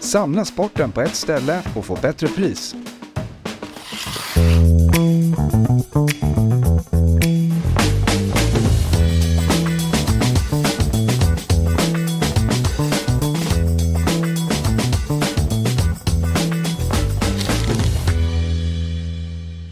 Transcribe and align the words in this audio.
samla 0.00 0.44
sporten 0.44 0.92
på 0.92 1.00
ett 1.00 1.14
ställe 1.14 1.62
och 1.76 1.84
få 1.84 1.98
bättre 2.02 2.28
pris. 2.28 2.74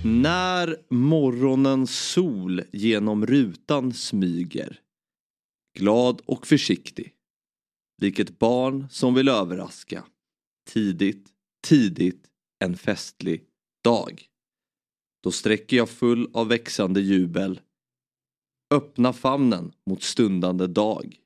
När 0.05 0.77
morgonens 0.91 1.99
sol 1.99 2.63
genom 2.73 3.27
rutan 3.27 3.93
smyger. 3.93 4.81
Glad 5.79 6.21
och 6.27 6.47
försiktig. 6.47 7.13
Lik 8.03 8.19
ett 8.19 8.39
barn 8.39 8.87
som 8.91 9.15
vill 9.15 9.29
överraska. 9.29 10.05
Tidigt, 10.69 11.33
tidigt 11.61 12.31
en 12.59 12.77
festlig 12.77 13.45
dag. 13.85 14.29
Då 15.23 15.31
sträcker 15.31 15.77
jag 15.77 15.91
full 15.91 16.31
av 16.35 16.49
växande 16.49 17.01
jubel. 17.01 17.61
Öppna 18.71 19.13
famnen 19.13 19.73
mot 19.87 20.03
stundande 20.03 20.67
dag. 20.67 21.21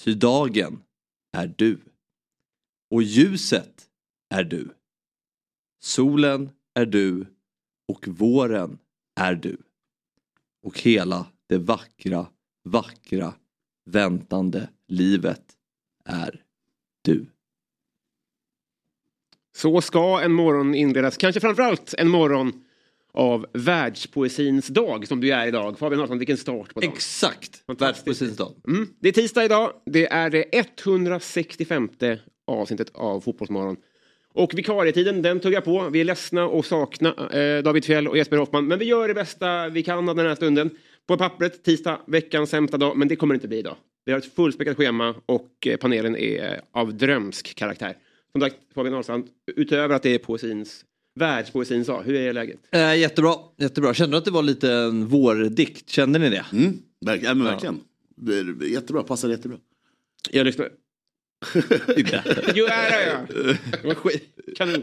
Ty 0.00 0.14
dagen 0.14 0.82
är 1.32 1.54
du. 1.56 1.80
Och 2.90 3.02
ljuset 3.02 3.88
är 4.28 4.44
du. 4.44 4.70
Solen 5.80 6.50
är 6.74 6.86
du 6.86 7.26
och 7.88 8.08
våren 8.08 8.78
är 9.20 9.34
du. 9.34 9.56
Och 10.62 10.80
hela 10.80 11.26
det 11.46 11.58
vackra, 11.58 12.26
vackra, 12.64 13.34
väntande 13.84 14.68
livet 14.88 15.56
är 16.04 16.44
du. 17.02 17.26
Så 19.56 19.80
ska 19.80 20.20
en 20.20 20.32
morgon 20.32 20.74
inledas, 20.74 21.16
kanske 21.16 21.40
framförallt 21.40 21.94
en 21.98 22.08
morgon 22.08 22.52
av 23.14 23.46
världspoesins 23.52 24.66
dag 24.66 25.08
som 25.08 25.20
du 25.20 25.30
är 25.30 25.46
idag. 25.46 25.78
Fabian 25.78 25.98
Hansson, 25.98 26.18
vilken 26.18 26.36
start 26.36 26.74
på 26.74 26.80
dagen. 26.80 26.92
Exakt! 26.92 27.62
Världspoesins 27.78 28.36
dag. 28.36 28.52
Mm. 28.68 28.88
Det 29.00 29.08
är 29.08 29.12
tisdag 29.12 29.44
idag. 29.44 29.72
Det 29.86 30.06
är 30.06 30.30
det 30.30 30.44
165 30.52 31.88
avsnittet 32.46 32.90
av 32.94 33.20
Fotbollsmorgon. 33.20 33.76
Och 34.34 34.54
vikarietiden, 34.54 35.22
den 35.22 35.40
tuggar 35.40 35.60
på. 35.60 35.88
Vi 35.88 36.00
är 36.00 36.04
ledsna 36.04 36.44
och 36.44 36.66
sakna 36.66 37.14
eh, 37.32 37.62
David 37.62 37.84
Fjell 37.84 38.08
och 38.08 38.16
Jesper 38.16 38.36
Hoffman. 38.36 38.66
Men 38.66 38.78
vi 38.78 38.84
gör 38.84 39.08
det 39.08 39.14
bästa 39.14 39.68
vi 39.68 39.82
kan 39.82 40.08
av 40.08 40.16
den 40.16 40.26
här 40.26 40.34
stunden. 40.34 40.70
På 41.06 41.16
pappret, 41.16 41.64
tisdag, 41.64 42.00
veckans 42.06 42.50
sämsta 42.50 42.76
dag. 42.76 42.96
Men 42.96 43.08
det 43.08 43.16
kommer 43.16 43.34
det 43.34 43.36
inte 43.36 43.48
bli 43.48 43.58
idag. 43.58 43.76
Vi 44.04 44.12
har 44.12 44.18
ett 44.18 44.34
fullspäckat 44.34 44.76
schema 44.76 45.14
och 45.26 45.66
eh, 45.66 45.76
panelen 45.76 46.16
är 46.16 46.52
eh, 46.52 46.58
av 46.72 46.94
drömsk 46.94 47.54
karaktär. 47.54 47.96
Som 48.32 48.40
sagt, 48.40 48.56
Fabian 48.74 48.94
Ahlstrand, 48.94 49.26
utöver 49.56 49.94
att 49.94 50.02
det 50.02 50.14
är 50.14 50.18
poesins, 50.18 50.84
världspoesins 51.20 51.86
dag, 51.86 52.02
hur 52.02 52.14
är 52.14 52.32
läget? 52.32 52.60
Eh, 52.70 52.96
jättebra, 52.98 53.34
jättebra. 53.58 53.94
Kände 53.94 54.14
du 54.14 54.18
att 54.18 54.24
det 54.24 54.30
var 54.30 54.42
lite 54.42 54.72
en 54.72 55.06
vårdikt? 55.06 55.90
Kände 55.90 56.18
ni 56.18 56.30
det? 56.30 56.44
Mm, 56.52 56.78
verk, 57.06 57.20
ja, 57.24 57.34
men 57.34 57.44
verkligen. 57.46 57.80
Är 58.28 58.66
Jättebra, 58.66 59.02
passar 59.02 59.28
jättebra. 59.28 59.58
Jag 60.30 60.44
lyssnar. 60.44 60.68
jo, 62.54 62.66
är 62.66 63.06
jag. 63.06 63.46
Det 63.82 63.94
skit. 63.94 64.36
Kanon. 64.56 64.82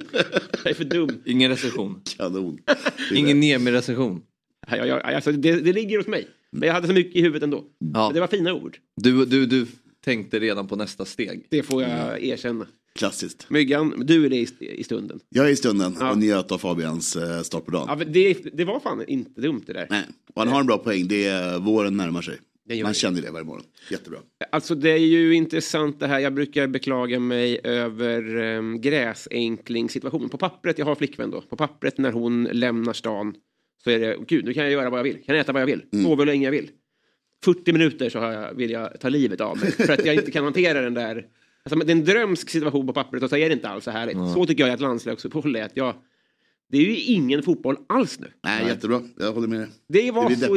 Jag 0.63 0.69
är 0.69 0.73
för 0.73 0.83
dum. 0.83 1.21
Ingen 1.25 1.51
recension. 1.51 2.01
Kanon. 2.17 2.59
Ingen 3.13 3.39
Niemi-recension. 3.39 4.21
Jag, 4.67 4.87
jag, 4.87 5.01
alltså, 5.03 5.31
det, 5.31 5.55
det 5.55 5.73
ligger 5.73 5.97
hos 5.97 6.07
mig. 6.07 6.27
Men 6.51 6.67
jag 6.67 6.73
hade 6.73 6.87
så 6.87 6.93
mycket 6.93 7.15
i 7.15 7.21
huvudet 7.21 7.43
ändå. 7.43 7.65
Ja. 7.93 8.07
Men 8.07 8.13
Det 8.13 8.19
var 8.19 8.27
fina 8.27 8.53
ord. 8.53 8.77
Du, 8.95 9.25
du, 9.25 9.45
du 9.45 9.67
tänkte 10.03 10.39
redan 10.39 10.67
på 10.67 10.75
nästa 10.75 11.05
steg. 11.05 11.47
Det 11.49 11.63
får 11.63 11.81
jag 11.83 12.23
erkänna. 12.23 12.67
Klassiskt. 12.95 13.49
Myggan, 13.49 13.93
du 14.05 14.25
är 14.25 14.29
det 14.29 14.35
i, 14.35 14.47
i 14.59 14.83
stunden. 14.83 15.19
Jag 15.29 15.45
är 15.45 15.49
i 15.49 15.55
stunden 15.55 15.95
Ja. 15.99 16.11
och 16.11 16.17
njöt 16.17 16.51
av 16.51 16.57
Fabians 16.57 17.15
eh, 17.15 17.41
start 17.41 17.65
på 17.65 17.71
dagen. 17.71 17.85
Ja, 17.99 18.05
det, 18.05 18.33
det 18.53 18.65
var 18.65 18.79
fan 18.79 19.03
inte 19.07 19.41
dumt 19.41 19.63
det 19.67 19.73
där. 19.73 19.87
Nej, 19.89 20.03
och 20.33 20.41
han 20.41 20.47
har 20.51 20.59
en 20.59 20.65
bra 20.65 20.77
poäng. 20.77 21.07
Det 21.07 21.25
är 21.25 21.59
våren 21.59 21.97
närmar 21.97 22.21
sig. 22.21 22.37
Man 22.83 22.93
känner 22.93 23.21
det 23.21 23.31
varje 23.31 23.45
morgon. 23.45 23.63
Jättebra. 23.91 24.19
Alltså 24.51 24.75
det 24.75 24.89
är 24.89 24.97
ju 24.97 25.33
intressant 25.35 25.99
det 25.99 26.07
här. 26.07 26.19
Jag 26.19 26.33
brukar 26.33 26.67
beklaga 26.67 27.19
mig 27.19 27.59
över 27.63 28.35
um, 28.37 28.81
gräsänklingssituationen. 28.81 30.29
På 30.29 30.37
pappret, 30.37 30.77
jag 30.77 30.85
har 30.85 30.95
flickvän 30.95 31.31
då. 31.31 31.41
På 31.41 31.55
pappret 31.55 31.97
när 31.97 32.11
hon 32.11 32.43
lämnar 32.43 32.93
stan 32.93 33.35
så 33.83 33.89
är 33.89 33.99
det, 33.99 34.17
gud 34.27 34.45
nu 34.45 34.53
kan 34.53 34.63
jag 34.63 34.71
göra 34.71 34.89
vad 34.89 34.99
jag 34.99 35.03
vill. 35.03 35.13
Kan 35.25 35.35
jag 35.35 35.39
äta 35.39 35.51
vad 35.51 35.61
jag 35.61 35.65
vill. 35.67 35.81
Sova 36.03 36.15
hur 36.21 36.25
länge 36.25 36.45
jag 36.45 36.51
vill. 36.51 36.69
40 37.45 37.73
minuter 37.73 38.09
så 38.09 38.19
har 38.19 38.31
jag, 38.31 38.53
vill 38.53 38.71
jag 38.71 38.99
ta 38.99 39.09
livet 39.09 39.41
av 39.41 39.57
mig. 39.57 39.71
För 39.71 39.93
att 39.93 40.05
jag 40.05 40.15
inte 40.15 40.31
kan 40.31 40.43
hantera 40.43 40.81
den 40.81 40.93
där. 40.93 41.25
Alltså, 41.63 41.79
det 41.85 41.91
är 41.91 41.95
en 41.95 42.05
drömsk 42.05 42.49
situation 42.49 42.87
på 42.87 42.93
pappret 42.93 43.23
och 43.23 43.29
så 43.29 43.37
är 43.37 43.49
det 43.49 43.53
inte 43.53 43.69
alls 43.69 43.83
så 43.83 43.91
härligt. 43.91 44.17
Så 44.33 44.45
tycker 44.45 44.63
jag 44.63 44.73
att 44.73 44.79
landslagsuppehåll 44.79 45.55
är. 45.55 45.63
Att 45.63 45.77
jag, 45.77 45.95
det 46.71 46.77
är 46.77 46.81
ju 46.81 46.95
ingen 46.95 47.43
fotboll 47.43 47.77
alls 47.89 48.19
nu. 48.19 48.27
Nej, 48.43 48.67
jättebra. 48.67 49.01
Jag 49.19 49.33
håller 49.33 49.47
med 49.47 49.59
dig. 49.59 49.69
Det 49.87 50.11
var, 50.11 50.29
Det 50.29 50.35
så, 50.35 50.55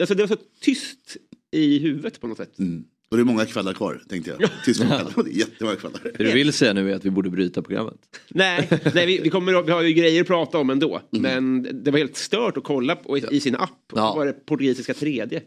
alltså, 0.00 0.14
det 0.14 0.22
var 0.22 0.28
så 0.28 0.42
tyst 0.60 1.16
i 1.52 1.78
huvudet 1.78 2.20
på 2.20 2.26
något 2.26 2.36
sätt. 2.36 2.58
Mm. 2.58 2.84
Och 3.10 3.16
det 3.16 3.22
är 3.22 3.24
många 3.24 3.46
kvällar 3.46 3.72
kvar, 3.72 4.02
tänkte 4.08 4.30
jag. 4.30 4.38
Det 4.66 5.30
är 5.30 5.38
jättemånga 5.38 5.76
kvällar. 5.76 6.00
Det 6.18 6.24
du 6.24 6.32
vill 6.32 6.52
säga 6.52 6.72
nu 6.72 6.90
är 6.90 6.96
att 6.96 7.04
vi 7.04 7.10
borde 7.10 7.30
bryta 7.30 7.62
programmet. 7.62 7.94
Nej, 8.28 8.68
nej 8.94 9.06
vi, 9.06 9.18
vi, 9.18 9.30
kommer, 9.30 9.62
vi 9.62 9.72
har 9.72 9.82
ju 9.82 9.92
grejer 9.92 10.20
att 10.20 10.26
prata 10.26 10.58
om 10.58 10.70
ändå. 10.70 11.00
Mm. 11.12 11.22
Men 11.22 11.82
det 11.84 11.90
var 11.90 11.98
helt 11.98 12.16
stört 12.16 12.56
att 12.56 12.64
kolla 12.64 12.96
på 12.96 13.18
i, 13.18 13.24
i 13.30 13.40
sin 13.40 13.56
app. 13.56 13.70
Ja. 13.92 13.98
Ja. 13.98 14.14
var 14.14 14.26
det 14.26 14.32
portugisiska 14.32 14.94
tredje. 14.94 15.42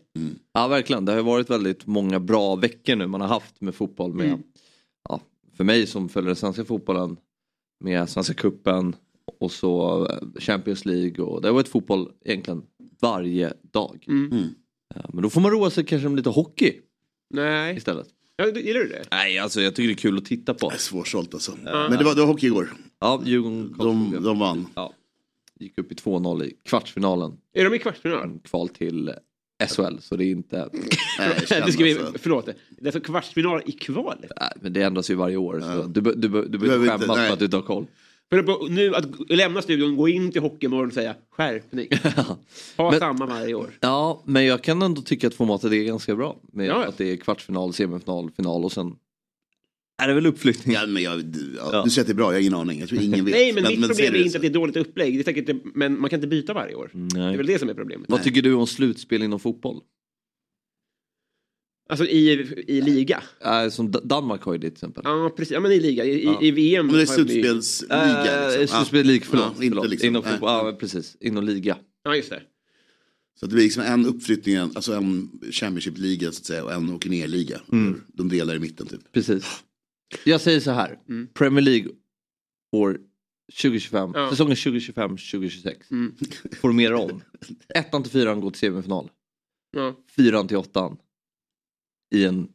Ja, 0.54 0.68
verkligen. 0.68 1.06
Det 1.06 1.12
har 1.12 1.22
varit 1.22 1.50
väldigt 1.50 1.86
många 1.88 2.20
bra 2.20 2.56
veckor 2.56 2.96
nu 2.96 3.08
man 3.08 3.22
har 3.22 3.28
haft 3.28 3.62
med 3.62 3.76
fotboll. 3.76 4.14
Med, 4.14 4.26
Mm. 4.28 4.40
Ja, 5.10 5.22
för 5.58 5.64
mig 5.64 5.88
som 5.88 6.10
följer 6.10 6.28
den 6.28 6.36
svenska 6.36 6.66
fotbollen 6.66 7.18
med 7.80 8.10
Svenska 8.10 8.34
Cupen 8.34 8.96
och 9.40 9.52
så 9.52 10.06
eh, 10.10 10.42
Champions 10.42 10.86
League. 10.86 11.26
Och 11.26 11.42
det 11.42 11.48
har 11.48 11.54
varit 11.54 11.68
fotboll 11.68 12.12
egentligen 12.26 12.64
varje 13.02 13.54
dag. 13.62 14.06
Mm. 14.08 14.48
Ja, 14.96 15.02
Men 15.14 15.24
då 15.24 15.30
får 15.30 15.42
man 15.42 15.52
roa 15.52 15.70
sig 15.70 15.86
kanske 15.86 16.10
med 16.10 16.18
lite 16.18 16.30
hockey 16.30 16.74
Nej. 17.30 17.78
istället. 17.78 18.08
Ja, 18.36 18.52
du- 18.52 18.62
gillar 18.62 18.80
du 18.80 18.88
det? 18.88 19.04
Nej, 19.12 19.40
alltså 19.40 19.62
jag 19.62 19.76
tycker 19.76 19.88
det 19.88 19.94
är 19.94 19.98
kul 19.98 20.18
att 20.18 20.26
titta 20.26 20.54
på. 20.54 20.70
Det 20.70 20.76
är 20.76 20.80
svårsålt 20.80 21.34
alltså. 21.34 21.52
Men 21.64 21.92
det 21.98 22.04
var, 22.04 22.16
det 22.16 22.22
var 22.22 22.28
hockey 22.28 22.48
igår. 22.48 22.74
Ja, 23.00 23.22
Djurgården 23.26 23.74
De, 24.12 24.24
de 24.24 24.40
vann. 24.40 24.68
ja, 24.76 24.94
gick 25.60 25.78
upp 25.78 25.92
i 25.92 25.96
2-0 25.96 26.44
i 26.44 26.54
kvartsfinalen. 26.66 27.38
Är 27.54 27.64
de 27.70 27.76
i 27.76 27.80
kvartsfinal? 27.80 28.40
Kval 28.44 28.70
till 28.70 29.12
SHL, 29.70 29.98
så 30.00 30.16
det 30.16 30.26
är 30.26 30.32
inte... 30.32 30.70
Nej, 31.20 31.30
Det 31.66 31.72
ska 31.72 31.84
vi, 31.84 32.00
alltså. 32.00 32.14
förlåt. 32.20 32.46
Det 32.46 32.52
är 32.82 32.86
alltså 32.86 33.00
kvartsfinal 33.00 33.62
i 33.66 33.72
kvalet. 33.72 34.32
Nej, 34.40 34.50
men 34.62 34.74
det 34.74 34.82
ändras 34.82 35.10
ju 35.12 35.16
varje 35.16 35.38
år. 35.38 35.60
Så 35.62 35.84
du, 35.88 36.02
du, 36.16 36.30
be- 36.30 36.46
du 36.48 36.58
Behöver 36.58 36.86
inte- 36.94 36.98
skämmas 37.08 37.18
för 37.28 37.34
att 37.34 37.40
du 37.40 37.46
inte 37.46 37.58
har 37.58 37.64
koll. 37.64 37.86
För 38.30 38.40
att 38.40 38.70
nu 38.72 38.96
att 38.96 39.06
lämna 39.30 39.62
studion, 39.62 39.96
gå 39.98 40.08
in 40.10 40.32
till 40.32 40.42
Hockeymorgon 40.42 40.88
och 40.88 40.94
säga 40.94 41.16
skärpning. 41.32 41.88
Ha 42.78 42.92
Men- 42.92 43.00
samma 43.00 43.26
varje 43.26 43.54
år. 43.54 43.70
Ja, 43.80 44.22
men 44.26 44.46
jag 44.46 44.62
kan 44.64 44.82
ändå 44.82 45.02
tycka 45.02 45.28
att 45.28 45.34
formatet 45.34 45.72
är 45.72 45.84
ganska 45.84 46.16
bra. 46.16 46.36
Med 46.54 46.66
Ja, 46.68 46.82
ja. 46.82 46.88
att 46.88 46.98
det 46.98 47.12
är 47.12 47.16
kvartsfinal, 47.18 47.74
semifinal, 47.74 48.32
final 48.36 48.66
och 48.66 48.72
sen 48.72 48.96
är 50.04 50.08
det 50.08 50.14
väl 50.14 50.26
uppflyttning. 50.26 50.74
Ja, 50.76 50.88
men 50.88 51.04
jag, 51.04 51.26
du, 51.26 51.54
ja, 51.58 51.70
Ja. 51.74 51.84
du 51.84 51.90
säger 51.90 52.02
att 52.04 52.08
det 52.08 52.12
är 52.14 52.16
bra, 52.16 52.26
jag 52.26 52.34
har 52.34 52.40
ingen 52.42 52.54
aning. 52.54 52.80
Jag 52.80 52.90
tror 52.90 53.02
ingen 53.02 53.26
vet. 53.26 53.34
Nej, 53.34 53.54
men, 53.54 53.64
mitt 53.64 53.74
problem 53.80 53.96
säg 53.96 54.06
är 54.08 54.26
inte 54.26 54.38
att 54.38 54.42
det 54.42 54.48
är 54.48 54.54
dåligt 54.54 54.78
upplägg. 54.78 55.14
Det 55.14 55.22
är 55.22 55.24
säkert, 55.24 55.56
men 55.76 56.00
man 56.02 56.10
kan 56.10 56.18
inte 56.18 56.28
byta 56.28 56.54
varje 56.54 56.76
år. 56.76 56.90
Det 56.94 57.20
är 57.20 57.24
Nej. 57.24 57.38
väl 57.38 57.46
det 57.46 57.60
som 57.60 57.70
är 57.70 57.74
problemet. 57.74 58.10
Vad 58.10 58.24
tycker 58.24 58.42
du 58.42 58.54
om 58.54 58.68
slutspel 58.68 59.24
inom 59.24 59.40
fotboll? 59.40 59.82
Alltså 61.90 62.06
i, 62.06 62.30
i 62.68 62.82
liga. 62.82 63.24
Äh, 63.46 63.70
som 63.70 63.92
Danmark 63.92 64.42
har 64.44 64.54
ju 64.54 64.60
det 64.60 64.68
till 64.68 64.74
exempel. 64.76 65.02
Ja, 65.06 65.34
precis. 65.38 65.52
Ja, 65.52 65.60
men 65.60 65.72
i 65.72 65.80
liga. 65.80 66.06
I, 66.06 66.24
Ja. 66.26 66.40
i, 66.42 66.48
i 66.48 66.52
VM. 66.52 66.86
Men 66.88 66.96
det 66.96 67.02
är 67.02 67.06
slutspelsliga. 67.06 68.54
Äh, 68.54 68.60
liksom. 68.60 68.78
slutspel 68.78 69.06
lig, 69.08 69.26
förlåt. 69.26 69.46
Ja, 69.58 69.64
inte 69.64 69.76
förlåt. 69.76 69.90
liksom. 69.90 70.08
Inom 70.08 70.22
Nej. 70.24 70.32
fotboll, 70.32 70.50
ja, 70.50 70.78
precis. 70.80 71.18
Inom 71.20 71.44
liga. 71.44 71.78
Ja, 72.04 72.16
just 72.16 72.30
det. 72.30 72.42
Så 73.40 73.46
att 73.46 73.50
det 73.50 73.56
blir 73.56 73.64
liksom 73.64 73.84
en 73.84 74.06
uppflyttning, 74.06 74.56
alltså 74.58 74.94
en 74.94 75.30
Championship-liga 75.52 76.32
så 76.32 76.40
att 76.40 76.46
säga 76.46 76.64
och 76.64 76.74
en 76.74 76.90
åker 76.90 77.10
ner-liga. 77.10 77.62
Mm. 77.72 78.02
De 78.08 78.30
delar 78.30 78.56
i 78.56 78.60
mitten 78.60 78.88
typ. 78.88 79.12
Precis. 79.12 79.46
Jag 80.24 80.42
säger 80.42 80.60
så 80.60 80.72
här. 80.72 81.00
Mm. 81.10 81.28
Premier 81.34 81.62
League 81.62 81.92
år 82.72 83.00
2025, 83.62 84.12
Ja. 84.16 84.30
säsongen 84.30 84.56
2025-2026. 84.56 85.92
Mm. 85.92 86.16
Formerar 86.62 86.94
om. 86.94 87.22
Ettan 87.76 88.04
till 88.04 88.12
fyran 88.12 88.42
går 88.42 88.52
till 88.52 88.60
semifinal. 88.60 89.10
Ja. 89.72 89.96
Fyran 90.16 90.48
till 90.48 90.58
åttan. 90.58 90.98
I 92.16 92.26
en 92.26 92.48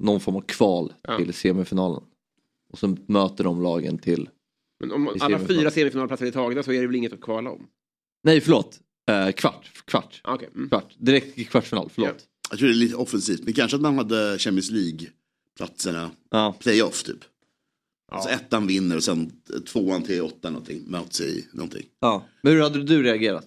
någon 0.00 0.20
form 0.20 0.36
av 0.36 0.40
kval 0.40 0.92
Ja. 1.02 1.16
till 1.18 1.34
semifinalen. 1.34 2.02
Och 2.72 2.78
så 2.78 2.96
möter 3.06 3.44
de 3.44 3.62
lagen 3.62 3.98
till 3.98 4.28
Men 4.80 4.92
om 4.92 5.08
I 5.08 5.20
alla 5.20 5.38
fyra 5.38 5.70
semifinalplatser 5.70 6.26
är 6.26 6.30
tagna 6.30 6.62
så 6.62 6.72
är 6.72 6.80
det 6.80 6.86
väl 6.86 6.96
inget 6.96 7.12
att 7.12 7.20
kvala 7.20 7.50
om? 7.50 7.66
Nej 8.24 8.40
förlåt. 8.40 8.80
Eh, 9.10 9.30
kvart. 9.32 9.70
Kvart. 9.84 10.20
Ah, 10.24 10.34
okej. 10.34 10.48
Mm. 10.54 10.68
Kvart. 10.68 10.94
Direkt 10.98 11.38
i 11.38 11.44
kvartsfinal. 11.44 11.90
Förlåt. 11.94 12.26
Jag 12.50 12.58
tror 12.58 12.68
det 12.68 12.74
är 12.74 12.76
lite 12.76 12.96
offensivt. 12.96 13.44
Men 13.44 13.52
kanske 13.52 13.76
att 13.76 13.80
man 13.82 13.98
hade 13.98 14.38
Champions 14.38 14.70
League-platserna. 15.58 16.10
Ja. 16.30 16.54
Playoff 16.60 17.02
typ. 17.02 17.18
Alltså 18.12 18.28
ettan 18.30 18.66
vinner 18.66 18.96
och 18.96 19.04
sen 19.04 19.32
tvåan 19.72 20.02
till 20.02 20.22
åtta 20.22 20.50
någonting. 20.50 20.82
Möts 20.86 21.20
i 21.20 21.46
någonting. 21.52 21.86
Ja. 22.00 22.26
Men 22.42 22.52
hur 22.52 22.60
hade 22.62 22.84
du 22.84 23.02
reagerat? 23.02 23.46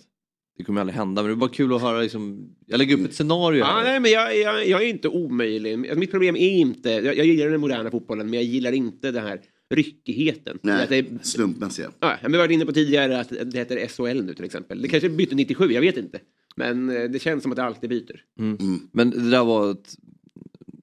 Det 0.58 0.64
kommer 0.64 0.82
aldrig 0.82 0.96
hända 0.98 1.22
men 1.22 1.30
det 1.32 1.34
är 1.34 1.36
bara 1.36 1.50
kul 1.50 1.74
att 1.74 1.82
höra 1.82 2.02
liksom. 2.02 2.50
Jag 2.66 2.78
lägger 2.78 3.00
upp 3.00 3.06
ett 3.06 3.16
scenario 3.16 3.60
Ja, 3.60 3.66
här. 3.66 3.84
nej, 3.84 4.00
men 4.00 4.12
jag, 4.12 4.38
jag, 4.38 4.68
jag 4.68 4.82
är 4.84 4.88
inte 4.88 5.08
omöjlig. 5.08 5.74
Alltså, 5.74 5.96
Mitt 6.00 6.12
problem 6.12 6.36
är 6.36 6.50
inte, 6.50 6.90
jag, 6.90 7.18
jag 7.18 7.26
gillar 7.26 7.50
den 7.50 7.62
moderna 7.62 7.92
fotbollen 7.92 8.26
men 8.30 8.34
jag 8.34 8.44
gillar 8.44 8.72
inte 8.72 9.12
den 9.12 9.24
här 9.24 9.42
ryckigheten. 9.74 10.60
Nej, 10.62 10.84
Att 10.84 10.90
det, 10.90 10.96
är- 10.98 11.20
slumpmässiga. 11.24 11.92
ja, 12.00 12.18
vi 12.28 12.32
har 12.32 12.38
varit 12.38 12.52
inne 12.52 12.66
på 12.66 12.74
tidigare 12.74 13.20
att 13.20 13.30
det 13.30 13.58
heter 13.58 13.88
SHL 13.88 14.24
nu 14.24 14.34
till 14.34 14.46
exempel. 14.46 14.82
Det 14.82 14.88
kanske 14.88 15.10
bytte 15.10 15.36
97, 15.36 15.72
jag 15.72 15.82
vet 15.82 15.98
inte. 15.98 16.20
Men 16.56 16.90
eh, 16.90 17.04
det 17.10 17.20
känns 17.20 17.44
som 17.44 17.52
att 17.52 17.56
det 17.56 17.64
alltid 17.64 17.90
byter. 17.90 18.24
Men 18.92 19.10
det 19.10 19.30
där 19.30 19.44
var 19.44 19.72
ett... 19.72 19.96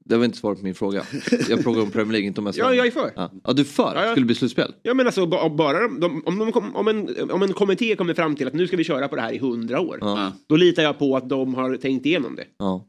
Det 0.08 0.16
var 0.16 0.24
inte 0.24 0.38
svar 0.38 0.54
på 0.54 0.62
min 0.62 0.74
fråga. 0.74 1.04
Jag 1.48 1.62
frågade 1.62 1.82
om 1.82 1.90
Premier 1.90 2.12
League, 2.12 2.26
inte 2.26 2.40
om 2.40 2.52
SHL. 2.52 2.58
Ja, 2.58 2.74
jag 2.74 2.86
är 2.86 2.90
för. 2.90 3.12
Ja, 3.16 3.32
ja 3.44 3.52
du 3.52 3.62
är 3.62 3.66
för? 3.66 3.92
Ja, 3.94 4.04
ja. 4.04 4.10
Skulle 4.10 4.22
det 4.24 4.26
bli 4.26 4.34
slutspel? 4.34 4.74
Ja 4.82 4.94
men 4.94 5.06
alltså 5.06 5.26
ba- 5.26 5.48
bara 5.48 5.80
de, 5.80 6.00
de, 6.00 6.22
om, 6.26 6.38
de 6.38 6.52
kom, 6.52 6.76
om, 6.76 6.88
en, 6.88 7.30
om 7.30 7.42
en 7.42 7.52
kommitté 7.52 7.96
kommer 7.96 8.14
fram 8.14 8.36
till 8.36 8.46
att 8.46 8.54
nu 8.54 8.66
ska 8.66 8.76
vi 8.76 8.84
köra 8.84 9.08
på 9.08 9.16
det 9.16 9.22
här 9.22 9.32
i 9.32 9.38
hundra 9.38 9.80
år. 9.80 9.98
Ja. 10.00 10.32
Då 10.46 10.56
litar 10.56 10.82
jag 10.82 10.98
på 10.98 11.16
att 11.16 11.28
de 11.28 11.54
har 11.54 11.76
tänkt 11.76 12.06
igenom 12.06 12.36
det. 12.36 12.44
Ja. 12.58 12.86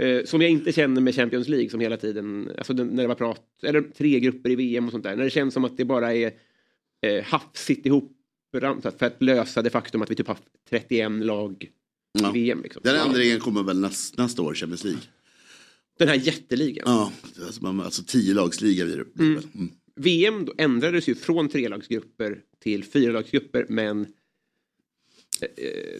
Eh, 0.00 0.24
som 0.24 0.42
jag 0.42 0.50
inte 0.50 0.72
känner 0.72 1.00
med 1.00 1.14
Champions 1.14 1.48
League 1.48 1.70
som 1.70 1.80
hela 1.80 1.96
tiden, 1.96 2.50
alltså 2.58 2.72
den, 2.72 2.86
när 2.86 3.02
det 3.02 3.08
var 3.08 3.14
prat, 3.14 3.42
eller 3.62 3.80
tre 3.82 4.20
grupper 4.20 4.50
i 4.50 4.54
VM 4.56 4.84
och 4.86 4.90
sånt 4.92 5.04
där. 5.04 5.16
När 5.16 5.24
det 5.24 5.30
känns 5.30 5.54
som 5.54 5.64
att 5.64 5.76
det 5.76 5.84
bara 5.84 6.14
är 6.14 6.30
eh, 7.06 7.24
hafsigt 7.24 7.86
ihop 7.86 8.12
för 8.54 8.62
att 9.04 9.22
lösa 9.22 9.62
det 9.62 9.70
faktum 9.70 10.02
att 10.02 10.10
vi 10.10 10.14
typ 10.14 10.28
haft 10.28 10.42
31 10.70 11.10
lag 11.24 11.66
Ja. 12.18 12.28
i 12.28 12.32
VM. 12.32 12.60
Liksom. 12.62 12.82
Den 12.84 12.96
ändringen 12.96 13.40
kommer 13.40 13.62
väl 13.62 13.80
näst, 13.80 14.18
nästa 14.18 14.42
år, 14.42 14.54
Champions 14.54 14.84
League. 14.84 15.00
Den 16.00 16.08
här 16.08 16.14
jätteligan. 16.26 16.84
Ja, 16.86 17.12
alltså, 17.46 17.62
man, 17.62 17.80
alltså 17.80 18.02
tio 18.06 18.34
lagsliga 18.34 18.84
blir 18.84 18.96
det. 18.96 19.04
väl. 19.34 19.38
Mm. 19.54 19.70
VM 19.96 20.44
då 20.44 20.54
ändrades 20.58 21.08
ju 21.08 21.14
från 21.14 21.48
trelagsgrupper 21.48 22.38
till 22.62 22.84
fyralagsgrupper 22.84 23.66
men 23.68 24.06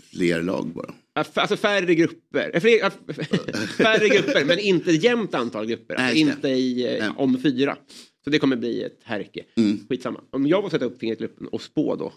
Fler 0.02 0.42
lag 0.42 0.66
bara. 0.74 0.94
Alltså 1.34 1.56
färre 1.56 1.94
grupper. 1.94 2.50
Eh, 2.54 2.60
fler- 2.60 2.84
eh, 2.84 2.90
Färre 3.76 4.08
grupper, 4.08 4.44
men 4.44 4.58
inte 4.58 4.92
jämnt 4.92 5.34
antal 5.34 5.66
grupper. 5.66 5.94
Alltså 5.94 6.12
Nej, 6.12 6.20
inte 6.20 6.48
i, 6.48 6.84
eh, 6.96 6.98
Nej. 7.04 7.10
om 7.16 7.38
fyra. 7.42 7.76
Så 8.24 8.30
det 8.30 8.38
kommer 8.38 8.56
bli 8.56 8.82
ett 8.82 8.98
härke. 9.02 9.44
Mm. 9.56 9.78
Skitsamma. 9.88 10.20
Om 10.30 10.46
jag 10.46 10.62
får 10.62 10.70
sätta 10.70 10.84
upp 10.84 10.98
fingret 10.98 11.18
i 11.18 11.22
luppen 11.22 11.46
och 11.46 11.62
spå 11.62 11.96
då. 11.96 12.12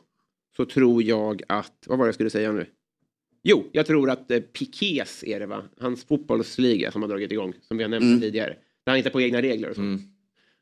Så 0.58 0.66
tror 0.66 1.04
jag 1.04 1.42
att, 1.48 1.84
vad 1.88 1.98
var 1.98 2.06
det 2.06 2.08
jag 2.08 2.16
skulle 2.16 2.30
säga 2.30 2.52
nu? 2.52 2.66
Jo, 3.44 3.70
jag 3.72 3.86
tror 3.86 4.10
att 4.10 4.32
eh, 4.32 4.40
Pikés 4.40 5.24
är 5.28 5.40
det 5.40 5.46
va? 5.46 5.64
Hans 5.80 6.04
fotbollsliga 6.06 6.92
som 6.92 7.02
har 7.02 7.10
dragit 7.10 7.32
igång. 7.32 7.54
Som 7.62 7.78
vi 7.78 7.84
har 7.84 7.90
nämnt 7.90 8.04
Mm. 8.04 8.22
tidigare. 8.22 8.50
Där 8.84 8.92
han 8.92 8.96
hittar 8.98 9.10
på 9.10 9.22
egna 9.22 9.42
regler 9.42 9.70
och 9.70 9.76
så. 9.76 9.98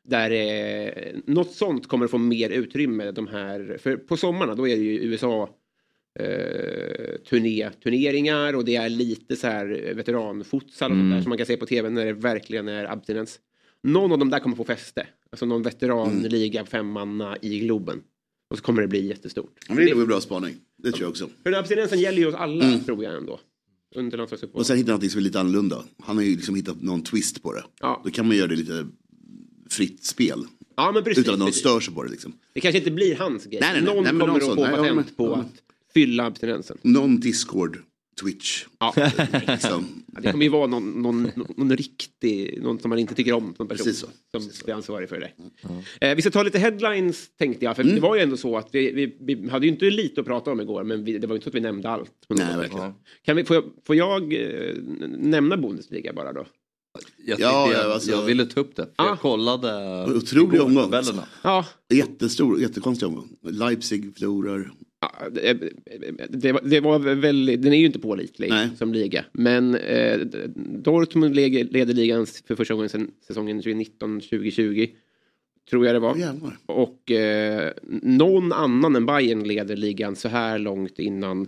Där 0.04 0.32
eh, 0.32 1.14
något 1.26 1.52
sånt 1.52 1.88
kommer 1.88 2.06
att 2.06 2.12
få 2.12 2.18
mer 2.18 2.50
utrymme. 2.50 3.12
De 3.12 3.28
här, 3.28 3.78
för 3.82 3.98
på 3.98 4.18
sommarna 4.18 4.56
då 4.56 4.68
är 4.68 4.76
det 4.78 4.84
ju 4.84 5.00
USA 5.00 5.50
eh, 6.20 7.16
turné, 7.30 7.70
turneringar 7.84 8.56
och 8.56 8.66
det 8.66 8.76
är 8.76 8.90
lite 8.90 9.36
så 9.36 9.48
här 9.48 9.84
eh, 9.90 9.96
veteranfutsal 9.96 10.92
och 10.92 10.98
sånt 10.98 11.12
där 11.12 11.22
som 11.22 11.30
man 11.30 11.38
kan 11.38 11.48
se 11.48 11.58
på 11.58 11.66
tv 11.66 11.90
när 11.90 12.06
det 12.06 12.14
verkligen 12.14 12.68
är 12.68 12.86
abstinens. 12.92 13.40
Någon 13.84 14.12
av 14.12 14.18
dem 14.20 14.30
där 14.30 14.40
kommer 14.40 14.56
få 14.56 14.64
fäste. 14.64 15.08
Alltså 15.30 15.46
någon 15.46 15.64
veteranliga 15.64 16.66
femmanna 16.66 17.38
i 17.42 17.60
Globen. 17.60 18.02
Och 18.50 18.58
så 18.58 18.64
kommer 18.64 18.82
det 18.82 18.88
bli 18.88 19.08
jättestort. 19.08 19.58
Ja, 19.70 19.76
det 19.76 19.84
är 19.84 19.96
en 20.02 20.08
bra 20.08 20.22
spaning. 20.22 20.56
Det 20.84 20.92
tror 20.92 21.02
jag 21.02 21.10
också. 21.10 21.30
För 21.44 21.52
abstinensen 21.52 22.00
gäller 22.00 22.18
ju 22.18 22.28
oss 22.28 22.36
alla 22.36 22.80
tror 22.86 23.04
jag 23.04 23.18
ändå. 23.18 23.40
Under 23.96 24.18
landslagsuppehåll. 24.18 24.60
Och 24.60 24.66
sen 24.66 24.78
hitta 24.78 24.92
något 24.92 25.12
som 25.12 25.20
är 25.20 25.24
lite 25.24 25.40
annorlunda. 25.40 25.84
Han 26.04 26.16
har 26.16 26.24
ju 26.24 26.36
liksom 26.36 26.56
hittat 26.56 26.82
någon 26.82 27.04
twist 27.04 27.44
på 27.44 27.54
det. 27.54 27.64
Ja. 27.80 28.02
Då 28.04 28.10
kan 28.10 28.28
man 28.28 28.38
göra 28.38 28.48
det 28.48 28.56
lite 28.56 28.88
fritt 29.70 30.04
spel. 30.04 30.46
Ja 30.76 30.92
men 30.92 31.04
precis. 31.04 31.24
Utan 31.24 31.34
att 31.34 31.40
någon 31.40 31.54
stör 31.54 31.80
sig 31.80 31.94
på 31.94 32.04
det 32.04 32.10
liksom. 32.10 32.34
Det 32.54 32.60
kanske 32.60 32.78
inte 32.78 32.92
blir 32.92 33.16
hans 33.16 33.46
grej. 33.46 33.60
Nej, 33.62 33.74
nej, 33.74 33.82
nej. 33.82 33.94
någon 33.96 34.04
Nej, 34.04 34.12
kommer 34.12 34.28
någon 34.28 34.36
att 34.36 34.44
få 34.44 34.78
patent 34.78 35.18
på 35.18 35.34
att 35.34 35.64
fylla 35.94 36.26
abstinensen. 36.26 36.78
Någon 36.82 37.20
Discord, 37.20 37.78
Twitch. 38.22 38.66
Ja. 38.80 38.94
Liksom. 39.48 40.04
Ja, 40.14 40.22
det 40.22 40.32
kommer 40.32 40.44
ju 40.44 40.50
vara 40.50 40.68
någon, 40.68 40.90
någon, 41.02 41.32
någon 41.58 41.78
riktig, 41.78 42.60
någon 42.64 42.80
som 42.80 42.90
man 42.90 43.00
inte 43.00 43.16
tycker 43.16 43.34
om 43.34 43.54
som 43.58 43.68
person. 43.68 43.86
Precis 43.86 44.00
så. 44.00 44.08
Som 44.42 44.70
är 44.70 44.74
ansvarig 44.74 45.10
för 45.10 45.20
det. 45.20 45.32
Eh, 46.08 46.16
vi 46.16 46.22
ska 46.22 46.32
ta 46.32 46.44
lite 46.44 46.60
headlines 46.60 47.30
tänkte 47.38 47.66
jag. 47.66 47.76
För 47.76 47.84
Mm. 47.84 47.96
det 47.96 48.02
var 48.02 48.16
ju 48.16 48.22
ändå 48.22 48.38
så 48.38 48.58
att 48.58 48.70
vi, 48.72 48.92
vi, 48.92 49.18
vi 49.20 49.50
hade 49.50 49.66
ju 49.66 49.72
inte 49.72 49.86
lite 49.90 50.22
att 50.22 50.28
prata 50.28 50.52
om 50.52 50.62
igår. 50.62 50.84
Men 50.84 51.04
vi, 51.04 51.18
det 51.18 51.28
var 51.28 51.34
ju 51.34 51.38
inte 51.38 51.44
så 51.44 51.50
att 51.50 51.56
vi 51.56 51.60
nämnde 51.60 51.90
allt. 51.90 52.12
Nej, 52.30 52.58
verkligen. 52.58 52.94
Kan 53.26 53.36
vi, 53.36 53.44
får, 53.44 53.56
jag, 53.56 53.64
får 53.88 53.96
jag 53.96 54.34
eh, 54.34 54.76
nämna 55.18 55.58
Bundesliga 55.58 56.14
bara 56.14 56.34
då? 56.34 56.46
Jag, 57.26 57.40
Ja, 57.40 57.72
jag, 57.72 57.84
ja, 57.86 57.94
alltså- 57.94 58.12
jag 58.12 58.26
ville 58.26 58.46
ta 58.46 58.60
upp 58.60 58.76
det. 58.76 58.84
För 58.84 58.92
Ah. 58.96 59.08
Jag 59.08 59.20
kollade 59.20 60.04
Otrolig 60.16 60.62
omgång, 60.62 60.84
tabellerna. 60.84 61.28
Ja, 61.44 61.66
Jättestor, 61.94 62.62
jättekonstig 62.62 63.08
omgång. 63.08 63.30
Leipzig 63.44 64.14
förlorar. 64.16 64.72
Ja, 65.02 65.12
det, 65.32 65.54
det, 66.64 66.80
var- 66.80 67.16
väldigt, 67.16 67.62
den 67.62 67.74
är 67.74 67.78
ju 67.78 67.86
inte 67.86 68.00
pålitlig 68.00 68.50
Nej. 68.50 68.70
som 68.78 68.94
liga. 68.94 69.26
Men 69.32 69.76
eh, 69.76 70.20
Dortmund 70.84 71.36
leder, 71.36 71.94
ligan 71.94 72.26
för 72.48 72.56
första 72.56 72.74
gången 72.74 72.90
sedan 72.90 73.12
säsongen 73.28 73.62
2019-2020. 73.62 74.90
Tror 75.70 75.86
jag 75.86 75.96
det 75.96 76.00
var. 76.00 76.16
Jävlar. 76.16 76.58
Och 76.66 77.12
eh, 77.12 77.72
någon 78.04 78.54
annan 78.54 78.96
än 78.96 79.06
Bayern 79.06 79.44
leder 79.44 79.76
ligan 79.76 80.16
så 80.16 80.28
här 80.30 80.60
långt 80.60 81.00
innan 81.00 81.48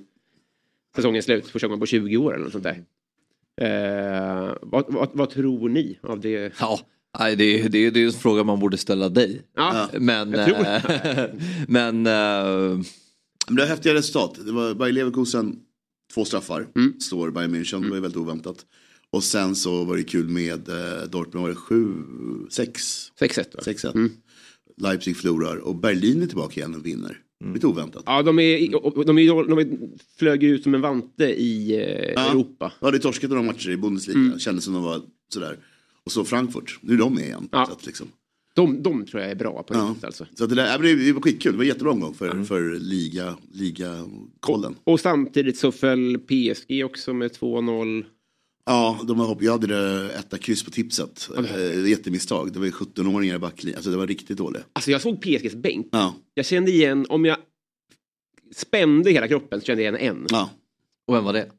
säsongens 0.95 1.25
slut. 1.25 1.47
Första 1.47 1.67
gången 1.67 1.79
på 1.79 1.85
20 1.85 2.17
år 2.17 2.33
eller 2.33 2.43
något 2.43 2.51
sånt 2.51 2.63
där. 2.63 2.83
Eh, 3.61 4.53
vad, 4.61 4.85
vad, 4.87 5.09
vad 5.13 5.29
tror 5.29 5.69
ni 5.69 5.99
av 6.01 6.19
det? 6.19 6.53
Ja, 6.59 6.79
nej, 7.19 7.35
det, 7.35 7.43
är- 7.61 7.69
det, 7.69 7.77
är- 7.85 7.91
det 7.91 8.01
är 8.01 8.05
en 8.05 8.11
fråga 8.11 8.43
man 8.43 8.59
borde 8.59 8.77
ställa 8.77 9.09
dig. 9.09 9.41
Ja, 9.55 9.89
Men, 9.99 10.31
jag 10.31 10.45
tror 10.45 10.57
eh, 10.59 11.25
men 11.67 12.07
eh, 12.07 12.79
Men 13.47 13.55
det 13.55 13.61
var 13.61 13.69
häftiga 13.69 13.93
resultat. 13.93 14.39
Det 14.45 14.51
var 14.51 14.73
Bayer 14.73 14.93
Leverkusen, 14.93 15.59
två 16.13 16.25
straffar. 16.25 16.67
Mm. 16.75 16.99
Står 16.99 17.31
Bayern 17.31 17.55
München, 17.55 17.81
det 17.81 17.89
var 17.89 17.95
ju 17.95 18.01
väldigt 18.01 18.21
oväntat. 18.21 18.65
Och 19.09 19.23
sen 19.23 19.55
så 19.55 19.83
var 19.83 19.97
det 19.97 20.03
kul 20.03 20.29
med 20.29 20.69
eh, 20.69 21.03
Dortmund, 21.09 21.43
var 21.43 21.49
det 21.49 21.55
sju, 21.55 21.93
sex, 22.49 22.81
6-1 23.19 23.55
va? 23.55 23.61
6-1. 23.65 23.95
Mm. 23.95 24.11
Leipzig 24.77 25.17
förlorar 25.17 25.57
och 25.57 25.75
Berlin 25.75 26.21
är 26.21 26.27
tillbaka 26.27 26.59
igen 26.59 26.75
och 26.75 26.85
vinner. 26.85 27.19
Lite 27.53 27.67
oväntat. 27.67 28.03
Ja, 28.05 28.21
de, 28.21 28.39
är, 28.39 28.71
de, 29.05 29.17
är, 29.17 29.47
de 29.47 29.59
är, 29.59 29.77
flög 30.17 30.43
ut 30.43 30.63
som 30.63 30.75
en 30.75 30.81
vante 30.81 31.25
i 31.25 31.75
eh, 31.75 32.13
Ja. 32.15 32.29
Europa. 32.29 32.73
Ja, 32.79 32.91
det 32.91 32.99
torskat 32.99 33.29
några 33.29 33.43
matcher 33.43 33.69
i 33.69 33.77
Bundesliga. 33.77 34.17
Mm. 34.17 34.39
Kändes 34.39 34.65
som 34.65 34.73
de 34.73 34.83
var 34.83 35.01
sådär. 35.33 35.57
Och 36.03 36.11
så 36.11 36.25
Frankfurt, 36.25 36.79
nu 36.81 36.93
är 36.93 36.97
de 36.97 37.15
med 37.15 37.23
igen. 37.23 37.49
Ja. 37.51 37.65
Så, 37.65 37.71
att, 37.71 37.85
liksom. 37.85 38.07
De, 38.55 38.83
de 38.83 39.05
tror 39.05 39.21
jag 39.21 39.31
är 39.31 39.35
bra 39.35 39.63
på 39.63 39.73
Ja. 39.73 39.87
riktigt 39.89 40.03
alltså. 40.03 40.25
så 40.35 40.45
det, 40.45 40.55
där, 40.55 40.65
ja, 40.65 40.77
det, 40.77 41.11
var 41.13 41.21
skitkul, 41.21 41.51
det 41.51 41.57
var 41.57 41.65
jättebra 41.65 41.91
omgång 41.91 42.13
för, 42.13 42.43
för 42.43 42.79
liga, 42.79 43.37
liga-kollen. 43.51 44.75
Och 44.83 44.99
samtidigt 44.99 45.57
så 45.57 45.71
föll 45.71 46.17
PSG 46.19 46.85
också 46.85 47.13
med 47.13 47.31
2-0. 47.31 48.05
Ja, 48.65 48.99
de 49.07 49.19
har 49.19 49.27
hopp, 49.27 49.41
jag 49.43 49.51
hade 49.51 49.67
det 49.67 50.11
etta 50.13 50.37
kryss 50.37 50.63
på 50.63 50.71
tipset. 50.71 51.29
Eh, 51.37 51.85
jättemisstag, 51.89 52.53
det 52.53 52.59
var 52.59 52.65
ju 52.65 52.71
17-åringar 52.71 53.35
i 53.35 53.39
backlinjen. 53.39 53.77
Alltså 53.77 53.91
det 53.91 53.97
var 53.97 54.07
riktigt 54.07 54.37
dåligt. 54.37 54.63
Alltså 54.73 54.91
jag 54.91 55.01
såg 55.01 55.21
PSGs 55.21 55.55
bänk. 55.55 55.87
Ja, 55.91 56.15
Jag 56.33 56.45
kände 56.45 56.71
igen, 56.71 57.05
om 57.09 57.25
jag 57.25 57.37
spände 58.55 59.11
hela 59.11 59.27
kroppen 59.27 59.59
så 59.59 59.65
kände 59.65 59.83
jag 59.83 60.01
igen 60.01 60.15
en. 60.17 60.27
ja. 60.29 60.49
och 61.07 61.15
vem 61.15 61.23
var 61.23 61.33
det? 61.33 61.49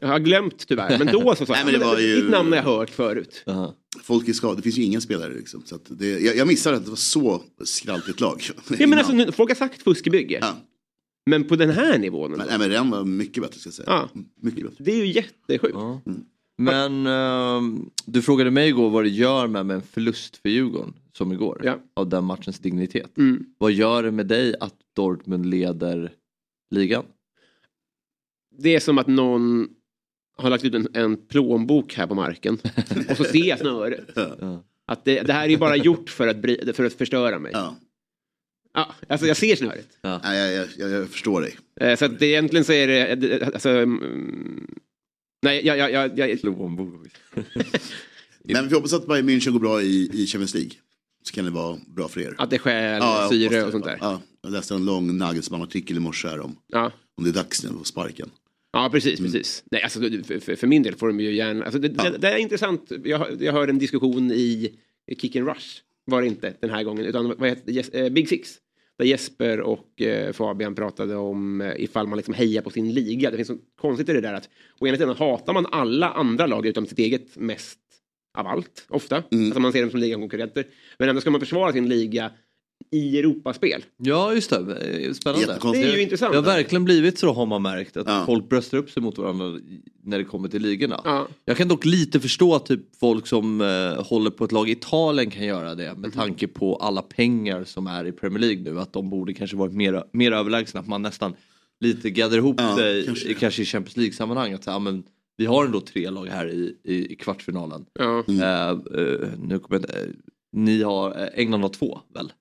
Jag 0.00 0.08
har 0.08 0.18
glömt 0.18 0.66
tyvärr, 0.68 0.98
men 0.98 1.06
då 1.06 1.34
så 1.34 1.46
sa 1.46 1.52
Nej, 1.52 1.60
jag, 1.60 1.64
men 1.72 1.80
det 1.80 1.86
"Ja, 1.86 1.92
var 1.92 1.98
ju- 2.00 2.20
ditt 2.20 2.30
namn 2.30 2.48
har 2.52 2.56
jag 2.56 2.64
hört 2.64 2.90
förut. 2.90 3.42
Jaha. 3.46 3.72
Folk 4.02 4.28
är 4.28 4.32
skadade, 4.32 4.58
det 4.58 4.62
finns 4.62 4.78
ju 4.78 4.82
inga 4.82 5.00
spelare 5.00 5.34
liksom. 5.34 5.62
Så 5.64 5.74
att 5.74 5.84
det, 5.88 6.18
jag, 6.20 6.36
jag 6.36 6.46
missade 6.48 6.76
att 6.76 6.84
det 6.84 6.90
var 6.90 6.96
så 6.96 7.42
skraltigt 7.64 8.20
lag. 8.20 8.42
Ja, 8.78 8.86
men 8.86 8.98
alltså, 8.98 9.12
nu- 9.14 9.32
folk 9.32 9.50
har 9.50 9.54
sagt 9.54 9.82
fuskebygge. 9.82 10.38
Ja. 10.40 10.56
Men 11.26 11.44
på 11.44 11.56
den 11.56 11.70
här 11.70 11.98
nivån. 11.98 12.30
Men, 12.30 12.46
nej, 12.48 12.58
men 12.58 12.70
den 12.70 12.90
var 12.90 13.04
mycket 13.04 13.42
bättre 13.42 13.58
ska 13.60 13.66
jag 13.68 13.74
säga. 13.74 13.86
Ja. 13.86 14.08
Mycket 14.42 14.62
bättre. 14.64 14.84
Det 14.84 14.92
är 14.92 14.96
ju 15.06 15.12
jättesjukt. 15.12 15.74
Ja. 15.74 16.00
Men 16.58 17.06
ehm, 17.06 17.90
du 18.06 18.22
frågade 18.22 18.50
mig 18.50 18.68
igår 18.68 18.90
vad 18.90 19.04
det 19.04 19.08
gör 19.08 19.46
med, 19.46 19.66
med 19.66 19.74
en 19.76 19.82
förlust 19.82 20.36
för 20.36 20.48
Djurgården 20.48 20.94
som 21.12 21.32
igår. 21.32 21.60
Ja. 21.64 21.78
Av 21.94 22.08
den 22.08 22.24
matchens 22.24 22.58
dignitet. 22.58 23.18
Mm. 23.18 23.44
Vad 23.58 23.72
gör 23.72 24.02
det 24.02 24.10
med 24.10 24.26
dig 24.26 24.54
att 24.60 24.74
Dortmund 24.96 25.46
leder 25.46 26.12
ligan? 26.70 27.04
Det 28.58 28.74
är 28.74 28.80
som 28.80 28.98
att 28.98 29.06
någon 29.06 29.68
har 30.38 30.50
lagt 30.50 30.64
ut 30.64 30.74
en, 30.74 30.88
en 30.94 31.16
plånbok 31.16 31.94
här 31.94 32.06
på 32.06 32.14
marken. 32.14 32.58
och 33.10 33.16
så 33.16 33.24
ser 33.24 33.44
jag 33.48 33.58
snöret. 33.58 34.04
Ja. 34.40 34.64
Att 34.86 35.04
det, 35.04 35.22
det 35.22 35.32
här 35.32 35.44
är 35.44 35.48
ju 35.48 35.56
bara 35.56 35.76
gjort 35.76 36.10
för 36.10 36.28
att, 36.28 36.36
bry, 36.36 36.72
för 36.72 36.84
att 36.84 36.92
förstöra 36.92 37.38
mig. 37.38 37.52
Ja. 37.54 37.76
Ja, 38.74 38.94
alltså 39.08 39.26
jag 39.26 39.36
ser 39.36 39.56
snöret. 39.56 39.88
Nej, 40.02 40.20
jag, 40.38 40.52
jag, 40.54 40.68
jag, 40.78 40.90
jag 40.90 41.08
förstår 41.08 41.40
dig. 41.40 41.56
Eh, 41.80 41.96
Så 41.98 42.04
att 42.04 42.18
det, 42.18 42.26
egentligen 42.26 42.64
så 42.64 42.72
är 42.72 42.86
det, 42.86 43.14
det- 43.14 43.42
alltså, 43.42 43.68
mm, 43.70 44.66
nej, 45.42 45.66
jag, 45.66 45.78
jag, 45.78 45.90
jag, 45.92 46.18
jag, 46.18 46.40
Plånbok. 46.40 46.94
Men 48.44 48.68
vi 48.68 48.74
hoppas 48.74 48.92
att 48.92 49.06
Bayern 49.06 49.28
München 49.28 49.50
går 49.50 49.60
bra 49.60 49.82
i, 49.82 50.10
i 50.12 50.26
Champions 50.26 50.54
League. 50.54 50.70
Så 51.24 51.34
kan 51.34 51.44
det 51.44 51.50
vara 51.50 51.78
bra 51.86 52.08
för 52.08 52.20
er. 52.20 52.34
att 52.38 52.50
det 52.50 52.58
stjäl 52.58 52.98
Ja, 53.02 53.28
syre 53.30 53.64
och 53.64 53.72
sånt 53.72 53.84
där. 53.84 53.98
Ja, 54.00 54.20
Jag 54.42 54.52
läste 54.52 54.74
en 54.74 54.84
lång 54.84 55.18
Nagelsmann-artikel 55.18 55.96
i 55.96 56.00
morse 56.00 56.28
här 56.28 56.40
om, 56.40 56.56
Ja. 56.66 56.92
om 57.16 57.24
det 57.24 57.30
är 57.30 57.34
dags 57.34 57.64
nu 57.64 57.70
att 57.80 57.86
sparken. 57.86 58.30
Ja, 58.72 58.88
precis. 58.92 59.20
precis. 59.20 59.64
Nej, 59.70 59.82
alltså, 59.82 60.00
för, 60.00 60.56
för, 60.56 60.66
min 60.66 60.82
del 60.82 60.94
får 60.94 61.08
de 61.08 61.20
ju 61.20 61.34
gärna... 61.34 61.64
Alltså, 61.64 61.78
det, 61.78 61.88
det, 61.88 62.18
det 62.18 62.28
är 62.28 62.36
intressant. 62.36 62.92
Jag, 63.04 63.42
jag 63.42 63.52
hörde 63.52 63.72
en 63.72 63.78
diskussion 63.78 64.30
i, 64.32 64.78
Kick 65.18 65.36
and 65.36 65.48
Rush. 65.48 65.80
Var 66.04 66.20
det 66.20 66.26
inte 66.26 66.54
den 66.60 66.70
här 66.70 66.82
gången. 66.82 67.06
Utan 67.06 67.34
vad 67.38 67.48
heter? 67.48 67.72
Jes- 67.72 67.94
eh, 67.94 68.10
Big 68.10 68.28
Six. 68.28 68.56
Där 68.98 69.04
Jesper 69.04 69.60
och 69.60 70.02
eh, 70.02 70.32
Fabian 70.32 70.74
pratade 70.74 71.16
om 71.16 71.60
eh, 71.60 71.72
ifall 71.76 72.06
man 72.06 72.16
liksom 72.16 72.34
hejar 72.34 72.62
på 72.62 72.70
sin 72.70 72.92
liga. 72.92 73.30
Det 73.30 73.36
finns 73.36 73.48
så 73.48 73.58
konstigt 73.80 74.08
i 74.08 74.12
det 74.12 74.20
där 74.20 74.34
att 74.34 74.48
å 74.78 74.86
ena 74.86 74.96
sidan 74.96 75.16
hatar 75.16 75.52
man 75.52 75.66
alla 75.66 76.10
andra 76.10 76.46
lag 76.46 76.66
utom 76.66 76.86
sitt 76.86 76.98
eget 76.98 77.36
mest 77.36 77.78
av 78.38 78.46
allt. 78.46 78.86
Ofta. 78.88 79.16
Alltså 79.16 79.60
man 79.60 79.72
ser 79.72 79.80
dem 79.80 79.90
som 79.90 80.00
ligakonkurrenter. 80.00 80.66
Men 80.98 81.08
ändå 81.08 81.20
ska 81.20 81.30
man 81.30 81.40
försvara 81.40 81.72
sin 81.72 81.88
liga 81.88 82.30
i 82.90 83.18
Europaspel. 83.18 83.84
Ja, 83.96 84.34
just 84.34 84.50
det. 84.50 84.56
Eh, 85.06 85.12
Spännande. 85.12 85.58
Det 85.72 85.82
är 85.82 85.96
ju 85.96 86.02
intressant. 86.02 86.32
Det 86.32 86.38
har 86.38 86.44
verkligen 86.44 86.84
blivit 86.84 87.18
så 87.18 87.32
har 87.32 87.46
man 87.46 87.62
märkt 87.62 87.96
att 87.96 88.06
Ja. 88.06 88.22
folk 88.26 88.48
bröstar 88.48 88.78
upp 88.78 88.90
sig 88.90 89.02
mot 89.02 89.18
varandra 89.18 89.60
när 90.02 90.18
det 90.18 90.24
kommer 90.24 90.48
till 90.48 90.62
ligorna. 90.62 91.00
Ja. 91.04 91.28
Jag 91.44 91.56
kan 91.56 91.68
dock 91.68 91.84
lite 91.84 92.20
förstå 92.20 92.54
att 92.54 92.66
typ 92.66 92.80
folk 93.00 93.26
som 93.26 93.60
eh, 93.60 94.04
håller 94.04 94.30
på 94.30 94.44
ett 94.44 94.52
lag 94.52 94.68
i 94.68 94.72
Italien 94.72 95.30
kan 95.30 95.44
göra 95.46 95.74
det 95.74 95.94
med 95.94 96.12
tanke 96.12 96.46
på 96.48 96.76
alla 96.76 97.02
pengar 97.02 97.64
som 97.64 97.86
är 97.86 98.04
i 98.06 98.12
Premier 98.12 98.40
League 98.40 98.62
nu. 98.62 98.80
Att 98.80 98.92
de 98.92 99.10
borde 99.10 99.34
kanske 99.34 99.56
varit 99.56 99.74
mer, 99.74 100.04
mer 100.12 100.32
överlägsna. 100.32 100.80
Att 100.80 100.88
man 100.88 101.02
nästan 101.02 101.34
lite 101.80 102.10
gaddar 102.10 102.36
ihop 102.36 102.56
Ja, 102.58 102.76
sig 102.76 103.04
kanske. 103.06 103.28
i, 103.28 103.34
kanske 103.34 103.62
i 103.62 103.64
Champions 103.64 103.96
League-sammanhang. 103.96 104.52
Att 104.52 104.64
säga, 104.64 104.74
ja, 104.74 104.78
men 104.78 105.02
vi 105.36 105.46
har 105.46 105.64
ändå 105.64 105.80
tre 105.80 106.10
lag 106.10 106.26
här 106.26 106.48
i, 106.48 106.76
i, 106.84 107.12
i 107.12 107.16
kvartsfinalen. 107.16 107.84
Ja. 107.98 108.24
Eh, 108.28 108.68
eh, 108.70 108.76
nu 109.38 109.58
kommer 109.58 109.78
eh, 109.78 110.06
ni 110.52 110.82
har, 110.82 111.30
England 111.34 111.62
har 111.62 111.68
två 111.68 111.98
väl? 112.14 112.32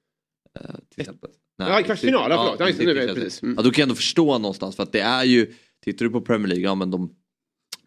Eh, 0.62 0.76
till 0.90 1.02
exempel. 1.02 1.30
Nej, 1.60 1.70
Ja, 1.70 1.84
kvartsfinal, 1.84 2.32
ja, 2.32 2.38
förlåt. 2.44 2.60
Ja, 2.60 2.68
just 2.68 2.80
nu 2.80 3.14
precis. 3.16 3.44
Mm. 3.44 3.56
Ja, 3.58 3.64
då 3.64 3.72
kan 3.72 3.82
jag 3.82 3.86
ändå 3.86 3.96
förstå 3.96 4.38
någonstans 4.38 4.76
för 4.76 4.84
att 4.84 4.92
det 4.92 5.00
är 5.00 5.24
ju, 5.24 5.54
tittar 5.86 6.06
du 6.06 6.12
på 6.12 6.22
Premier 6.22 6.48
League, 6.48 6.64
ja 6.64 6.76
men 6.76 6.92
de, 6.92 7.16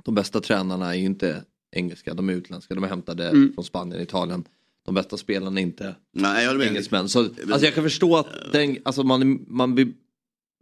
de 0.05 0.15
bästa 0.15 0.41
tränarna 0.41 0.95
är 0.95 0.99
ju 0.99 1.05
inte 1.05 1.45
engelska, 1.77 2.15
de 2.15 2.29
är 2.29 2.33
utländska, 2.33 2.75
de 2.75 2.85
är 2.85 2.89
hämtade 2.89 3.29
Mm. 3.29 3.53
från 3.55 3.65
Spanien, 3.65 4.03
Italien. 4.03 4.45
De 4.87 4.95
bästa 4.95 5.17
spelarna 5.17 5.61
är 5.61 5.63
inte 5.63 5.95
Nej, 6.13 6.45
jag 6.45 6.63
engelsmän. 6.67 7.09
Så, 7.09 7.21
alltså 7.21 7.65
jag 7.65 7.75
kan 7.75 7.85
förstå 7.85 8.17
att 8.17 8.27
den, 8.53 8.79
alltså 8.85 9.03
man, 9.03 9.45
man 9.49 9.75
blir... 9.75 9.93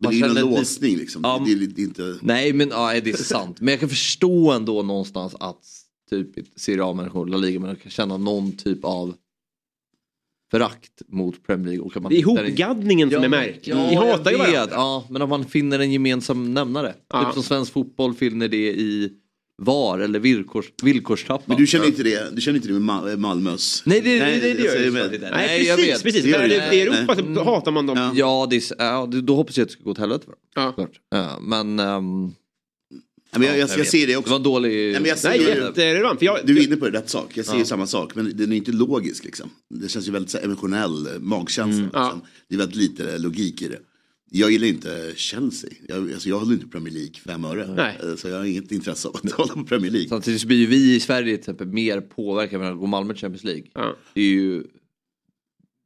Men 0.00 0.10
det 0.10 0.16
är 0.16 0.18
ju 0.18 0.38
en 0.38 0.50
låsning 0.50 0.96
liksom. 0.96 1.20
Ja. 1.24 1.42
Det, 1.46 1.54
det 1.66 1.82
är 1.82 1.84
inte... 1.84 2.18
Nej 2.22 2.52
men 2.52 2.68
ja, 2.68 3.00
det 3.00 3.10
är 3.10 3.16
sant. 3.16 3.60
Men 3.60 3.68
jag 3.68 3.80
kan 3.80 3.88
förstå 3.88 4.52
ändå 4.52 4.82
någonstans 4.82 5.34
att 5.40 5.64
typ 6.10 6.28
Serie 6.56 6.84
A-människor, 6.84 7.26
La 7.26 7.36
Liga-människor 7.36 7.80
kan 7.82 7.90
känna 7.90 8.16
någon 8.16 8.52
typ 8.52 8.84
av 8.84 9.14
förakt 10.50 11.02
mot 11.09 11.47
Premier 11.47 11.67
League. 11.69 11.85
Och 11.85 12.02
man 12.02 12.11
Det 12.12 12.17
är 12.17 12.19
hittar 12.19 12.31
en- 12.43 12.47
ihopgaddningen 12.47 13.11
som 13.11 13.25
är 13.25 13.28
märklig. 13.28 13.75
Ja, 13.75 13.88
Vi 13.88 13.95
hatar 13.95 14.31
ju 14.31 14.37
jag 14.37 14.45
vet. 14.47 14.55
varandra. 14.55 14.75
Ja, 14.76 15.07
men 15.11 15.23
om 15.23 15.28
man 15.28 15.45
finner 15.45 15.78
en 15.78 15.93
gemensam 15.93 16.55
nämnare. 16.55 16.95
Ja. 17.12 17.25
Typ 17.25 17.35
som 17.35 17.43
svensk 17.43 17.73
fotboll 17.73 18.14
finner 18.14 18.49
det 18.49 18.69
i 18.73 19.11
VAR 19.62 19.99
eller 19.99 20.19
villkors, 20.19 20.64
villkorstrappan. 20.83 21.45
Men 21.47 21.57
du 21.57 21.67
känner 21.67 21.87
inte 21.87 22.02
det, 22.02 22.35
du 22.35 22.40
känner 22.40 22.57
inte 22.57 22.69
det 22.69 22.75
med 22.75 22.83
Ma- 22.83 23.17
Malmös? 23.17 23.83
Nej, 23.87 24.00
det, 24.00 24.19
det, 24.19 24.25
det, 24.25 24.55
det 24.55 24.62
gör. 24.64 25.09
Det 25.11 25.19
där. 25.19 25.31
Nej, 25.31 25.47
Nej, 25.47 25.67
jag 25.67 25.76
precis, 25.76 25.95
vet. 25.95 26.02
precis. 26.02 26.23
Det 26.23 26.75
i 26.76 26.81
Europa 26.81 27.14
Nej. 27.14 27.35
så 27.37 27.45
hatar 27.45 27.73
man 27.73 27.87
dem. 27.87 27.97
Ja. 27.99 28.12
Ja, 28.14 28.47
det 28.50 28.57
är, 28.57 28.62
ja, 28.78 29.07
då 29.23 29.35
hoppas 29.37 29.57
jag 29.57 29.62
att 29.64 29.69
det 29.69 29.73
ska 29.73 29.83
gå 29.85 29.90
åt 29.90 29.99
helvete 29.99 30.25
för 30.25 30.33
dem. 30.33 30.83
Ja. 31.11 31.38
Men... 31.40 31.78
Ja, 31.78 32.00
men 33.30 33.42
jag, 33.42 33.58
jag, 33.58 33.68
jag 33.70 33.78
jag 33.78 33.87
ser 33.87 34.06
det 34.06 34.12
Det 34.12 34.16
också. 34.16 34.30
var 34.30 34.37
en 34.37 34.42
dålig... 34.42 34.70
Nej, 34.92 35.00
men 35.00 35.04
jag 35.08 35.18
ser 35.18 35.28
Nej, 35.28 35.40
jätterelevant. 35.42 36.23
Jag, 36.23 36.38
Du 36.47 36.58
är 36.58 36.64
inne 36.66 36.76
på 36.76 36.87
rätt 36.87 37.08
sak, 37.11 37.37
jag 37.37 37.47
ser 37.47 37.58
ju 37.58 37.64
samma 37.64 37.87
sak. 37.87 38.14
Men 38.14 38.37
den 38.37 38.52
är 38.52 38.56
inte 38.56 38.73
logisk 38.73 39.25
liksom. 39.25 39.50
Det 39.70 39.88
känns 39.88 40.08
ju 40.08 40.12
väldigt 40.12 40.30
så 40.30 40.38
här, 40.38 40.44
emotionell 40.44 41.06
eh, 41.06 41.12
magkänsla. 41.20 41.88
Ja. 41.92 42.02
Liksom. 42.04 42.20
Det 42.49 42.54
är 42.54 42.58
väldigt 42.58 42.76
lite 42.76 43.18
logik 43.18 43.62
i 43.62 43.68
det. 43.68 43.78
Jag 44.30 44.50
gillar 44.50 44.66
inte 44.66 45.12
Chelsea. 45.16 45.70
Jag, 45.88 46.12
alltså, 46.12 46.28
jag 46.28 46.38
håller 46.38 46.52
inte 46.52 46.66
Premier 46.66 46.94
League 46.94 47.14
fem 47.26 47.44
öre. 47.44 47.75
Nej. 47.76 47.99
Eh, 48.02 48.16
Så 48.16 48.28
jag 48.28 48.37
har 48.38 48.44
inget 48.44 48.73
intresse 48.73 49.08
av 49.08 49.16
att 49.16 49.32
hålla 49.32 49.54
på 49.54 49.64
Premier 49.64 49.90
League. 49.90 50.08
Samtidigt 50.08 50.40
så 50.40 50.47
blir 50.47 50.56
ju 50.58 50.66
vi 50.66 50.94
i 50.94 51.00
Sverige 51.00 51.32
till 51.37 51.38
exempel 51.40 51.66
mer 51.66 52.00
påverkade 52.00 52.64
när 52.64 52.70
det 52.70 52.76
går 52.78 52.87
Malmö 52.87 53.14
till 53.14 53.20
Champions 53.20 53.44
League. 53.44 53.64
Ja. 53.75 53.97
Det 54.14 54.20
är 54.20 54.25
ju, 54.25 54.62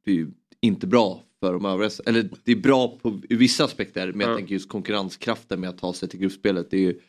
det 0.05 0.11
är 0.11 0.15
ju 0.15 0.27
inte 0.61 0.87
bra 0.87 1.23
för 1.39 1.53
de 1.53 1.65
övriga. 1.65 1.91
Eller 2.05 2.29
det 2.43 2.51
är 2.51 2.55
bra 2.55 2.99
på 3.01 3.21
i 3.29 3.35
vissa 3.35 3.63
aspekter 3.65 4.07
men 4.11 4.19
jag 4.21 4.31
Ja. 4.31 4.37
tänker 4.37 4.53
just 4.53 4.69
konkurrenskraften 4.69 5.59
med 5.59 5.69
att 5.69 5.77
ta 5.77 5.93
sig 5.93 6.09
till 6.09 6.19
gruppspelet. 6.19 6.67
Det 6.71 6.77
är 6.77 6.81
ju, 6.81 6.99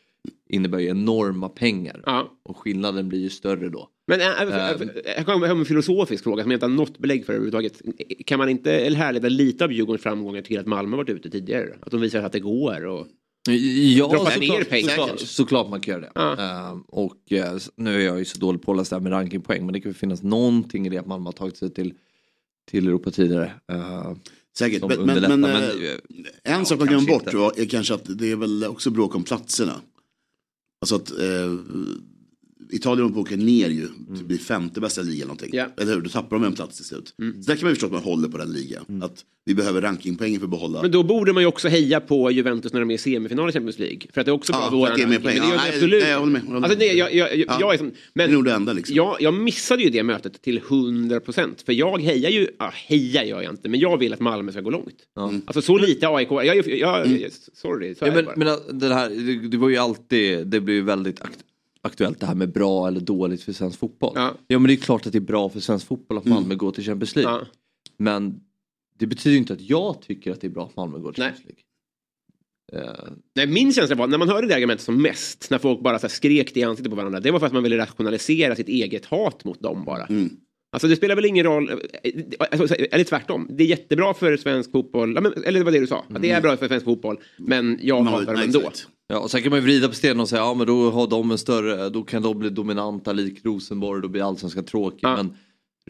innebär 0.49 0.79
ju 0.79 0.89
enorma 0.89 1.49
pengar. 1.49 2.03
ja. 2.07 2.31
Och 2.43 2.57
skillnaden 2.57 3.09
blir 3.09 3.21
ju 3.21 3.31
större 3.31 3.69
då. 3.69 3.89
Men 4.07 4.21
äh, 4.21 4.27
äh, 4.27 4.71
Ehm. 4.71 4.91
jag 5.17 5.27
kommer 5.27 5.39
med 5.39 5.51
en 5.51 5.65
filosofisk 5.65 6.25
fråga 6.25 6.43
som 6.43 6.51
jag 6.51 6.57
inte 6.57 6.67
har 6.67 6.71
något 6.71 6.99
belägg 6.99 7.27
för 7.27 7.33
överhuvudtaget. 7.33 7.83
Kan 8.27 8.39
man 8.39 8.49
inte 8.49 8.73
eller 8.73 8.97
härleda 8.97 9.29
lite 9.29 9.65
av 9.65 9.73
Djurgårdens 9.73 10.03
framgångar 10.03 10.43
till 10.43 10.59
att 10.59 10.67
Malmö 10.67 10.97
varit 10.97 11.09
ute 11.11 11.31
tidigare? 11.31 11.75
Att 11.81 11.91
de 11.91 12.01
visar 12.01 12.23
att 12.23 12.33
det 12.33 12.41
går? 12.41 12.87
Och... 12.87 13.07
Ja, 13.97 14.09
Droppa 14.09 14.31
såklart, 14.31 14.59
ner 14.59 14.65
pengar 14.65 14.89
såklart, 14.89 15.09
kanske. 15.09 15.27
såklart 15.27 15.71
man 15.71 15.81
kan 15.81 15.93
göra 15.93 16.01
det. 16.03 16.11
Ja. 16.15 16.37
Ehm, 16.71 16.81
och 16.81 17.33
eh, 17.33 17.59
nu 17.77 17.95
är 17.95 18.07
jag 18.07 18.19
ju 18.19 18.25
så 18.25 18.39
dålig 18.39 18.63
påläst 18.63 18.91
där 18.91 19.01
med 19.01 19.13
rankingpoäng 19.13 19.67
men 19.67 19.73
det 19.73 19.81
kan 19.81 19.91
väl 19.91 19.99
finnas 19.99 20.23
någonting 20.23 20.87
i 20.87 20.91
det 20.91 20.99
att 20.99 21.07
Malmö 21.07 21.25
har 21.25 21.33
tagit 21.33 21.57
sig 21.57 21.71
till, 21.75 21.95
till 22.71 22.87
Europa 22.89 23.11
tidigare. 23.11 23.53
Ehm, 23.73 24.19
Säkert. 24.59 24.83
Men, 24.89 25.07
men, 25.07 25.21
men, 25.21 25.41
men, 25.41 25.55
eh, 25.55 25.61
en 26.43 26.59
ja, 26.59 26.65
sak 26.65 26.79
man 26.79 26.89
glömmer 26.89 27.07
bort 27.09 27.23
inte. 27.23 27.37
var, 27.37 27.61
är 27.61 27.67
kanske 27.67 27.95
att 27.95 28.19
det 28.19 28.31
är 28.31 28.37
väl 28.37 28.65
också 28.65 28.91
bråk 28.91 29.15
om 29.15 29.23
platserna. 29.23 29.81
Alltså 30.85 30.97
att 30.97 31.11
eh, 31.11 31.53
Italien 32.75 33.03
håller 33.03 33.15
på 33.15 33.21
att 33.21 33.27
åka 33.27 33.37
ner 33.37 33.69
ju. 33.71 33.89
Det 34.19 34.25
blir 34.25 34.39
femte 34.39 34.81
bästa 34.81 35.03
ligan 35.03 35.15
eller 35.17 35.27
någonting. 35.27 35.51
Ja. 35.53 35.67
Eller 35.77 35.95
hur? 35.95 36.01
Då 36.01 36.11
tappar 36.11 36.37
de 36.37 36.45
en 36.45 36.53
plats 36.53 36.77
till 36.77 36.85
slut. 36.85 37.09
Så 37.17 37.23
där 37.51 37.57
kan 37.57 37.65
man 37.65 37.71
ju 37.71 37.75
förstå 37.75 37.87
att 37.87 37.93
man 37.93 38.03
håller 38.03 38.29
på 38.29 38.39
den 38.39 38.53
ligan. 38.53 39.03
Att 39.03 39.25
vi 39.47 39.55
behöver 39.55 39.81
rankingpoäng 39.83 40.39
för 40.39 40.45
att 40.47 40.51
behålla. 40.51 40.83
Men 40.83 40.91
då 40.91 41.03
borde 41.03 41.33
man 41.33 41.43
ju 41.43 41.47
också 41.47 41.69
heja 41.69 42.01
på 42.01 42.31
Juventus 42.31 42.73
när 42.73 42.81
de 42.81 42.91
är 42.91 42.95
i 42.95 42.99
semifinal 42.99 43.49
i 43.49 43.53
Champions 43.53 43.79
League. 43.79 43.99
För 44.13 44.21
att 44.21 44.25
det 44.25 44.31
är 44.31 44.35
också 44.35 44.53
bra 44.53 44.61
Ja, 44.63 44.71
för 44.71 44.77
våran 44.77 44.91
ranking. 45.01 45.23
poäng. 45.23 45.23
Men 45.23 45.33
det 45.35 45.39
Ja, 45.39 45.45
gör 45.45 45.57
det 45.57 45.63
nej, 45.65 45.75
absolut. 45.75 46.03
nej, 46.03 46.11
jag 46.11 46.19
håller 46.21 46.33
med, 46.33 46.41
jag 46.43 46.47
håller 46.47 46.61
med. 46.61 46.65
Alltså, 46.71 46.79
nej, 46.79 46.97
jag, 46.97 47.15
jag, 47.15 47.37
jag, 47.39 47.47
Ja. 47.49 47.57
jag 47.61 47.75
är 47.75 47.79
som, 47.79 47.87
men 48.15 48.27
Det 48.29 48.33
är 48.33 48.35
nog 48.35 48.45
det 48.45 48.53
enda 48.53 48.73
liksom. 48.73 48.97
jag, 48.97 49.17
jag 49.21 49.35
missade 49.35 49.83
ju 49.83 49.91
det 49.91 50.03
mötet 50.03 50.43
till 50.43 50.57
100 50.59 51.21
procent. 51.21 51.63
För 51.63 51.73
jag 51.73 52.03
hejar 52.03 52.31
ju, 52.31 52.49
ja, 52.59 52.73
hejar 52.75 53.25
gör 53.25 53.43
jag 53.43 53.53
inte, 53.53 53.69
men 53.69 53.81
jag 53.81 53.99
vill 53.99 54.13
att 54.13 54.21
Malmö 54.21 54.53
ska 54.53 54.61
gå 54.61 54.71
långt. 54.71 54.97
Alltså 55.47 55.63
så 55.63 55.79
lite 55.79 56.09
AIK, 56.09 56.29
jag, 56.31 56.47
jag, 56.47 56.69
jag, 56.79 57.07
Mm. 57.07 57.31
sorry, 57.55 57.95
så 57.95 58.07
Ja, 58.07 58.13
men, 58.15 58.27
men 58.37 58.49
att 58.49 58.81
det, 58.81 58.95
här, 58.95 59.11
det, 59.11 59.49
det 59.49 59.57
var 59.57 59.69
ju 59.69 59.77
alltid, 59.77 60.47
det 60.47 60.61
blir 60.61 60.75
ju 60.75 60.83
väldigt 60.83 61.21
aktuellt 61.85 62.21
det 62.21 62.27
här 62.27 62.35
med 62.35 62.53
bra 62.53 62.89
eller 62.89 63.01
dåligt 63.01 63.43
för 63.43 63.53
svensk 63.53 63.79
fotboll. 63.79 64.13
Ja. 64.15 64.35
men 64.49 64.63
det 64.63 64.73
är 64.73 64.77
klart 64.77 65.07
att 65.07 65.13
det 65.13 65.19
är 65.19 65.21
bra 65.21 65.49
för 65.49 65.61
svensk 65.61 65.87
fotboll 65.87 66.19
att 66.19 66.25
Malmö 66.25 66.55
går 66.55 66.73
till 66.73 66.85
Champions 66.85 67.17
League. 67.17 67.33
Ja. 67.33 67.47
Men 67.97 68.41
det 68.99 69.07
betyder 69.07 69.33
ju 69.33 69.39
inte 69.39 69.53
att 69.53 69.61
jag 69.61 70.03
tycker 70.03 70.33
att 70.33 70.41
det 70.41 70.47
är 70.47 70.51
bra 70.51 70.65
att 70.65 70.77
Malmö 70.77 70.99
går 70.99 71.13
till 71.13 71.23
Nej. 71.23 71.33
Champions 71.33 71.47
League. 71.47 71.65
Eh, 72.73 73.13
Nej, 73.35 73.47
min 73.47 73.73
känsla 73.73 73.97
var, 73.97 74.07
när 74.07 74.19
man 74.19 74.29
hörde 74.29 74.47
det 74.47 74.55
argumentet 74.55 74.85
som 74.85 75.03
mest, 75.03 75.51
när 75.51 75.59
folk 75.59 75.81
bara 75.81 75.99
så 75.99 76.09
skrek 76.09 76.55
det 76.55 76.61
i 76.61 76.65
ansiktet 76.65 76.91
på 76.91 76.97
varandra, 76.97 77.21
det 77.21 77.31
var 77.31 77.39
för 77.39 77.47
att 77.47 77.53
man 77.53 77.63
ville 77.63 77.79
rationalisera 77.79 78.57
sitt 78.57 78.69
eget 78.69 79.05
hat 79.07 79.45
mot 79.45 79.61
dem 79.61 79.85
bara. 79.85 80.07
Mm. 80.07 80.37
Alltså 80.75 80.89
det 80.89 80.97
spelar 80.97 81.17
väl 81.17 81.25
ingen 81.25 81.45
roll, 81.47 81.71
alltså, 82.51 82.75
eller 82.75 83.05
tvärtom, 83.05 83.49
det 83.51 83.65
är 83.65 83.69
jättebra 83.69 84.15
för 84.15 84.37
svensk 84.37 84.71
fotboll, 84.73 85.17
eller 85.17 85.53
det 85.53 85.65
var 85.65 85.73
det 85.73 85.81
du 85.81 85.87
sa, 85.87 86.05
att 86.15 86.23
det 86.23 86.31
är 86.31 86.41
bra 86.41 86.57
för 86.57 86.69
svensk 86.69 86.85
fotboll, 86.85 87.17
men 87.37 87.79
jag 87.83 88.01
Mm. 88.01 88.13
Hatar 88.13 88.27
dem 88.27 88.35
nej, 88.35 88.45
ändå. 88.45 88.59
exakt. 88.59 88.89
Ja, 89.09 89.19
och 89.19 89.31
sen 89.31 89.43
kan 89.43 89.51
man 89.51 89.59
ju 89.59 89.63
vrida 89.65 89.89
på 89.89 89.95
stenen 89.95 90.21
och 90.21 90.29
säga 90.29 90.41
ja 90.43 90.55
men 90.55 90.67
då 90.67 90.91
har 90.91 91.07
de 91.07 91.31
en 91.31 91.39
större, 91.39 91.89
då 91.89 92.03
kan 92.03 92.23
de 92.23 92.39
bli 92.39 92.51
dominanta 92.51 93.13
lik 93.13 93.41
Rosenborg, 93.45 94.03
då 94.03 94.09
blir 94.09 94.29
allsvenskan 94.29 94.65
tråkig. 94.65 94.99
Ja. 95.03 95.17
Men 95.17 95.35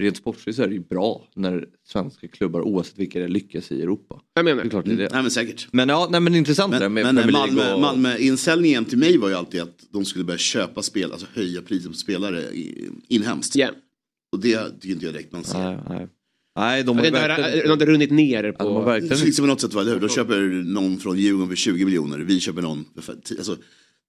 rent 0.01 0.17
sportsligt 0.17 0.57
så 0.57 0.63
är 0.63 0.69
det 0.69 0.75
ju 0.75 0.81
bra 0.81 1.29
när 1.37 1.65
svenska 1.89 2.29
klubbar 2.29 2.61
oavsett 2.61 2.99
vilka 2.99 3.19
det 3.19 3.25
är 3.25 3.29
lyckas 3.29 3.73
i 3.73 3.83
Europa. 3.83 4.21
Jag 4.35 4.45
Det 4.45 4.51
är 4.51 4.55
menar, 4.55 4.71
klart 4.71 4.85
det 4.85 4.93
är 4.93 4.97
det. 4.97 5.09
Nej 5.13 5.23
men 5.23 5.31
säkert. 5.31 5.69
Men 5.73 5.89
ja, 5.89 6.09
nej 6.11 6.21
men 6.21 6.35
intressant 6.35 6.73
det 6.73 6.79
där 6.79 6.89
Men, 6.89 7.05
med 7.15 7.15
men 7.25 7.33
Malmö, 7.33 7.75
och... 7.75 7.81
Malmö, 7.81 8.17
till 8.89 8.99
mig 8.99 9.19
var 9.19 9.29
ju 9.29 9.35
alltid 9.35 9.61
att 9.63 9.79
de 9.91 10.05
skulle 10.05 10.25
börja 10.25 10.39
köpa 10.39 10.83
spel, 10.83 11.13
alltså 11.13 11.27
höja 11.35 11.63
priset 11.63 11.91
på 11.91 11.97
spelare 11.97 12.41
i- 12.43 12.89
inhemskt. 13.09 13.57
ja. 13.57 13.69
Och 14.35 14.41
det 14.41 14.71
tycker 14.81 14.95
inte 14.95 15.05
jag 15.05 15.15
direkt 15.15 15.33
man 15.33 15.45
ser. 15.45 15.59
Nej, 15.59 15.79
nej. 15.89 16.09
nej 16.57 16.83
de 16.85 16.97
Det 16.97 17.03
har 17.03 17.11
verkligen... 17.11 17.59
de 17.63 17.67
har 17.67 17.73
inte 17.73 17.87
runnit 17.87 18.11
ner 18.11 18.45
Ja, 18.45 18.53
de 18.59 18.73
har 18.75 18.81
på... 18.81 18.87
verkligen... 18.87 19.17
Så 19.17 19.25
liksom 19.25 19.43
på 19.43 19.47
något 19.47 19.61
sätt, 19.61 19.75
eller 19.75 19.93
hur? 19.93 20.01
De 20.01 20.09
köper 20.09 20.41
någon 20.65 20.99
från 20.99 21.19
Djurgården 21.19 21.49
för 21.49 21.57
20 21.57 21.85
miljoner, 21.85 22.19
vi 22.19 22.41
köper 22.41 22.63
någon 22.63 22.85
för 23.01 23.13
alltså, 23.13 23.57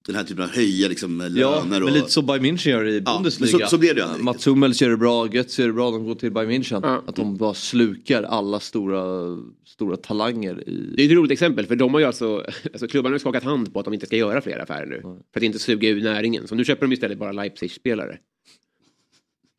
den 0.07 0.15
här 0.15 0.23
typen 0.23 0.43
av 0.43 0.49
höja 0.49 0.87
liksom 0.87 1.19
Ja, 1.21 1.27
löner 1.63 1.81
och... 1.81 1.85
men 1.85 1.93
lite 1.93 2.11
så 2.11 2.21
Bayern 2.21 2.45
München 2.45 2.69
gör 2.69 2.85
i 2.87 3.01
Ja, 3.05 3.13
Bundesliga. 3.17 3.51
men 3.51 3.59
så- 3.61 3.67
så 3.69 3.77
blir 3.77 3.93
det 3.93 4.01
ju 4.17 4.23
Mats 4.23 4.47
Hummels 4.47 4.81
gör 4.81 4.89
det 4.89 4.97
bra, 4.97 5.27
Götze 5.27 5.61
gör 5.61 5.67
det 5.67 5.73
bra, 5.73 5.91
de 5.91 6.05
går 6.05 6.15
till 6.15 6.31
Bayern 6.31 6.51
München. 6.51 6.79
Ja. 6.83 7.03
Att 7.07 7.15
de 7.15 7.37
bara 7.37 7.53
slukar 7.53 8.23
alla 8.23 8.59
stora, 8.59 9.03
stora 9.65 9.97
talanger 9.97 10.53
Det 10.95 11.01
i... 11.01 11.05
är 11.05 11.09
ett 11.11 11.15
roligt 11.17 11.31
exempel, 11.31 11.65
för 11.65 11.75
de 11.75 11.93
har 11.93 11.99
ju 11.99 12.05
alltså, 12.05 12.45
alltså 12.73 12.87
klubbarna 12.87 13.13
har 13.13 13.19
skakat 13.19 13.43
hand 13.43 13.73
på 13.73 13.79
att 13.79 13.85
de 13.85 13.93
inte 13.93 14.05
ska 14.05 14.15
göra 14.17 14.41
fler 14.41 14.59
affärer 14.59 14.85
nu. 14.85 15.01
För 15.01 15.39
att 15.39 15.43
inte 15.43 15.59
suga 15.59 15.89
ur 15.89 16.01
näringen. 16.03 16.47
Så 16.47 16.55
nu 16.55 16.65
köper 16.65 16.87
de 16.87 16.93
istället 16.93 17.17
bara 17.19 17.31
Leipzig-spelare. 17.31 18.17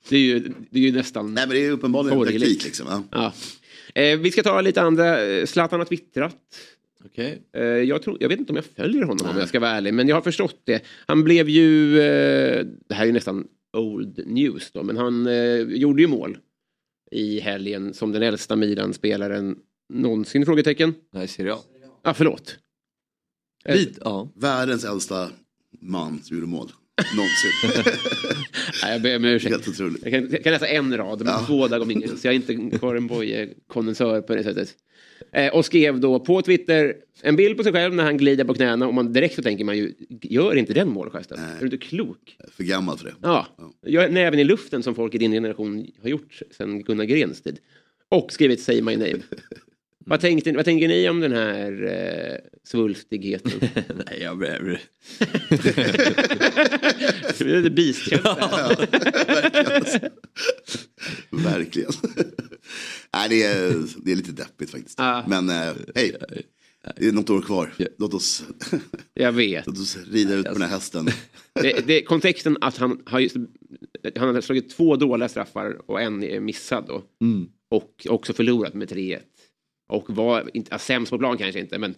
Det 0.09 0.17
är 0.17 0.21
ju, 0.21 0.39
det 0.71 0.79
är 0.79 0.83
ju 0.83 0.93
nästan... 0.93 1.35
Nej 1.35 1.47
men 1.47 1.57
det 1.57 1.67
är 1.67 1.71
uppenbarligen 1.71 2.19
en 2.19 2.25
taktik 2.25 2.65
liksom. 2.65 2.87
Ja. 2.91 3.33
Ja. 3.95 4.03
Eh, 4.03 4.19
vi 4.19 4.31
ska 4.31 4.43
ta 4.43 4.61
lite 4.61 4.83
andra. 4.83 5.25
Eh, 5.25 5.47
Zlatan 5.47 5.81
har 5.81 5.85
twittrat. 5.85 6.37
Okej. 7.05 7.43
Eh, 7.53 7.63
jag, 7.63 8.03
tror, 8.03 8.17
jag 8.21 8.29
vet 8.29 8.39
inte 8.39 8.53
om 8.53 8.57
jag 8.57 8.65
följer 8.65 9.03
honom 9.03 9.27
om 9.31 9.39
jag 9.39 9.49
ska 9.49 9.61
vara 9.61 9.71
ärlig, 9.71 9.95
men 9.95 10.09
jag 10.09 10.17
har 10.17 10.23
förstått 10.23 10.61
det. 10.65 10.85
Han 11.07 11.25
blev 11.25 11.49
ju, 11.49 12.01
eh, 12.01 12.67
det 12.89 12.95
här 12.95 13.03
är 13.03 13.07
ju 13.07 13.13
nästan 13.13 13.47
old 13.73 14.21
news 14.27 14.71
då, 14.73 14.83
men 14.83 14.97
han 14.97 15.27
eh, 15.27 15.61
gjorde 15.61 16.03
ju 16.03 16.09
mål 16.09 16.39
i 17.11 17.41
helgen 17.41 17.95
som 17.95 18.13
den 18.13 18.23
äldsta 18.23 18.57
Milan-spelaren 18.57 19.57
någonsin? 19.93 20.47
Frågetecken. 20.47 20.95
Nej, 21.13 21.29
Serie 21.29 21.55
A. 21.55 21.59
Ah, 22.03 22.15
förlåt. 22.15 22.59
Lite, 23.65 24.01
ja. 24.05 24.33
Världens 24.35 24.85
äldsta 24.85 25.31
man 25.81 26.23
som 26.23 26.37
gjorde 26.37 26.49
mål. 26.49 26.73
Någonsin. 27.17 27.93
Nej, 28.83 28.93
jag 28.93 29.03
ber 29.03 29.17
om 29.17 29.25
ursäkt. 29.25 29.51
Helt 29.53 29.69
otroligt. 29.69 30.03
Jag 30.03 30.13
kan, 30.13 30.31
jag 30.31 30.45
kan 30.45 30.53
läsa 30.53 30.67
en 30.69 30.97
rad, 30.97 31.19
men 31.19 31.29
Ja. 31.29 31.45
två 31.47 31.69
där 31.69 31.79
går 31.79 31.93
ingen. 31.93 32.17
Så 32.17 32.27
jag 32.27 32.35
är 32.35 32.37
inte 32.37 32.79
Karin 32.79 33.07
Boye-kondensör 33.09 34.21
på 34.21 34.35
det 34.35 34.43
sättet. 34.45 34.69
Eh, 35.33 35.55
och 35.55 35.65
skrev 35.65 36.01
då 36.01 36.21
på 36.21 36.43
Twitter 36.43 36.95
en 37.23 37.37
bild 37.37 37.57
på 37.57 37.63
sig 37.63 37.73
själv 37.73 37.95
när 37.95 38.05
han 38.05 38.17
glider 38.17 38.45
på 38.45 38.55
knäna 38.55 38.87
och 38.87 38.95
man 38.95 39.13
direkt 39.13 39.35
så 39.35 39.43
tänker 39.43 39.65
man 39.65 39.77
ju, 39.79 39.93
gör 40.23 40.57
inte 40.57 40.73
den 40.75 40.89
målgesten. 40.89 41.39
Är 41.39 41.59
du 41.61 41.65
inte 41.65 41.77
klok? 41.77 42.37
För 42.57 42.65
gammal 42.65 42.99
för 42.99 43.05
det. 43.05 43.15
Ja, 43.23 43.47
gör 43.87 44.09
näven 44.09 44.41
i 44.41 44.45
luften 44.45 44.83
som 44.83 44.95
folk 44.95 45.15
i 45.15 45.19
din 45.19 45.33
generation 45.33 45.87
har 46.03 46.09
gjort 46.09 46.41
sedan 46.51 46.83
Gunnar 46.83 47.05
Grens 47.05 47.43
tid. 47.43 47.59
Och 48.09 48.33
skrivit 48.33 48.61
Say 48.61 48.83
My 48.83 48.97
Name. 48.97 49.19
Vad, 50.09 50.21
tänkte, 50.21 50.53
vad 50.53 50.65
tänker 50.65 50.89
ni 50.89 51.09
om 51.09 51.21
den 51.21 51.33
här 51.33 51.85
eh, 51.85 52.39
svulstigheten? 52.65 53.53
Nej, 54.07 54.23
jag 54.23 54.39
blir... 54.39 54.49
det 57.39 57.41
är 57.41 57.61
lite 57.63 57.71
beastkänsla. 57.71 58.77
Verkligen. 61.31 61.31
Verkligen. 61.31 61.91
Nej, 63.15 63.29
det, 63.29 63.43
är, 63.43 63.75
det 64.05 64.13
är 64.13 64.17
lite 64.17 64.33
deppigt 64.33 64.71
faktiskt. 64.71 64.99
Ja. 64.99 65.25
Men 65.29 65.51
eh, 65.51 65.75
hej, 65.95 66.17
det 66.97 67.09
är 67.09 67.13
något 67.13 67.31
år 67.31 67.41
kvar. 67.41 67.73
Låt 67.99 68.15
oss, 68.15 68.45
Jag 69.15 69.33
vet. 69.33 69.67
låt 69.67 69.79
oss 69.79 69.99
rida 70.11 70.35
ut 70.35 70.47
på 70.47 70.53
den 70.53 70.63
här 70.63 70.69
hästen. 70.69 71.09
Det, 71.63 71.87
det, 71.87 72.03
kontexten 72.03 72.57
att 72.61 72.77
han 72.77 73.03
har, 73.07 73.21
just, 73.21 73.37
han 74.17 74.35
har 74.35 74.41
slagit 74.41 74.71
två 74.71 74.97
dåliga 74.97 75.29
straffar 75.29 75.91
och 75.91 76.01
en 76.01 76.25
är 76.25 76.41
missad 76.41 76.85
då. 76.87 77.03
Mm. 77.21 77.49
Och 77.71 78.07
också 78.09 78.33
förlorat 78.33 78.75
med 78.75 78.91
3-1. 78.91 79.21
Och 79.89 80.05
var 80.17 80.51
inte, 80.55 80.69
ja, 80.73 80.79
sämst 80.79 81.11
på 81.11 81.19
plan 81.19 81.39
kanske 81.39 81.61
inte 81.61 81.79
men 81.79 81.95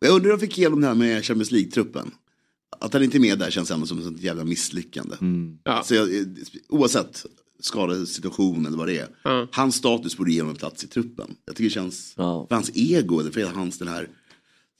Jag 0.00 0.14
undrar 0.14 0.32
om 0.32 0.38
de 0.38 0.46
fick 0.46 0.58
igenom 0.58 0.80
det 0.80 0.86
här 0.86 0.94
med 0.94 1.24
Champions 1.24 1.50
League-truppen. 1.50 2.10
Att 2.80 2.92
han 2.92 3.02
inte 3.02 3.16
är 3.18 3.20
med 3.20 3.38
där 3.38 3.50
känns 3.50 3.70
ändå 3.70 3.86
som 3.86 3.98
ett 4.14 4.22
jävla 4.22 4.44
misslyckande. 4.44 5.16
ja. 5.64 5.82
Så 5.84 5.94
jag, 5.94 6.08
oavsett 6.68 7.26
skadesituation 7.60 8.66
eller 8.66 8.76
vad 8.78 8.86
det 8.88 8.98
är. 8.98 9.08
Ja. 9.24 9.48
Hans 9.52 9.74
status 9.76 10.16
borde 10.16 10.32
ge 10.32 10.40
honom 10.40 10.56
plats 10.56 10.84
i 10.84 10.86
truppen. 10.86 11.34
Jag 11.46 11.56
tycker 11.56 11.68
det 11.68 11.74
känns, 11.74 12.14
Ja. 12.16 12.46
för 12.48 12.54
hans 12.54 12.70
ego, 12.74 13.20
eller 13.20 13.30
för 13.30 13.42
hans 13.44 13.78
den 13.78 13.88
här, 13.88 14.08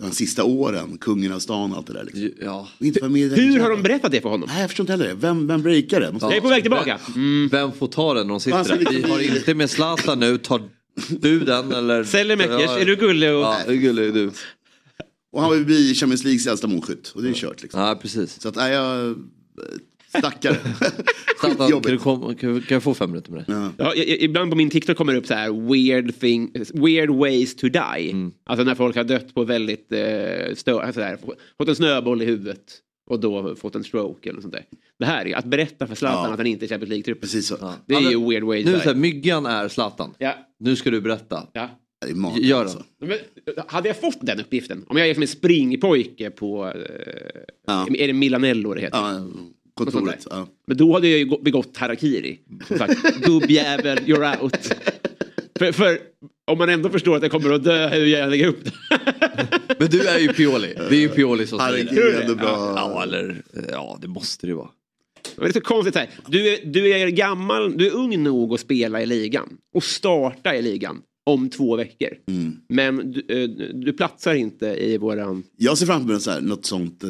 de 0.02 0.10
sista 0.10 0.44
åren, 0.44 0.98
kungen 0.98 1.32
av 1.32 1.38
stan 1.38 1.70
och 1.72 1.76
allt 1.78 1.86
det 1.86 1.92
där. 1.92 2.04
Liksom. 2.04 2.30
Ja. 2.40 2.68
Inte 2.80 3.00
den 3.00 3.14
Hur 3.14 3.60
har 3.60 3.70
de 3.70 3.82
berättat 3.82 4.12
det 4.12 4.20
för 4.20 4.28
honom? 4.28 4.48
Nej, 4.52 4.60
jag 4.60 4.70
förstår 4.70 4.82
inte 4.84 4.92
heller 4.92 5.08
det. 5.08 5.14
Vem, 5.14 5.46
vem 5.46 5.62
breakar 5.62 6.00
det? 6.00 6.12
Måste 6.12 6.26
Jag 6.26 6.36
är 6.36 6.40
på 6.40 6.48
väg 6.48 6.62
tillbaka. 6.62 6.98
Mm. 7.14 7.48
Vem 7.52 7.72
får 7.72 7.86
ta 7.86 8.14
den 8.14 8.26
när 8.26 8.34
de 8.34 8.40
sitter 8.40 8.58
Alltså, 8.58 8.74
där? 8.74 8.78
Vi 8.90 8.92
liksom- 8.96 9.10
har 9.10 9.36
inte 9.36 9.54
med 9.54 9.70
Zlatan 9.70 10.20
nu. 10.20 10.38
Tar 10.38 10.62
du 11.20 11.40
den 11.40 11.72
eller? 11.72 12.04
Sellemäckers, 12.04 12.70
är 12.70 12.84
du 12.84 12.96
gullig? 12.96 13.30
Och... 13.30 13.40
Ja, 13.40 13.58
hur 13.66 13.74
gullig 13.76 14.08
är 14.08 14.12
du? 14.12 14.30
Och 15.32 15.42
han 15.42 15.52
vill 15.52 15.64
bli 15.64 15.94
Champions 15.94 16.24
Leagues 16.24 16.46
äldsta 16.46 16.66
målskytt. 16.66 17.08
Och 17.14 17.22
det 17.22 17.28
är 17.28 17.32
kört 17.34 17.62
liksom. 17.62 17.80
Ja, 17.80 17.98
precis. 18.02 18.40
Så 18.40 18.48
att, 18.48 18.56
nej, 18.56 18.72
jag... 18.72 19.16
Stackare. 20.18 20.56
Zlatan, 20.60 20.96
kan, 21.40 21.50
du 21.50 21.56
Skitjobbigt. 21.64 22.02
komma, 22.02 22.34
kan, 22.34 22.60
kan 22.60 22.74
jag 22.74 22.82
få 22.82 22.94
fem 22.94 23.10
minuter 23.10 23.32
med 23.32 23.44
dig? 23.46 23.56
Ja. 23.78 23.94
Ja, 23.94 23.94
ibland 24.04 24.50
på 24.50 24.56
min 24.56 24.70
TikTok 24.70 24.96
kommer 24.96 25.12
det 25.12 25.18
upp 25.18 25.26
så 25.26 25.34
här 25.34 25.68
weird, 25.72 26.20
thing, 26.20 26.52
weird 26.74 27.10
ways 27.10 27.56
to 27.56 27.68
die. 27.68 28.30
Alltså 28.46 28.64
när 28.64 28.74
folk 28.74 28.96
har 28.96 29.04
dött 29.04 29.34
på 29.34 29.44
väldigt 29.44 29.92
eh, 29.92 30.54
stö, 30.54 30.92
så 30.92 31.00
här, 31.00 31.16
få- 31.16 31.34
fått 31.58 31.68
en 31.68 31.76
snöboll 31.76 32.22
i 32.22 32.24
huvudet 32.24 32.62
och 33.08 33.20
då 33.20 33.54
fått 33.54 33.74
en 33.74 33.84
stroke 33.84 34.30
eller 34.30 34.40
sånt 34.40 34.52
där. 34.54 34.64
Det 34.98 35.04
här 35.06 35.26
är 35.26 35.36
att 35.36 35.44
berätta 35.44 35.86
för 35.86 35.94
Zlatan 35.94 36.24
Ja. 36.24 36.30
att 36.32 36.38
han 36.38 36.46
inte 36.46 36.64
är 36.64 36.68
Champions 36.68 36.90
League-truppen. 36.90 37.20
Precis 37.20 37.46
så. 37.46 37.56
Ja. 37.60 37.74
Det 37.86 37.94
är 37.94 38.00
Ja, 38.00 38.10
ju 38.10 38.28
weird 38.28 38.42
way 38.42 38.64
to 38.64 38.70
Nu 38.70 38.76
så 38.78 38.88
här, 38.88 38.94
myggan 38.94 39.46
är 39.46 39.68
Zlatan. 39.68 40.14
Ja, 40.18 40.34
Nu 40.60 40.76
ska 40.76 40.90
du 40.90 41.00
berätta. 41.00 41.46
ja. 41.52 41.68
Det 42.06 42.10
är 42.10 42.14
magiskt, 42.14 42.44
Gör 42.46 42.60
alltså. 42.60 42.84
Men, 43.00 43.18
hade 43.68 43.88
jag 43.88 43.96
fått 44.00 44.18
den 44.20 44.40
uppgiften, 44.40 44.84
om 44.88 44.96
jag 44.96 45.08
är 45.08 45.14
som 45.14 45.22
en 45.22 45.28
springpojke 45.28 46.30
på, 46.30 46.66
eh, 46.66 47.72
är 47.98 48.06
det 48.06 48.12
Milanello 48.12 48.74
det 48.74 48.80
heter? 48.80 49.22
Kontoret. 49.74 50.26
Ja. 50.30 50.46
Men 50.66 50.76
då 50.76 50.92
hade 50.92 51.08
jag 51.08 51.18
ju 51.18 51.24
gå- 51.24 51.38
begått 51.42 51.76
harakiri. 51.76 52.38
Gubbjävel, 53.24 53.98
you're 53.98 54.42
out. 54.42 54.56
för, 55.58 55.72
för 55.72 55.98
om 56.46 56.58
man 56.58 56.68
ändå 56.68 56.88
förstår 56.88 57.16
att 57.16 57.22
jag 57.22 57.30
kommer 57.30 57.50
att 57.52 57.64
dö, 57.64 57.88
hur 57.88 58.06
jag 58.06 58.30
lägger 58.30 58.46
upp 58.48 58.64
det. 58.64 58.72
Men 59.78 59.88
du 59.88 60.08
är 60.08 60.18
ju 60.18 60.32
Pioli. 60.32 60.74
Det 60.74 60.96
är 60.96 61.00
ju 61.00 61.08
Pioli 61.08 61.46
som 61.46 61.58
säger 61.58 61.84
det. 61.84 62.00
Är 62.00 62.20
ändå 62.20 62.34
bra. 62.34 62.72
Ja, 62.76 63.02
eller 63.02 63.42
ja, 63.70 63.98
det 64.00 64.08
måste 64.08 64.46
det 64.46 64.54
vara. 64.54 64.70
Men 65.36 65.44
det 65.44 65.50
är 65.50 65.52
så 65.52 65.60
konstigt 65.60 65.94
här. 65.94 66.10
Du 66.26 66.48
är, 66.48 66.58
du 66.64 66.92
är 66.92 67.08
gammal, 67.08 67.78
du 67.78 67.86
är 67.86 67.94
ung 67.94 68.22
nog 68.22 68.54
att 68.54 68.60
spela 68.60 69.02
i 69.02 69.06
ligan 69.06 69.48
och 69.74 69.84
starta 69.84 70.54
i 70.54 70.62
ligan 70.62 71.02
om 71.28 71.50
två 71.50 71.76
veckor. 71.76 72.08
Mm. 72.28 72.56
Men 72.68 73.12
du, 73.12 73.20
eh, 73.42 73.48
du 73.74 73.92
platsar 73.92 74.34
inte 74.34 74.66
i 74.66 74.98
våran... 74.98 75.42
Jag 75.56 75.78
ser 75.78 75.86
framför 75.86 76.12
mig 76.12 76.20
så 76.20 76.30
här, 76.30 76.40
något 76.40 76.66
sånt, 76.66 77.04
eh, 77.04 77.08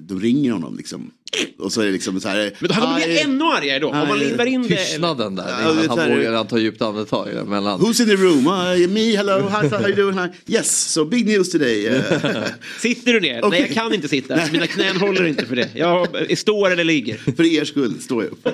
de 0.00 0.20
ringer 0.20 0.52
honom 0.52 0.76
liksom. 0.76 1.10
Och 1.58 1.72
så 1.72 1.80
är 1.80 1.86
det 1.86 1.92
liksom 1.92 2.20
så 2.20 2.28
här. 2.28 2.52
Men 2.60 2.68
då 2.68 2.74
hade 2.74 2.86
man 2.86 2.96
blivit 3.00 3.18
"Hi, 3.18 3.22
ännu 3.24 3.44
argare 3.44 3.78
då. 3.78 3.88
Om 3.88 4.08
man 4.08 4.18
lindar 4.18 4.46
in 4.46 4.62
det. 4.62 4.66
eller- 4.68 4.76
Tystnaden 4.84 5.34
där. 5.34 5.44
Ja, 5.48 5.74
han 5.88 5.98
här- 5.98 6.16
vågar 6.16 6.32
han 6.32 6.46
ta 6.46 6.58
djupt 6.58 6.82
andetag 6.82 7.28
emellan. 7.32 7.80
Who's 7.80 8.02
in 8.02 8.08
the 8.08 8.22
room? 8.22 8.46
Uh, 8.46 8.88
me, 8.92 9.16
hello, 9.16 9.38
hi, 9.38 9.68
how 9.68 9.88
you 9.88 9.96
doing? 9.96 10.28
Yes, 10.46 10.92
so 10.92 11.04
big 11.04 11.26
news 11.26 11.50
today. 11.50 11.88
Uh, 11.88 12.02
Sitter 12.78 13.12
du 13.12 13.20
ner? 13.20 13.38
Okej. 13.44 13.50
Nej, 13.50 13.60
jag 13.60 13.70
kan 13.70 13.94
inte 13.94 14.08
sitta. 14.08 14.40
Mina 14.52 14.66
knän 14.66 14.96
håller 14.96 15.26
inte 15.26 15.46
för 15.46 15.56
det. 15.56 15.68
Jag 15.74 16.38
står 16.38 16.70
eller 16.70 16.84
ligger. 16.84 17.16
för 17.16 17.44
er 17.44 17.64
skull 17.64 18.00
står 18.00 18.22
jag 18.24 18.32
upp. 18.32 18.48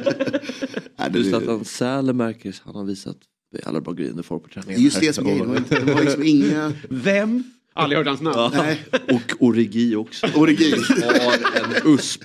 Nej, 0.98 1.10
Du 1.12 1.22
det- 1.22 1.28
Zlatan 1.28 1.64
Sälemäkers, 1.64 2.60
han 2.64 2.74
har 2.74 2.84
visat 2.84 3.16
jävla 3.52 3.80
bra 3.80 3.92
grejer 3.92 4.12
när 4.12 4.22
folk 4.22 4.42
på 4.42 4.48
träningen. 4.48 4.82
Just 4.82 5.00
det 5.00 5.12
som 5.12 5.26
är 5.26 5.30
grejen. 5.30 5.64
Det 5.68 5.74
var- 5.80 5.86
Det 5.86 5.92
var 5.94 6.00
liksom 6.04 6.22
inga... 6.24 6.72
Vem? 6.88 7.42
Aldrig 7.72 7.98
hört 7.98 8.06
hans 8.06 8.20
namn. 8.20 8.52
Nej, 8.56 8.78
Och 9.08 9.32
Origi 9.38 9.96
också. 9.96 10.26
Origi. 10.36 10.70
Har 10.70 11.34
en 11.34 11.94
USP. 11.94 12.22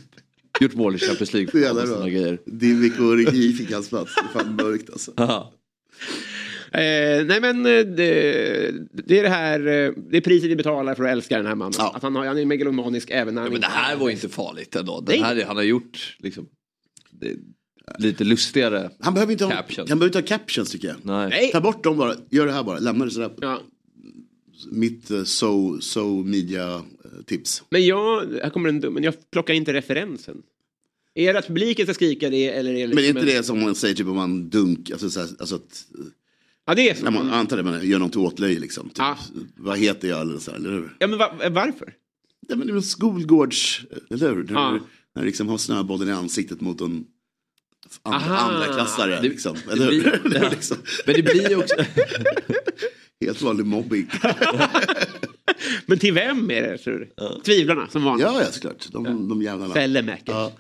Gjort 0.59 0.73
mål 0.73 0.95
i 0.95 0.97
Champions 0.99 1.33
League. 1.33 1.51
Så 1.51 1.59
jävla 1.59 1.81
och 1.81 1.87
bra. 1.87 1.95
såna 1.97 2.09
grejer. 2.09 2.39
Divic 2.45 2.99
och 2.99 3.05
Origi 3.05 3.53
fick 3.53 3.71
hans 3.71 3.89
plats. 3.89 4.11
Det 4.15 4.39
är 4.39 4.43
fan 4.43 4.55
mörkt 4.55 4.89
alltså. 4.89 5.11
Ja. 5.17 5.53
Eh, 6.71 7.25
nej 7.25 7.41
men 7.41 7.57
eh, 7.65 7.71
det, 7.71 8.71
det 9.07 9.19
är 9.19 9.23
det 9.23 9.29
här, 9.29 9.59
eh, 9.59 9.91
det 10.11 10.17
är 10.17 10.21
priset 10.21 10.49
vi 10.49 10.55
betalar 10.55 10.95
för 10.95 11.03
att 11.03 11.11
älska 11.11 11.37
den 11.37 11.45
här 11.45 11.55
mannen. 11.55 11.73
Ja. 11.77 11.93
Att 11.95 12.03
han, 12.03 12.15
har, 12.15 12.25
han 12.25 12.37
är 12.37 12.45
megalomanisk 12.45 13.09
även 13.11 13.35
när 13.35 13.41
han 13.41 13.51
Men 13.51 13.61
det 13.61 13.67
här 13.67 13.93
är 13.93 13.97
var 13.99 14.09
inte 14.09 14.29
farligt 14.29 14.75
ändå. 14.75 15.01
Det 15.01 15.17
här 15.17 15.43
han 15.47 15.55
har 15.55 15.63
gjort 15.63 16.15
liksom, 16.19 16.47
det, 17.11 17.35
lite 17.97 18.23
lustigare. 18.23 18.91
Han 18.99 19.13
behöver 19.13 19.31
inte 19.31 19.45
ha, 19.45 19.51
Captions. 19.51 19.89
han 19.89 19.99
behöver 19.99 20.17
inte 20.19 20.33
ha 20.33 20.37
captions 20.39 20.71
tycker 20.71 20.87
jag. 20.87 20.97
Nej. 21.03 21.29
Nej. 21.29 21.51
Ta 21.51 21.61
bort 21.61 21.83
dem 21.83 21.97
bara, 21.97 22.15
gör 22.29 22.45
det 22.45 22.51
här 22.51 22.63
bara, 22.63 22.79
lämna 22.79 23.05
det 23.05 23.11
sådär. 23.11 23.31
Ja. 23.41 23.61
Mitt 24.71 25.11
uh, 25.11 25.23
so, 25.23 25.81
so 25.81 26.23
media 26.23 26.73
eh, 26.75 26.81
tips. 27.25 27.63
Men 27.69 27.85
jag, 27.85 28.21
här 28.43 28.49
kommer 28.49 28.69
en 28.69 28.79
dum, 28.79 28.93
men 28.93 29.03
jag 29.03 29.31
plockar 29.31 29.53
inte 29.53 29.73
referensen. 29.73 30.41
Är 31.15 31.33
det 31.33 31.39
att 31.39 31.47
publiken 31.47 31.85
ska 31.85 31.93
skrika 31.93 32.29
det 32.29 32.49
eller 32.49 32.73
är 32.73 32.87
det 32.87 32.95
Men 32.95 32.97
är 32.97 33.01
liksom 33.03 33.17
inte 33.17 33.31
en- 33.31 33.37
det 33.37 33.43
som 33.43 33.61
man 33.61 33.75
säger 33.75 33.95
typ 33.95 34.07
om 34.07 34.15
man 34.15 34.49
dunk, 34.49 34.91
alltså, 34.91 35.09
så 35.09 35.19
här, 35.19 35.29
alltså 35.39 35.55
att, 35.55 35.85
Ja 36.65 36.75
det 36.75 36.89
är 36.89 36.95
så. 36.95 37.11
man 37.11 37.29
antar 37.29 37.57
det, 37.57 37.63
man 37.63 37.87
gör 37.87 37.99
något 37.99 38.15
åtlöje 38.15 38.59
liksom. 38.59 38.89
Typ, 38.89 38.97
Ja. 38.97 39.17
Vad 39.55 39.77
heter 39.77 40.07
jag 40.07 40.21
eller 40.21 40.37
så 40.39 40.51
här, 40.51 40.57
eller 40.57 40.71
hur? 40.71 40.95
Ja 40.99 41.07
men 41.07 41.19
va, 41.19 41.31
varför? 41.51 41.93
Ja, 42.47 42.55
men 42.55 42.67
det 42.67 42.71
är 42.71 42.73
väl 42.73 42.83
skolgårds, 42.83 43.81
eller 44.09 44.29
hur? 44.35 44.43
Du, 44.43 44.53
när 44.53 44.81
du 45.15 45.23
liksom 45.23 45.47
har 45.47 45.57
snöbollen 45.57 46.09
i 46.09 46.11
ansiktet 46.11 46.61
mot 46.61 46.81
en 46.81 47.05
andra, 48.03 48.17
Aha. 48.19 48.35
andra 48.53 48.73
klassare. 48.73 49.15
Det- 49.15 49.21
liksom. 49.21 49.57
det 49.65 49.83
hur? 49.83 49.87
blir- 49.87 50.21
Det 50.29 50.39
ja. 50.39 50.49
liksom 50.49 50.77
Men 51.05 51.15
det 51.15 51.21
blir 51.23 51.55
också... 51.59 51.75
helt 53.25 53.41
vanlig 53.41 53.65
mobbing. 53.65 54.09
Men 55.85 55.99
till 55.99 56.13
vem 56.13 56.51
är 56.51 56.61
det 56.61 56.77
tror 56.77 56.99
du? 56.99 57.41
Tvivlarna 57.45 57.87
som 57.89 58.03
vanligt. 58.03 58.27
Ja, 58.27 58.41
ja 58.41 58.51
såklart. 58.51 58.87
De, 58.91 59.29
de 59.29 59.41
jävlarna. 59.41 59.73
Sellemäcker. 59.73 60.33
Ja. 60.33 60.51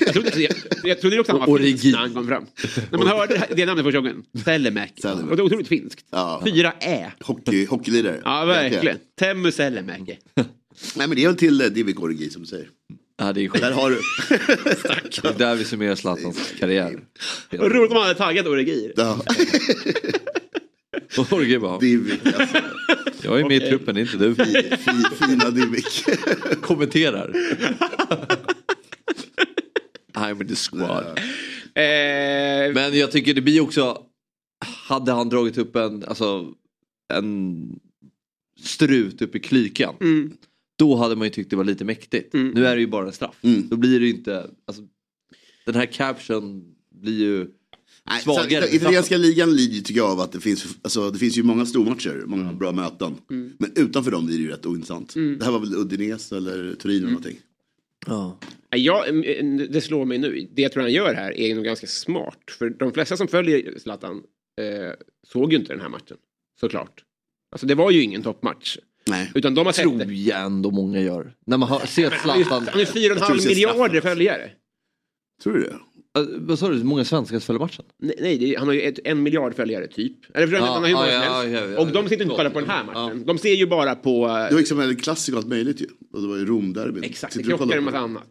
Jag 0.00 0.12
trodde, 0.12 0.40
jag, 0.40 0.52
jag 0.84 1.00
trodde 1.00 1.20
också 1.20 1.32
han 1.38 1.50
var 1.50 1.58
finsk 1.58 1.84
när 1.84 1.98
han 1.98 2.14
kom 2.14 2.28
fram. 2.28 2.46
När 2.90 2.98
man 2.98 3.08
hörde 3.08 3.34
det, 3.34 3.54
det 3.56 3.66
namnet 3.66 3.84
första 3.84 3.98
gången. 3.98 4.24
Sellemäki. 4.44 5.02
Och 5.08 5.36
det 5.36 5.42
är 5.42 5.44
otroligt 5.44 5.68
finskt. 5.68 6.04
Ja. 6.10 6.42
Fyra 6.44 6.72
ä. 6.80 7.12
Hockey, 7.20 7.66
hockeylirare. 7.66 8.20
Ja 8.24 8.44
verkligen. 8.44 8.98
Temmu 9.18 9.52
Sellemäki. 9.52 10.18
Nej 10.96 11.08
men 11.08 11.10
det 11.10 11.22
är 11.24 11.26
väl 11.28 11.36
till 11.36 11.62
uh, 11.62 11.68
Divic 11.68 11.96
Origi 11.96 12.30
som 12.30 12.42
du 12.42 12.48
säger. 12.48 12.68
Ja, 13.18 13.32
det 13.32 13.44
är 13.44 13.48
skit. 13.48 13.62
Där 13.62 13.72
har 13.72 13.90
du. 13.90 13.96
Det 15.22 15.28
är 15.28 15.38
där 15.38 15.54
vi 15.56 15.64
summerar 15.64 15.94
Zlatans 15.94 16.52
karriär. 16.58 17.00
Vad 17.50 17.72
roligt 17.72 17.90
om 17.90 17.96
han 17.96 18.06
hade 18.06 18.18
taggat 18.18 18.46
Origi. 18.46 18.92
Ja, 18.96 19.20
Origi 21.30 21.58
bara, 21.58 21.78
Divic 21.78 22.20
alltså. 22.24 22.56
jag 23.22 23.40
är 23.40 23.44
med 23.48 23.62
i 23.62 23.68
truppen, 23.68 23.94
det 23.94 24.00
är 24.00 24.02
inte 24.02 24.16
du. 24.16 24.34
Fi, 24.34 24.66
fina 25.26 25.50
Divic. 25.50 26.04
Kommenterar. 26.62 27.32
I'm 30.14 30.42
in 30.42 30.48
the 30.48 30.56
squad. 30.56 31.06
Eh, 31.74 32.74
Men 32.74 32.98
jag 32.98 33.10
tycker 33.12 33.34
det 33.34 33.40
blir 33.40 33.60
också, 33.60 34.02
hade 34.88 35.12
han 35.12 35.28
dragit 35.28 35.58
upp 35.58 35.76
en, 35.76 36.04
alltså, 36.04 36.46
en 37.12 37.68
strut 38.60 39.22
upp 39.22 39.34
i 39.36 39.40
klykan. 39.40 39.94
mm. 40.00 40.32
Då 40.76 40.96
hade 40.96 41.16
man 41.16 41.26
ju 41.26 41.30
tyckt 41.30 41.50
det 41.50 41.56
var 41.56 41.64
lite 41.64 41.84
mäktigt. 41.84 42.34
Mm. 42.34 42.48
Nu 42.50 42.66
är 42.66 42.74
det 42.74 42.80
ju 42.80 42.86
bara 42.86 43.06
en 43.06 43.12
straff. 43.12 43.36
Mm. 43.42 43.68
Då 43.68 43.76
blir 43.76 44.00
det 44.00 44.06
ju 44.06 44.12
inte, 44.12 44.50
alltså, 44.64 44.82
den 45.66 45.74
här 45.74 45.86
caption 45.86 46.74
blir 46.94 47.18
ju 47.18 47.46
Nej, 48.08 48.20
svagare. 48.22 48.74
italienska 48.76 49.16
ligan 49.16 49.56
lider 49.56 49.74
ju, 49.74 49.80
tycker 49.80 50.00
jag 50.00 50.10
av 50.10 50.20
att 50.20 50.32
det 50.32 50.40
finns, 50.40 50.76
alltså, 50.82 51.10
det 51.10 51.18
finns 51.18 51.38
ju 51.38 51.42
många 51.42 51.66
stormatcher, 51.66 52.22
många 52.26 52.42
Mm. 52.42 52.58
bra 52.58 52.72
möten. 52.72 53.14
Men 53.58 53.72
utanför 53.76 54.10
dem 54.10 54.26
blir 54.26 54.36
det 54.36 54.42
ju 54.42 54.50
rätt 54.50 54.66
ointressant. 54.66 55.14
Det 55.14 55.44
här 55.44 55.52
var 55.52 55.58
väl 55.58 55.74
Udinese 55.74 56.36
eller 56.36 56.74
Turin 56.74 56.96
eller 56.98 57.06
någonting. 57.08 57.36
Ja. 58.06 58.38
Nej, 58.72 58.80
Jag, 58.84 59.08
mm, 59.08 59.56
det 59.72 59.80
slår 59.80 60.04
mig 60.04 60.18
nu. 60.18 60.48
Det 60.54 60.62
jag 60.62 60.72
tror 60.72 60.82
han 60.82 60.92
gör 60.92 61.14
här 61.14 61.38
är 61.38 61.54
nog 61.54 61.64
ganska 61.64 61.86
smart. 61.86 62.38
För 62.58 62.70
de 62.70 62.92
flesta 62.92 63.16
som 63.16 63.28
följer 63.28 63.78
Zlatan 63.78 64.16
eh, 64.60 64.92
såg 65.26 65.52
ju 65.52 65.58
inte 65.58 65.72
den 65.72 65.80
här 65.80 65.88
matchen. 65.88 66.16
Såklart. 66.60 67.04
Alltså 67.50 67.66
det 67.66 67.74
var 67.74 67.90
ju 67.90 68.02
ingen 68.02 68.22
toppmatch. 68.22 68.78
Nej. 69.10 69.32
Utan 69.34 69.54
de 69.54 69.66
har 69.66 69.72
sett 69.72 69.82
Tror 69.84 69.98
det. 69.98 70.14
jag 70.14 70.40
ändå 70.40 70.70
många 70.70 71.00
gör. 71.00 71.34
När 71.46 71.56
man 71.56 71.68
har, 71.68 71.80
ser 71.86 72.10
Zlatan. 72.10 72.68
han 72.72 72.78
det 72.78 72.86
ser 72.86 73.48
miljarder 73.48 74.00
följare. 74.00 74.50
Tror 75.42 75.52
du 75.52 75.62
det? 75.62 75.76
Uh, 76.18 76.26
vad 76.38 76.58
sa 76.58 76.68
du, 76.68 76.84
många 76.84 77.04
svenskar 77.04 77.38
följer 77.40 77.60
matchen? 77.60 77.84
Nej, 77.98 78.14
nej 78.20 78.38
det 78.38 78.54
är, 78.54 78.58
han 78.58 78.68
har 78.68 78.74
ju 78.74 78.80
ett, 78.80 78.98
en 79.04 79.22
miljard 79.22 79.54
följare 79.54 79.86
typ. 79.86 80.36
Eller 80.36 80.46
för 80.46 80.54
Ja, 80.56 80.64
han 80.64 80.82
har 80.82 80.88
hur 80.88 80.94
många 80.94 81.06
ja, 81.12 81.20
som 81.22 81.32
ja, 81.32 81.40
helst. 81.42 81.54
ja, 81.54 81.72
ja, 81.72 81.80
och 81.80 81.86
de 81.86 82.02
ja. 82.02 82.08
sitter 82.08 82.22
inte 82.22 82.32
och 82.32 82.36
kollar 82.38 82.50
på 82.50 82.60
den 82.60 82.70
här 82.70 82.84
matchen. 82.84 83.26
De 83.26 83.38
ser 83.38 83.54
ju 83.54 83.66
bara 83.66 83.94
på... 83.94 84.26
eh, 84.26 84.32
Det 84.34 84.50
var 84.50 84.58
liksom 84.58 84.80
en 84.80 84.96
klassiker 84.96 85.36
och 85.36 85.42
allt 85.42 85.48
möjligt 85.48 85.80
ju. 85.80 85.86
Och 86.12 86.22
det 86.22 86.28
var 86.28 86.36
ju 86.36 86.46
Romderbyn. 86.46 87.04
Exakt, 87.04 87.32
det 87.34 87.38
Sitter 87.38 87.52
och 87.52 87.58
krockar 87.58 87.74
med 87.74 87.84
massa 87.84 87.98
det? 87.98 88.04
annat. 88.04 88.28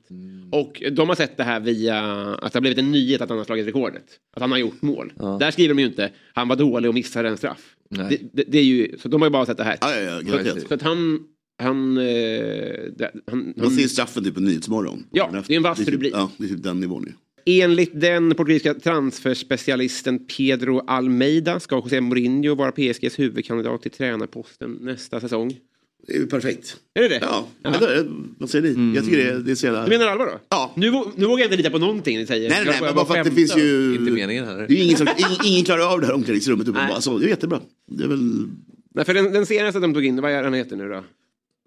Och 0.51 0.83
de 0.91 1.09
har 1.09 1.15
sett 1.15 1.37
det 1.37 1.43
här 1.43 1.59
via 1.59 1.99
att 2.41 2.53
det 2.53 2.57
har 2.57 2.61
blivit 2.61 2.79
en 2.79 2.91
nyhet 2.91 3.21
att 3.21 3.29
han 3.29 3.37
har 3.37 3.45
slagit 3.45 3.67
rekordet. 3.67 4.05
Att 4.35 4.41
han 4.41 4.51
har 4.51 4.57
gjort 4.57 4.81
mål. 4.81 5.13
Där 5.39 5.51
skriver 5.51 5.73
de 5.73 5.79
ju 5.81 5.87
inte 5.87 6.11
han 6.33 6.47
var 6.47 6.55
dålig 6.55 6.89
och 6.89 6.95
missade 6.95 7.29
en 7.29 7.37
straff. 7.37 7.75
Nej. 7.89 8.07
Det, 8.09 8.43
det, 8.43 8.51
det 8.51 8.57
är 8.59 8.63
ju, 8.63 8.97
så 9.01 9.07
de 9.07 9.21
har 9.21 9.27
ju 9.27 9.31
bara 9.31 9.45
sett 9.45 9.57
det 9.57 9.63
här. 9.63 9.77
Ja, 9.81 9.95
ja, 9.95 10.01
ja, 10.01 10.19
garanterat. 10.21 10.67
Så 10.67 10.73
att 10.73 10.81
han... 10.81 11.19
Han... 11.63 11.97
Eh, 11.97 12.03
det, 12.03 13.11
han, 13.27 13.39
Man 13.39 13.53
han 13.57 13.71
ser 13.71 13.87
straffen 13.87 14.23
typ 14.23 14.33
på 14.33 14.41
Nyhetsmorgon. 14.41 15.05
Ja, 15.11 15.29
det 15.47 15.53
är 15.53 15.57
en 15.57 15.63
vass 15.63 15.77
typ, 15.77 15.89
rubrik. 15.89 16.13
Ja, 16.15 16.31
det 16.37 16.43
är 16.45 16.47
typ 16.47 16.63
den 16.63 16.79
nivån 16.79 17.03
ju. 17.07 17.11
Enligt 17.45 18.01
den 18.01 18.35
portugisiska 18.35 18.73
transferspecialisten 18.73 20.25
Pedro 20.37 20.83
Almeida 20.87 21.59
ska 21.59 21.75
José 21.75 22.01
Mourinho 22.01 22.55
vara 22.55 22.71
PSGs 22.71 23.19
huvudkandidat 23.19 23.81
till 23.81 23.91
tränarposten 23.91 24.77
nästa 24.81 25.19
säsong. 25.19 25.57
Det 26.07 26.13
är 26.15 26.19
ju 26.19 26.27
perfekt. 26.27 26.77
Är 26.93 27.01
det 27.01 27.07
det? 27.09 27.19
Ja, 27.21 27.47
eller 27.63 28.07
vad 28.37 28.49
säger 28.49 28.75
ni? 28.77 28.95
Jag 28.95 29.05
tycker 29.05 29.17
det, 29.17 29.43
det 29.43 29.51
är 29.51 29.55
så 29.55 29.65
jävla... 29.65 29.83
Du 29.83 29.89
menar 29.89 30.05
allvar 30.11 30.25
då? 30.25 30.39
Ja. 30.49 30.73
Nu, 30.75 30.91
nu 31.15 31.25
vågar 31.25 31.39
jag 31.43 31.45
inte 31.47 31.57
lita 31.57 31.69
på 31.69 31.77
någonting 31.79 32.17
ni 32.17 32.25
säger. 32.25 32.49
Nej, 32.49 32.59
nej, 32.65 32.71
nej, 32.71 32.79
bara- 32.79 32.87
men 32.89 32.95
bara 32.95 33.05
för 33.05 33.17
att 33.17 33.25
det 33.25 33.31
finns 33.31 33.57
ju... 33.57 33.95
Inte 33.99 34.11
meningen 34.11 34.45
här. 34.45 34.55
Det 34.57 34.63
är 34.63 34.77
ju 34.77 34.83
ingen, 34.83 34.97
som, 34.97 35.07
ingen, 35.17 35.37
ingen 35.45 35.65
klarar 35.65 35.93
av 35.93 35.99
det 36.01 36.07
här 36.07 36.13
omklädningsrummet 36.13 36.67
uppenbart. 36.67 36.87
Nej. 36.87 36.95
Alltså, 36.95 37.17
det 37.17 37.25
är 37.25 37.29
jättebra. 37.29 37.59
Det 37.91 38.03
är 38.03 38.07
väl... 38.07 38.47
Nej, 38.95 39.05
för 39.05 39.13
den, 39.13 39.33
den 39.33 39.45
senaste 39.45 39.79
de 39.79 39.93
tog 39.93 40.05
in, 40.05 40.21
vad 40.21 40.31
är 40.31 40.43
han 40.43 40.53
heter 40.53 40.75
nu 40.75 40.89
då? 40.89 41.03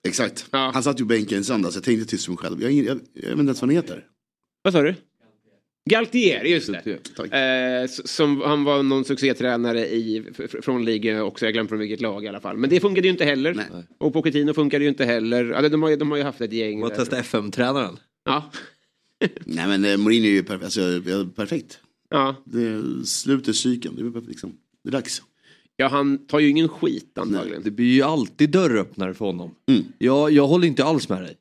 Exakt. 0.09 0.47
Ja. 0.51 0.71
Han 0.75 0.83
satt 0.83 1.01
ju 1.01 1.05
bänken 1.05 1.41
i 1.41 1.45
söndags. 1.45 1.75
Jag 1.75 1.85
tänkte 1.85 2.11
tyst 2.11 2.25
för 2.25 2.33
mig 2.33 2.39
själv. 2.39 2.63
Jag, 2.63 2.73
jag, 2.73 2.85
jag, 2.87 3.01
jag 3.15 3.23
vet 3.23 3.31
inte 3.31 3.41
ens 3.43 3.61
vad 3.63 3.69
han 3.71 3.77
heter. 3.77 4.05
Vad 4.63 4.73
sa 4.73 4.83
du? 4.83 4.95
Galtieri, 5.89 6.51
just 6.53 6.67
det. 6.85 6.99
Tack. 7.17 7.33
Eh, 7.33 7.87
som, 8.05 8.41
han 8.41 8.65
var 8.65 8.83
någon 8.83 9.05
succétränare 9.05 9.87
i, 9.87 10.25
från 10.63 10.85
ligan 10.85 11.21
också, 11.21 11.45
jag 11.45 11.53
glömde 11.53 11.69
från 11.69 11.79
vilket 11.79 12.01
lag 12.01 12.25
i 12.25 12.29
alla 12.29 12.41
fall. 12.41 12.57
Men 12.57 12.71
det 12.71 12.81
funkade 12.81 13.07
ju 13.07 13.13
inte 13.13 13.25
heller. 13.25 13.55
Nej. 13.55 13.85
Och 13.99 14.13
Pochettino 14.13 14.55
funkade 14.55 14.85
ju 14.85 14.91
inte 14.91 15.05
heller. 15.05 15.45
Ja, 15.45 15.69
de, 15.69 15.83
har, 15.83 15.91
ju- 15.91 15.97
de 15.97 16.11
har 16.11 16.19
ju 16.19 16.25
haft 16.25 16.41
ett 16.41 16.53
gäng. 16.53 16.81
Man 16.81 16.89
där. 16.89 16.97
testar 16.97 17.19
FM-tränaren. 17.19 17.97
Ja. 18.25 18.51
Nej 19.45 19.67
men 19.69 19.85
eh, 19.85 19.97
Mourinho 19.97 20.27
är 20.27 20.31
ju 20.31 20.43
perf- 20.43 20.65
alltså, 20.65 20.81
ja, 21.11 21.27
perfekt. 21.37 21.79
Ja. 22.11 22.37
Det 22.45 22.63
är 22.63 23.05
slutet 23.05 23.57
cykeln. 23.57 23.95
Det 24.13 24.19
är, 24.19 24.29
liksom. 24.29 24.53
det 24.85 24.89
är 24.91 24.93
dags. 24.93 25.23
ja, 25.77 25.89
han 25.89 26.27
tar 26.27 26.39
ju 26.39 26.49
ingen 26.49 26.69
skit 26.69 27.19
antagligen. 27.19 27.63
Det 27.63 27.71
blir 27.71 27.93
ju 27.95 28.03
alltid 28.03 28.51
dörröppnare 28.51 29.15
för 29.15 29.25
honom. 29.25 29.55
Mm. 29.71 29.85
Jag, 29.99 30.31
jag 30.33 30.47
håller 30.47 30.67
inte 30.69 30.85
alls 30.85 31.09
med 31.09 31.23
dig. 31.23 31.37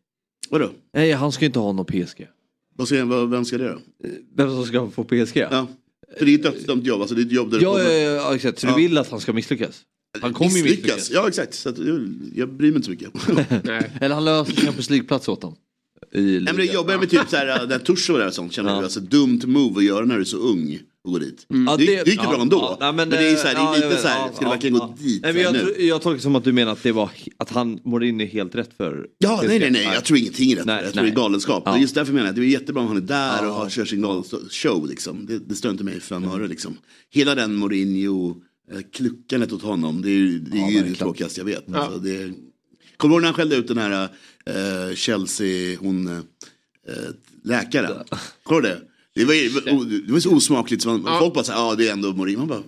Vadå? 0.50 0.70
Nej, 0.94 1.12
han 1.12 1.32
ska 1.32 1.46
inte 1.46 1.60
ha 1.60 1.72
någon 1.72 1.86
PSG. 1.86 2.28
Vad 2.78 2.88
ska, 2.88 3.26
vem 3.26 3.46
ska 3.46 3.58
det 3.58 3.70
då? 3.70 3.80
Vem 4.36 4.50
som 4.50 4.66
ska 4.66 4.90
få 4.90 5.04
PSG? 5.04 5.38
Ja, 5.38 5.48
Ja. 5.52 5.68
För 6.18 6.26
det 6.26 6.32
är 6.32 6.36
ett 6.36 6.44
dödsdömt 6.44 6.86
jobb. 6.86 7.02
Alltså, 7.02 7.16
det 7.16 7.22
är 7.22 7.26
ett 7.26 7.32
jobb 7.32 7.52
där 7.52 7.60
ja, 7.62 7.82
ja, 7.84 7.92
ja 7.92 8.36
exakt. 8.36 8.60
Så 8.60 8.68
Ja. 8.68 8.72
du 8.76 8.82
vill 8.82 8.98
att 8.98 9.10
han 9.10 9.20
ska 9.22 9.34
misslyckas? 9.34 9.82
Han 10.22 10.34
kommer 10.34 10.52
ju 10.58 10.64
misslyckas. 10.64 11.12
Ja 11.12 11.28
exakt. 11.28 11.54
Så 11.54 11.70
jag, 11.78 12.10
jag 12.36 12.50
bryr 12.54 12.72
mig 12.72 12.76
inte 12.76 12.86
så 12.86 12.92
mycket. 12.92 13.12
Eller 14.02 14.16
han 14.16 14.26
löser 14.26 14.54
Champions 14.54 14.90
League-plats 14.90 15.28
åt 15.30 15.42
dem. 15.42 15.56
I 16.14 16.22
Nej 16.22 16.40
men 16.42 16.56
det 16.56 16.66
jobbar 16.66 16.98
med 16.98 17.10
typ 17.10 17.30
såhär, 17.30 17.68
när 17.68 17.80
Tursho 17.80 18.14
var 18.14 18.20
där 18.20 18.28
och 18.28 18.34
sånt, 18.34 18.54
känner 18.54 18.70
Ja. 18.72 18.78
du 18.78 18.84
alltså 18.84 19.00
dumt 19.00 19.42
move 19.46 19.78
att 19.80 19.84
göra 19.86 20.06
när 20.06 20.16
du 20.16 20.22
är 20.22 20.26
så 20.26 20.38
ung 20.38 20.80
och 21.08 21.14
gå 21.14 21.20
dit. 21.20 21.46
Ja, 21.48 21.78
det, 21.78 21.86
det, 21.86 21.92
gick 21.92 22.08
ju 22.08 22.14
ja, 22.14 22.30
bra 22.30 22.42
ändå. 22.42 22.58
ja, 22.58 22.78
nej, 22.80 22.94
men, 22.94 23.10
det 23.10 23.18
är 23.18 23.30
ju 23.32 23.38
såhär, 23.38 23.54
ja, 23.54 23.62
det 23.62 23.68
är 23.68 23.72
jag 23.72 23.76
lite 23.76 23.88
vet, 23.90 24.02
såhär, 24.02 24.20
ja, 24.20 24.30
ska 24.34 24.40
du 24.40 24.46
ja, 24.46 24.50
verkligen 24.52 24.76
ja. 24.76 24.86
gå 24.86 25.04
dit 25.04 25.22
Nej, 25.24 25.34
men 25.34 25.42
jag, 25.42 25.54
nu? 25.54 25.76
jag 25.78 26.02
tolkar 26.02 26.22
som 26.22 26.36
att 26.36 26.44
du 26.44 26.54
menar 26.54 26.72
att 26.72 26.84
det 26.84 26.92
var 26.92 27.10
att 27.38 27.50
han 27.50 27.80
Mourinho 27.84 28.22
är 28.22 28.28
helt 28.28 28.56
rätt 28.56 28.70
för 28.78 29.08
Ja, 29.18 29.42
nej, 29.48 29.60
nej, 29.60 29.72
nej, 29.72 29.90
jag 29.94 30.06
tror 30.06 30.20
ingenting 30.20 30.52
är 30.52 30.56
rätt. 30.56 30.66
Nej, 30.66 30.84
jag 30.84 30.94
tror 30.94 31.04
det 31.04 31.10
är 31.10 31.16
galenskap. 31.16 31.64
Ja. 31.66 31.74
Det 31.74 31.80
just 31.80 31.96
därför 31.96 32.12
jag 32.12 32.16
menar 32.16 32.30
att 32.30 32.36
det 32.36 32.42
är 32.42 32.46
jättebra 32.46 32.82
om 32.82 32.88
han 32.88 32.98
är 32.98 33.02
där 33.02 33.44
Ja. 33.44 33.48
och 33.50 33.54
har, 33.54 33.70
kör 33.70 33.86
sin 33.86 34.02
galenshow 34.02 34.88
liksom. 34.88 35.26
Det, 35.26 35.40
det 35.40 35.56
stör 35.56 35.70
inte 35.70 35.84
mig 35.84 36.00
fem 36.00 36.24
öre 36.24 36.48
liksom. 36.48 36.78
Hela 37.10 37.36
den 37.36 37.56
Mourinho, 37.56 38.36
eh, 38.72 38.80
kluckandet 38.94 39.52
åt 39.52 39.62
honom, 39.62 40.02
det 40.02 40.10
är, 40.10 40.40
det, 40.40 40.58
är 40.58 40.62
Ja, 40.62 40.70
ju 40.70 40.84
det 40.84 40.96
tråkigaste 40.96 41.40
jag 41.40 41.46
vet. 41.46 41.76
Alltså, 41.76 42.00
det, 42.00 42.34
kommer 42.98 43.16
du 43.16 43.16
ihåg 43.16 43.22
när 43.22 43.28
han 43.28 43.34
skällde 43.34 43.56
ut 43.56 43.68
den 43.68 43.78
här 43.78 44.10
eh, 44.46 44.96
Chelsea, 44.96 45.78
hon, 45.80 46.08
eh, 46.08 46.24
läkaren? 47.44 47.94
Kommer 48.44 48.62
du 48.62 48.68
det? 48.68 48.82
Det 49.18 49.26
var, 49.26 50.08
det 50.08 50.14
var 50.14 50.20
så 50.20 50.36
osmakligt, 50.36 50.82
så 50.84 50.90
man, 50.90 51.04
Ja. 51.06 51.20
folk 51.20 51.34
bara 51.34 51.44
såhär, 51.44 51.60
ja 51.60 51.76
det 51.76 51.88
är 51.88 51.94
ändå 51.94 52.14
Mourinho. 52.14 52.40
Man 52.40 52.48
bara, 52.48 52.64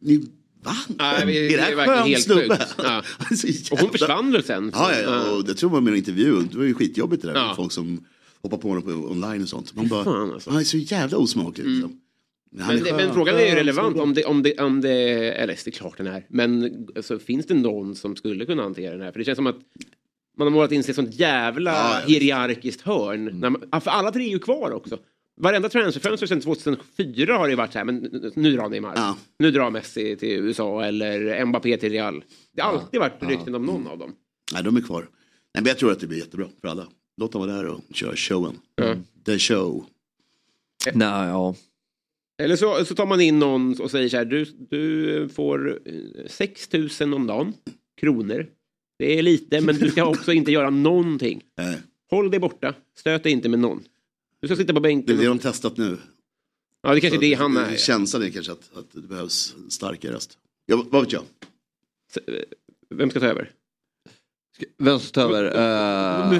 ni, 0.00 0.16
va? 0.62 0.72
Nej, 0.98 1.26
vi- 1.26 1.38
är 1.38 1.42
det 1.42 1.48
det 1.48 1.54
är 1.54 1.58
här 1.62 1.74
verkligen 1.76 1.98
skön 1.98 2.08
helt 2.08 2.24
snubbe? 2.24 2.66
Ja. 2.78 3.02
Är 3.30 3.72
Och 3.72 3.78
hon 3.78 3.90
försvann 3.90 4.32
väl 4.32 4.44
sen? 4.44 4.70
Ja, 4.74 4.92
ja, 4.92 5.00
ja. 5.00 5.30
och 5.36 5.44
det 5.44 5.54
tror 5.54 5.70
man 5.70 5.84
med 5.84 5.90
en 5.92 5.96
intervju. 5.98 6.42
Det 6.52 6.58
var 6.58 6.64
ju 6.64 6.74
skitjobbigt 6.74 7.22
det 7.22 7.28
där 7.28 7.34
Ja. 7.40 7.46
med 7.46 7.56
folk 7.56 7.72
som 7.72 8.04
hoppar 8.42 8.56
på 8.56 8.68
honom 8.68 8.82
på 8.82 8.90
online 8.90 9.42
och 9.42 9.48
sånt. 9.48 9.74
Man 9.74 9.88
bara, 9.88 10.04
fan, 10.04 10.32
alltså. 10.32 10.50
han 10.50 10.60
är 10.60 10.64
så 10.64 10.76
jävla 10.76 11.18
osmaklig. 11.18 11.66
Liksom. 11.66 12.00
Han 12.60 12.76
Men, 12.76 12.86
är 12.86 12.92
men 12.96 13.14
frågan 13.14 13.34
är 13.36 13.40
ju 13.48 13.54
relevant 13.54 13.96
om 13.96 14.14
det, 14.14 14.24
om 14.24 14.42
det, 14.42 14.58
om 14.58 14.80
det, 14.80 14.90
eller 15.32 15.46
det 15.64 15.66
är 15.66 15.70
klart 15.70 15.96
den 15.96 16.06
är, 16.06 16.26
men 16.28 16.86
alltså, 16.96 17.18
finns 17.18 17.46
det 17.46 17.54
någon 17.54 17.94
som 17.96 18.16
skulle 18.16 18.46
kunna 18.46 18.62
hantera 18.62 18.92
den 18.92 19.00
här? 19.02 19.12
För 19.12 19.18
det 19.18 19.24
känns 19.24 19.36
som 19.36 19.46
att 19.46 19.56
man 20.38 20.46
har 20.46 20.52
målat 20.52 20.72
in 20.72 20.82
sig 20.82 20.90
i 20.90 20.92
ett 20.92 20.96
sånt 20.96 21.14
jävla 21.14 21.70
Ja, 21.72 22.00
ja. 22.00 22.06
hierarkiskt 22.06 22.80
hörn. 22.80 23.24
När 23.40 23.50
man, 23.50 23.62
ja, 23.72 23.80
för 23.80 23.90
alla 23.90 24.12
tre 24.12 24.24
är 24.24 24.28
ju 24.30 24.38
kvar 24.38 24.70
också. 24.70 24.98
Varenda 25.36 25.68
transferfönster 25.68 26.26
sedan 26.26 26.40
2004 26.40 27.36
har 27.38 27.48
det 27.48 27.56
varit 27.56 27.72
så 27.72 27.78
här, 27.78 27.84
men 27.84 27.96
nu 28.34 28.52
drar 28.52 28.68
Neymar. 28.68 28.92
Ja. 28.96 29.16
Nu 29.38 29.50
drar 29.50 29.70
Messi 29.70 30.16
till 30.16 30.28
USA 30.30 30.84
eller 30.84 31.44
Mbappé 31.44 31.76
till 31.76 31.92
Real. 31.92 32.24
Det 32.52 32.62
har 32.62 32.72
alltid 32.72 33.00
varit 33.00 33.22
rykten 33.22 33.54
om 33.54 33.66
någon 33.66 33.86
av 33.86 33.98
dem. 33.98 34.12
Nej, 34.52 34.62
de 34.62 34.76
är 34.76 34.80
kvar. 34.80 35.00
Nej, 35.00 35.08
men 35.54 35.66
jag 35.66 35.78
tror 35.78 35.92
att 35.92 36.00
det 36.00 36.06
blir 36.06 36.18
jättebra 36.18 36.48
för 36.60 36.68
alla. 36.68 36.86
Låt 37.16 37.32
dem 37.32 37.40
vara 37.40 37.52
där 37.52 37.66
och 37.66 37.80
köra 37.92 38.16
showen. 38.16 38.58
Ja. 38.74 38.94
The 39.26 39.38
show. 39.38 39.84
Nej, 40.92 41.28
ja. 41.28 41.54
Eller 42.42 42.56
så, 42.56 42.84
så 42.84 42.94
tar 42.94 43.06
man 43.06 43.20
in 43.20 43.38
någon 43.38 43.80
och 43.80 43.90
säger 43.90 44.08
så 44.08 44.16
här, 44.16 44.24
du, 44.24 44.44
du 44.44 45.28
får 45.28 45.80
eh, 45.84 46.26
6 46.26 46.72
000 47.00 47.14
om 47.14 47.26
dagen, 47.26 47.52
kronor. 48.00 48.46
Det 48.98 49.18
är 49.18 49.22
lite, 49.22 49.60
men 49.60 49.76
du 49.76 49.90
ska 49.90 50.04
också 50.04 50.32
inte 50.32 50.52
göra 50.52 50.70
någonting. 50.70 51.42
Nej, 51.56 51.78
Håll 52.10 52.30
dig 52.30 52.40
borta, 52.40 52.74
stöt 52.98 53.22
dig 53.22 53.32
inte 53.32 53.48
med 53.48 53.58
någon. 53.58 53.82
Du 54.44 54.48
ska 54.48 54.56
sitta 54.56 54.72
på 54.72 54.78
det 54.78 54.80
bänken. 54.80 55.16
är 55.16 55.20
det 55.22 55.28
de 55.28 55.38
testat 55.38 55.76
nu. 55.76 55.98
Ja, 56.82 56.94
det 56.94 57.00
kanske 57.00 57.16
är 57.18 57.20
det 57.20 57.34
han 57.34 57.54
Det 57.54 57.60
är. 57.60 57.76
känns 57.76 58.12
det 58.12 58.30
kanske 58.30 58.52
att, 58.52 58.70
att 58.76 58.86
det 58.92 59.00
behövs 59.00 59.54
en 59.64 59.70
starkare 59.70 60.12
röst. 60.14 60.38
Ja, 60.66 60.84
vad 60.90 61.02
vet 61.02 61.12
jag? 61.12 61.22
Vem 62.90 63.10
ska 63.10 63.20
ta 63.20 63.26
över? 63.26 63.50
Vem 64.78 65.00
som 65.00 65.12
tar 65.12 65.30
över? 65.30 65.44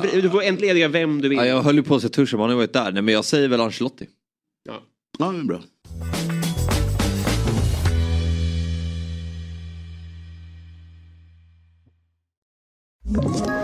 Eh, 0.04 0.22
Du 0.22 0.30
får 0.30 0.42
entlediga 0.42 0.88
vem 0.88 1.20
du 1.20 1.28
vill. 1.28 1.38
ja, 1.38 1.46
jag 1.46 1.62
höll 1.62 1.76
ju 1.76 1.82
på 1.82 1.94
att 1.94 2.02
säga 2.02 2.10
men 2.32 2.40
han 2.40 2.50
har 2.50 2.56
varit 2.56 2.72
där. 2.72 2.92
Nej, 2.92 3.02
men 3.02 3.14
jag 3.14 3.24
säger 3.24 3.48
väl 3.48 3.60
Ancelotti. 3.60 4.06
Ja. 4.64 4.82
Ja, 5.18 5.32
det 5.32 5.38
är 5.38 5.44
bra. 5.44 5.62
Ett 13.16 13.63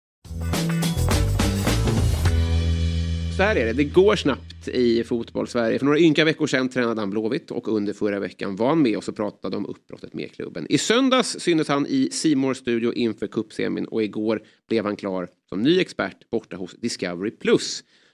Så 3.41 3.45
här 3.45 3.55
är 3.55 3.65
det, 3.65 3.73
det 3.73 3.83
går 3.83 4.15
snabbt 4.15 4.67
i 4.67 5.03
fotboll-Sverige. 5.03 5.79
För 5.79 5.85
några 5.85 5.99
ynka 5.99 6.25
veckor 6.25 6.47
sedan 6.47 6.69
tränade 6.69 7.01
han 7.01 7.09
Blåvitt 7.09 7.51
och 7.51 7.67
under 7.67 7.93
förra 7.93 8.19
veckan 8.19 8.55
var 8.55 8.67
han 8.67 8.81
med 8.81 8.97
oss 8.97 9.07
och 9.07 9.15
pratade 9.15 9.57
om 9.57 9.65
uppbrottet 9.65 10.13
med 10.13 10.31
klubben. 10.31 10.67
I 10.69 10.77
söndags 10.77 11.39
syntes 11.39 11.67
han 11.67 11.85
i 11.89 12.09
Simors 12.11 12.57
studio 12.57 12.93
inför 12.93 13.27
cupsemin 13.27 13.85
och 13.85 14.03
igår 14.03 14.41
blev 14.67 14.85
han 14.85 14.95
klar 14.95 15.27
som 15.49 15.61
ny 15.61 15.79
expert 15.79 16.29
borta 16.29 16.55
hos 16.57 16.75
Discovery+. 16.75 17.31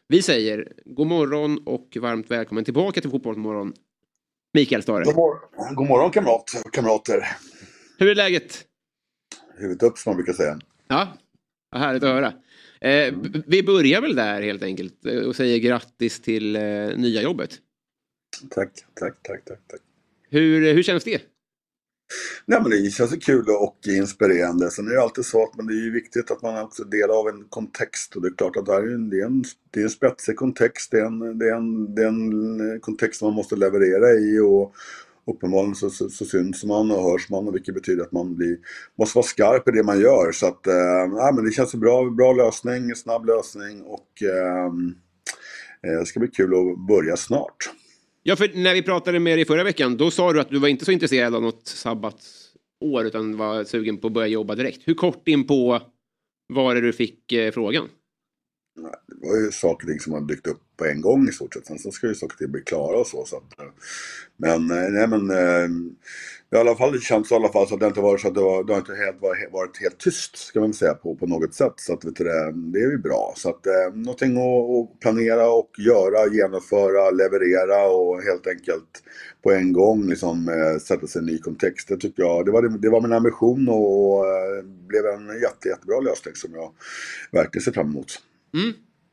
Vi 0.07 0.21
säger 0.21 0.73
god 0.85 1.07
morgon 1.07 1.59
och 1.65 1.97
varmt 2.01 2.31
välkommen 2.31 2.63
tillbaka 2.63 3.01
till 3.01 3.09
Fotbollsmorgon 3.09 3.73
Mikael 4.53 4.81
Stare. 4.81 5.03
God, 5.03 5.15
mor- 5.15 5.75
God 5.75 5.87
morgon 5.87 6.11
kamrat, 6.11 6.51
kamrater. 6.71 7.27
Hur 7.99 8.09
är 8.09 8.15
läget? 8.15 8.65
Huvudet 9.57 9.83
upp 9.83 9.97
som 9.97 10.09
man 10.09 10.17
brukar 10.17 10.33
säga. 10.33 10.59
Ja, 10.87 11.07
vad 11.71 11.81
härligt 11.81 12.03
att 12.03 12.09
höra. 12.09 12.33
Eh, 12.81 13.13
vi 13.47 13.63
börjar 13.63 14.01
väl 14.01 14.15
där 14.15 14.41
helt 14.41 14.63
enkelt 14.63 15.05
eh, 15.05 15.19
och 15.19 15.35
säger 15.35 15.59
grattis 15.59 16.21
till 16.21 16.55
eh, 16.55 16.61
nya 16.97 17.21
jobbet. 17.21 17.59
Tack, 18.49 18.71
tack, 18.93 19.23
tack, 19.23 19.45
tack. 19.45 19.59
tack. 19.67 19.81
Hur, 20.29 20.73
hur 20.73 20.83
känns 20.83 21.03
det? 21.03 21.21
Nej, 22.45 22.61
men 22.61 22.71
det 22.71 22.91
känns 22.91 23.25
kul 23.25 23.45
och 23.49 23.77
inspirerande. 23.87 24.71
Sen 24.71 24.87
är 24.87 24.91
det 24.91 25.01
alltid 25.01 25.25
så 25.25 25.43
att 25.43 25.55
men 25.55 25.67
det 25.67 25.73
är 25.73 25.91
viktigt 25.91 26.31
att 26.31 26.41
man 26.41 26.63
också 26.63 26.83
delar 26.83 27.19
av 27.19 27.27
en 27.27 27.43
kontext. 27.49 28.15
Och 28.15 28.21
det 28.21 28.27
är 28.27 28.33
klart 28.37 28.55
att 28.55 28.65
det, 28.65 28.71
här 28.71 28.81
är, 28.81 28.93
en, 28.93 29.09
det, 29.09 29.21
är 29.21 29.25
en, 29.25 29.43
det 29.71 29.79
är 29.79 29.83
en 29.83 29.89
spetsig 29.89 30.35
kontext. 30.35 30.91
Det 30.91 30.99
är 30.99 31.05
en, 31.05 31.39
det, 31.39 31.49
är 31.49 31.55
en, 31.55 31.95
det 31.95 32.03
är 32.03 32.07
en 32.07 32.79
kontext 32.79 33.21
man 33.21 33.33
måste 33.33 33.55
leverera 33.55 34.11
i. 34.11 34.39
Och 34.39 34.75
uppenbarligen 35.27 35.75
så, 35.75 35.89
så, 35.89 36.09
så 36.09 36.25
syns 36.25 36.63
man 36.63 36.91
och 36.91 37.11
hörs 37.11 37.29
man. 37.29 37.47
Och 37.47 37.55
vilket 37.55 37.75
betyder 37.75 38.03
att 38.03 38.11
man 38.11 38.35
blir, 38.35 38.57
måste 38.97 39.17
vara 39.17 39.25
skarp 39.25 39.67
i 39.67 39.71
det 39.71 39.83
man 39.83 39.99
gör. 39.99 40.31
Så 40.31 40.47
att, 40.47 40.67
eh, 40.67 41.07
nej, 41.11 41.33
men 41.33 41.45
det 41.45 41.51
känns 41.51 41.73
en 41.73 41.79
bra, 41.79 42.09
bra 42.09 42.33
lösning, 42.33 42.95
snabb 42.95 43.25
lösning. 43.25 43.81
Och 43.81 44.23
eh, 44.23 44.65
eh, 45.91 45.99
det 45.99 46.05
ska 46.05 46.19
bli 46.19 46.29
kul 46.29 46.53
att 46.53 46.87
börja 46.87 47.17
snart. 47.17 47.71
Ja, 48.23 48.35
för 48.35 48.51
när 48.53 48.73
vi 48.73 48.83
pratade 48.83 49.19
med 49.19 49.37
dig 49.37 49.45
förra 49.45 49.63
veckan, 49.63 49.97
då 49.97 50.11
sa 50.11 50.33
du 50.33 50.39
att 50.41 50.49
du 50.49 50.59
var 50.59 50.67
inte 50.67 50.85
så 50.85 50.91
intresserad 50.91 51.35
av 51.35 51.41
något 51.41 51.67
sabbatsår 51.67 53.05
utan 53.05 53.37
var 53.37 53.63
sugen 53.63 53.97
på 53.97 54.07
att 54.07 54.13
börja 54.13 54.27
jobba 54.27 54.55
direkt. 54.55 54.81
Hur 54.85 54.93
kort 54.93 55.27
in 55.27 55.47
på 55.47 55.81
var 56.53 56.75
det 56.75 56.81
du 56.81 56.93
fick 56.93 57.31
eh, 57.31 57.51
frågan? 57.51 57.89
Det 59.21 59.27
var 59.27 59.37
ju 59.37 59.51
saker 59.51 59.85
och 59.85 59.91
ting 59.91 59.99
som 59.99 60.13
hade 60.13 60.33
dykt 60.33 60.47
upp 60.47 60.61
på 60.77 60.85
en 60.85 61.01
gång 61.01 61.27
i 61.27 61.31
stort 61.31 61.53
sett. 61.53 61.65
Sen 61.65 61.79
så 61.79 61.91
ska 61.91 62.07
ju 62.07 62.15
saker 62.15 62.35
och 62.35 62.39
ting 62.39 62.51
bli 62.51 62.61
klara 62.61 62.97
och 62.97 63.07
så. 63.07 63.25
så 63.25 63.37
att, 63.37 63.59
eh, 63.59 63.65
men, 64.37 64.71
eh, 64.71 64.89
nej 64.89 65.07
men, 65.07 65.29
eh, 65.29 65.69
i 66.51 66.55
alla 66.55 66.75
fall, 66.75 66.91
det 66.91 66.99
känns 66.99 67.31
i 67.31 67.35
alla 67.35 67.49
fall 67.49 67.67
så 67.67 67.73
att 67.73 67.79
det 67.79 67.87
inte 67.87 68.01
varit 68.01 68.21
så 68.21 68.27
att 68.27 68.35
det, 68.35 68.41
var, 68.41 68.63
det 68.63 68.73
har 68.73 68.79
inte 68.79 68.95
helt, 68.95 69.21
varit, 69.21 69.51
varit 69.51 69.81
helt 69.81 69.97
tyst, 69.97 70.37
ska 70.37 70.59
man 70.59 70.69
väl 70.69 70.77
säga, 70.77 70.93
på, 70.93 71.15
på 71.15 71.27
något 71.27 71.53
sätt. 71.53 71.73
Så 71.75 71.93
att, 71.93 72.05
vet 72.05 72.15
du, 72.15 72.23
det, 72.23 72.53
det 72.55 72.79
är 72.79 72.91
ju 72.91 72.97
bra. 72.97 73.33
Så 73.35 73.49
att, 73.49 73.67
eh, 73.67 73.93
någonting 73.93 74.37
att, 74.37 74.69
att 74.69 74.99
planera 74.99 75.49
och 75.49 75.71
göra, 75.77 76.33
genomföra, 76.33 77.11
leverera 77.11 77.87
och 77.89 78.21
helt 78.21 78.47
enkelt 78.47 79.03
på 79.43 79.51
en 79.51 79.73
gång 79.73 80.09
liksom, 80.09 80.51
sätta 80.81 81.07
sig 81.07 81.19
i 81.19 81.23
en 81.23 81.25
ny 81.25 81.39
kontext. 81.39 81.87
Det 81.87 81.97
tycker 81.97 82.23
jag, 82.23 82.45
det 82.45 82.51
var, 82.51 82.61
det 82.61 82.89
var 82.89 83.01
min 83.01 83.13
ambition 83.13 83.69
och, 83.69 84.17
och 84.19 84.25
blev 84.63 85.05
en 85.05 85.27
jätte, 85.41 85.69
jättebra 85.69 85.99
lösning 85.99 86.35
som 86.35 86.53
jag 86.53 86.71
verkligen 87.31 87.63
ser 87.63 87.71
fram 87.71 87.87
emot. 87.87 88.21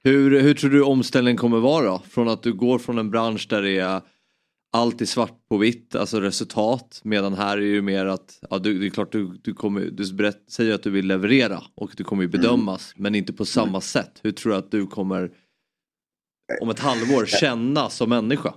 Hur, 0.05 0.41
hur 0.41 0.55
tror 0.55 0.71
du 0.71 0.83
omställningen 0.83 1.39
kommer 1.39 1.59
vara 1.59 1.87
då? 1.87 2.03
Från 2.11 2.29
att 2.29 2.43
du 2.43 2.53
går 2.53 2.79
från 2.79 2.99
en 2.99 3.11
bransch 3.11 3.47
där 3.51 3.63
det 3.63 3.79
är 3.79 4.01
allt 4.73 5.03
i 5.03 5.07
svart 5.07 5.49
på 5.49 5.57
vitt, 5.57 5.95
alltså 5.95 6.21
resultat. 6.21 7.01
Medan 7.05 7.35
här 7.35 7.59
är 7.59 7.63
ju 7.63 7.83
mer 7.83 8.07
att, 8.07 8.39
ja 8.51 8.59
du, 8.59 8.79
det 8.79 8.87
är 8.87 8.91
klart 8.91 9.13
du, 9.13 9.41
du, 9.43 9.55
kommer, 9.55 9.81
du 9.81 10.15
berätt, 10.15 10.45
säger 10.49 10.75
att 10.75 10.83
du 10.83 10.91
vill 10.91 11.07
leverera 11.07 11.63
och 11.75 11.91
du 11.97 12.05
kommer 12.05 12.23
ju 12.23 12.29
bedömas 12.29 12.93
men 12.97 13.15
inte 13.15 13.33
på 13.33 13.45
samma 13.45 13.81
sätt. 13.81 14.21
Hur 14.23 14.33
tror 14.33 14.53
du 14.53 14.59
att 14.59 14.71
du 14.71 14.87
kommer 14.87 15.31
om 16.61 16.71
ett 16.71 16.79
halvår 16.79 17.27
känna 17.27 17.91
som 17.91 18.09
människa? 18.09 18.55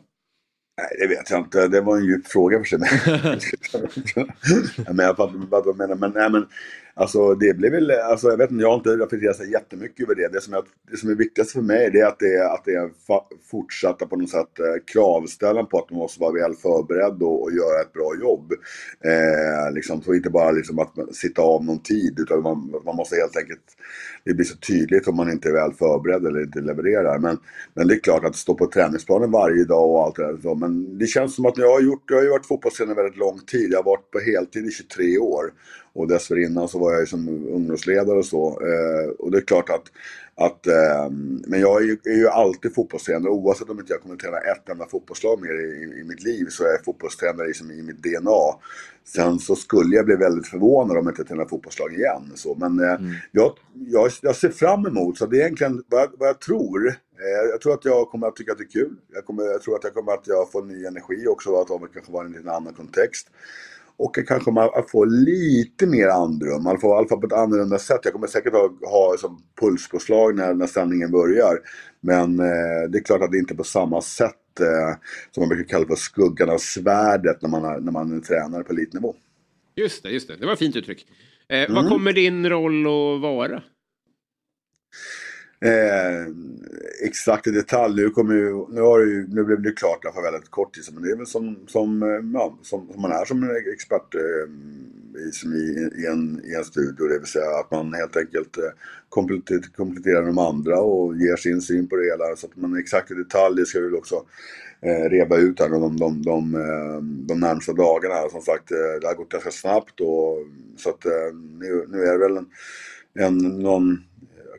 Nej, 0.78 0.88
det 1.00 1.08
vet 1.16 1.30
jag 1.30 1.40
inte. 1.40 1.68
Det 1.68 1.82
var 1.82 1.98
en 1.98 2.06
djup 2.06 2.28
fråga 2.28 2.58
för 2.58 2.66
sig. 2.66 2.80
men 4.94 5.06
jag 5.06 5.18
fattar 5.18 5.50
vad 5.50 5.64
du 5.64 5.74
menar. 5.74 5.96
Men, 5.96 6.12
nej, 6.12 6.30
men 6.30 6.48
alltså, 6.98 7.36
det 7.36 7.58
blir 7.58 7.72
väl, 7.72 7.92
alltså, 7.92 8.30
jag 8.30 8.38
vet 8.38 8.52
inte, 8.52 8.62
jag 8.62 8.70
har 8.70 8.76
inte 8.76 8.90
reflekterat 8.90 9.36
så 9.36 9.44
jättemycket 9.44 10.04
över 10.04 10.16
det. 10.16 10.28
Det 10.28 10.42
som, 10.42 10.54
jag, 10.54 10.64
det 10.92 10.98
som 10.98 11.10
är 11.10 11.16
viktigast 11.16 11.52
för 11.52 11.62
mig 11.62 11.92
det 11.92 12.00
är 12.00 12.08
att 12.08 12.20
det 12.20 12.34
är, 12.34 12.54
att 12.54 12.66
det 12.66 12.72
är 12.72 12.90
fortsatta 13.52 14.08
på 14.08 14.16
något 14.16 14.30
sätt 14.30 14.60
eh, 14.60 14.84
kravställan 14.94 15.68
på 15.68 15.80
att 15.80 15.90
man 15.90 16.00
måste 16.00 16.22
vara 16.22 16.32
väl 16.32 16.56
förberedd 16.56 17.24
och, 17.24 17.44
och 17.44 17.52
göra 17.52 17.82
ett 17.82 17.94
bra 17.94 18.12
jobb. 18.22 18.54
Eh, 19.04 19.74
liksom, 19.74 20.02
så 20.02 20.14
inte 20.14 20.30
bara 20.30 20.52
liksom, 20.52 20.80
att 20.80 20.96
man 20.96 21.14
sitta 21.14 21.42
av 21.42 21.66
någon 21.66 21.80
tid 21.80 22.20
utan 22.20 22.42
man, 22.42 22.82
man 22.86 22.96
måste 22.96 23.16
helt 23.16 23.38
enkelt, 23.38 23.78
det 24.24 24.34
blir 24.34 24.46
så 24.46 24.58
tydligt 24.58 25.08
om 25.08 25.16
man 25.16 25.32
inte 25.32 25.50
är 25.50 25.54
väl 25.54 25.74
förberedd 25.74 26.26
eller 26.26 26.42
inte 26.42 26.60
levererar. 26.60 27.20
Men, 27.20 27.38
men 27.74 27.88
det 27.88 27.94
är 27.94 28.00
klart 28.00 28.26
att 28.26 28.36
stå 28.36 28.54
på 28.56 28.68
träningsplanen 28.68 29.32
varje 29.32 29.64
dag 29.64 29.90
och 29.92 30.04
allt 30.04 30.16
det 30.16 30.26
där. 30.26 30.38
Så, 30.42 30.56
men 30.56 30.98
det 30.98 31.08
känns 31.08 31.36
som 31.36 31.46
att 31.46 31.58
jag 31.58 31.72
har 31.72 31.82
gjort, 31.82 32.04
jag 32.08 32.18
har 32.18 32.24
ju 32.24 32.30
varit 32.30 32.46
fotbollstränare 32.46 32.96
väldigt 32.96 33.18
lång 33.20 33.40
tid. 33.40 33.72
Jag 33.72 33.78
har 33.78 33.84
varit 33.84 34.12
på 34.12 34.20
heltid 34.20 34.66
i 34.66 34.72
23 34.72 35.18
år. 35.18 35.52
Och 35.98 36.08
dessförinnan 36.08 36.68
så 36.68 36.80
var 36.80 36.92
jag 36.92 37.00
ju 37.00 37.06
som 37.06 37.28
ungdomsledare 37.30 38.18
och 38.18 38.26
så. 38.26 38.62
Eh, 38.62 39.10
och 39.10 39.32
det 39.32 39.38
är 39.38 39.42
klart 39.42 39.70
att, 39.70 39.84
att 40.36 40.68
eh, 40.68 41.10
men 41.48 41.60
jag 41.60 41.82
är 41.82 41.86
ju, 41.86 41.98
är 42.04 42.18
ju 42.18 42.28
alltid 42.28 42.76
fotbollstränare. 42.76 43.32
Oavsett 43.32 43.70
om 43.70 43.80
inte 43.80 43.94
jag 43.94 44.02
kommer 44.02 44.16
träna 44.16 44.38
ett 44.38 44.70
enda 44.70 44.86
fotbollslag 44.86 45.42
mer 45.42 45.54
i, 45.54 46.00
i 46.02 46.04
mitt 46.04 46.24
liv 46.24 46.46
så 46.50 46.64
är 46.64 46.68
jag 46.68 46.86
fotbollstränare 46.86 47.48
liksom 47.48 47.72
i 47.72 47.82
mitt 47.82 48.04
DNA. 48.04 48.60
Sen 49.06 49.40
så 49.40 49.56
skulle 49.56 49.96
jag 49.96 50.06
bli 50.06 50.16
väldigt 50.16 50.48
förvånad 50.48 50.98
om 50.98 51.06
jag 51.06 51.12
inte 51.12 51.24
tränar 51.24 51.46
fotbollslag 51.46 51.94
igen. 51.94 52.32
Så, 52.36 52.56
men 52.56 52.80
eh, 52.80 53.00
jag, 53.32 53.52
jag, 53.74 54.12
jag 54.22 54.36
ser 54.36 54.50
fram 54.50 54.86
emot, 54.86 55.18
så 55.18 55.26
det 55.26 55.38
är 55.38 55.42
egentligen 55.42 55.84
vad 55.88 56.02
jag, 56.02 56.10
vad 56.18 56.30
jag 56.30 56.42
tror. 56.42 56.88
Eh, 56.88 57.50
jag 57.52 57.62
tror 57.62 57.74
att 57.74 57.86
jag 57.86 58.10
kommer 58.10 58.28
att 58.28 58.36
tycka 58.36 58.52
att 58.52 58.58
det 58.58 58.64
är 58.64 58.80
kul. 58.80 58.96
Jag, 59.14 59.26
kommer, 59.26 59.44
jag 59.44 59.62
tror 59.62 59.76
att 59.76 59.84
jag 59.84 59.94
kommer 59.94 60.12
att 60.12 60.28
jag 60.28 60.52
får 60.52 60.64
ny 60.64 60.86
energi 60.86 61.28
också, 61.28 61.56
att 61.56 61.68
det 61.68 61.88
kanske 61.94 62.12
var 62.12 62.24
i 62.24 62.28
en 62.28 62.34
lite 62.34 62.52
annan 62.52 62.74
kontext. 62.74 63.28
Och 63.98 64.16
kanske 64.16 64.40
kommer 64.40 64.80
att 64.80 64.92
få 64.92 65.06
lite 65.06 65.88
mer 65.88 66.08
andrum, 66.08 66.68
alla 66.68 66.80
fall, 66.80 66.90
i 66.90 66.94
alla 66.94 67.08
fall 67.08 67.20
på 67.20 67.28
ett 67.28 67.34
annorlunda 67.34 67.80
sätt. 67.80 68.00
Jag 68.04 68.14
kommer 68.14 68.28
säkert 68.28 68.54
ha, 68.54 68.70
ha 68.82 69.18
som 69.18 69.44
pulspåslag 69.62 70.36
när, 70.36 70.54
när 70.54 70.68
sändningen 70.68 71.12
börjar. 71.12 71.60
Men 72.02 72.40
eh, 72.40 72.90
det 72.90 72.98
är 72.98 73.04
klart 73.04 73.22
att 73.22 73.32
det 73.32 73.38
inte 73.38 73.54
är 73.54 73.58
på 73.58 73.64
samma 73.64 74.02
sätt 74.02 74.60
eh, 74.60 74.98
som 75.32 75.42
man 75.42 75.50
brukar 75.50 75.70
kalla 75.70 75.88
för 75.88 75.96
skuggan 75.96 76.50
av 76.50 76.58
svärdet 76.58 77.42
när 77.42 77.50
man, 77.50 77.66
är, 77.66 77.80
när 77.80 77.92
man 77.92 78.18
är 78.18 78.20
tränare 78.20 78.64
på 78.64 78.74
elitnivå. 78.74 79.16
Just 79.76 80.04
det, 80.04 80.10
just 80.10 80.28
det. 80.28 80.36
Det 80.36 80.46
var 80.46 80.54
ett 80.54 80.60
fint 80.60 80.76
uttryck. 80.76 81.08
Eh, 81.50 81.58
Mm. 81.58 81.76
Vad 81.76 81.90
kommer 81.90 82.14
din 82.14 82.50
roll 82.50 82.82
att 82.88 83.22
vara? 83.22 83.62
Eh, 85.60 86.28
exakt 87.04 87.48
i 87.48 87.52
detalj, 87.52 87.96
nu, 87.96 88.10
kommer 88.10 88.36
ju, 88.36 88.66
nu, 88.70 88.82
har 88.82 89.00
det 89.00 89.06
ju, 89.06 89.28
nu 89.28 89.44
blev 89.44 89.62
det 89.62 89.72
klart 89.72 90.14
för 90.14 90.22
väldigt 90.22 90.50
kort 90.50 90.76
tid 90.76 90.84
men 90.94 91.04
det 91.04 91.12
är 91.12 91.16
väl 91.16 91.26
som, 91.26 91.60
som, 91.68 92.04
eh, 92.04 92.20
ja, 92.34 92.58
som, 92.62 92.88
som 92.92 93.02
man 93.02 93.12
är 93.12 93.26
som 93.26 93.44
en 93.44 93.50
expert 93.74 94.16
eh, 94.16 94.50
i, 95.28 95.32
som 95.32 95.54
i, 95.54 95.90
i, 96.02 96.06
en, 96.06 96.42
i 96.46 96.56
en 96.56 96.64
studio. 96.64 97.08
Det 97.08 97.20
vill 97.20 97.28
säga 97.28 97.60
att 97.60 97.72
man 97.72 97.94
helt 97.94 98.18
enkelt 98.18 98.58
eh, 98.58 98.72
kompletter, 99.10 99.62
kompletterar 99.76 100.26
de 100.26 100.38
andra 100.38 100.80
och 100.80 101.18
ger 101.18 101.36
sin 101.36 101.62
syn 101.62 101.88
på 101.88 101.96
det 101.96 102.06
hela. 102.06 102.36
Så 102.36 102.48
att 102.48 102.56
man 102.56 102.78
exakt 102.78 103.12
i 103.12 103.14
detalj, 103.14 103.56
det 103.56 103.66
ska 103.66 103.80
vi 103.80 103.86
väl 103.86 103.96
också 103.96 104.26
eh, 104.82 105.10
reba 105.10 105.38
ut 105.38 105.60
här 105.60 105.70
de, 105.70 105.82
de, 105.82 105.98
de, 105.98 106.22
de, 106.22 106.52
de 107.28 107.40
närmsta 107.40 107.74
dagarna. 107.74 108.30
Som 108.30 108.42
sagt, 108.42 108.72
eh, 108.72 109.00
det 109.02 109.08
har 109.08 109.16
gått 109.16 109.32
ganska 109.32 109.52
snabbt 109.52 110.02
och 110.02 110.38
så 110.78 110.90
att 110.90 111.06
nu, 111.60 111.86
nu 111.88 112.04
är 112.04 112.12
det 112.12 112.28
väl 112.28 112.38
en, 112.38 112.48
en 113.20 113.38
någon 113.38 114.07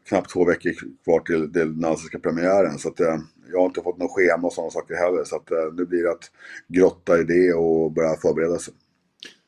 knappt 0.08 0.30
två 0.30 0.44
veckor 0.44 0.72
kvar 1.04 1.20
till, 1.20 1.52
till 1.52 1.52
den 1.52 1.84
allsvenska 1.84 2.18
premiären. 2.18 2.78
Så 2.78 2.88
att, 2.88 3.00
eh, 3.00 3.18
jag 3.52 3.58
har 3.58 3.66
inte 3.66 3.82
fått 3.82 3.98
något 3.98 4.10
schema 4.10 4.46
och 4.46 4.52
sådana 4.52 4.70
saker 4.70 4.94
heller. 4.94 5.24
Så 5.24 5.36
att, 5.36 5.50
eh, 5.50 5.74
nu 5.76 5.84
blir 5.84 6.02
det 6.02 6.10
att 6.10 6.30
grotta 6.68 7.20
i 7.20 7.24
det 7.24 7.52
och 7.52 7.92
börja 7.92 8.16
förbereda 8.16 8.58
sig. 8.58 8.74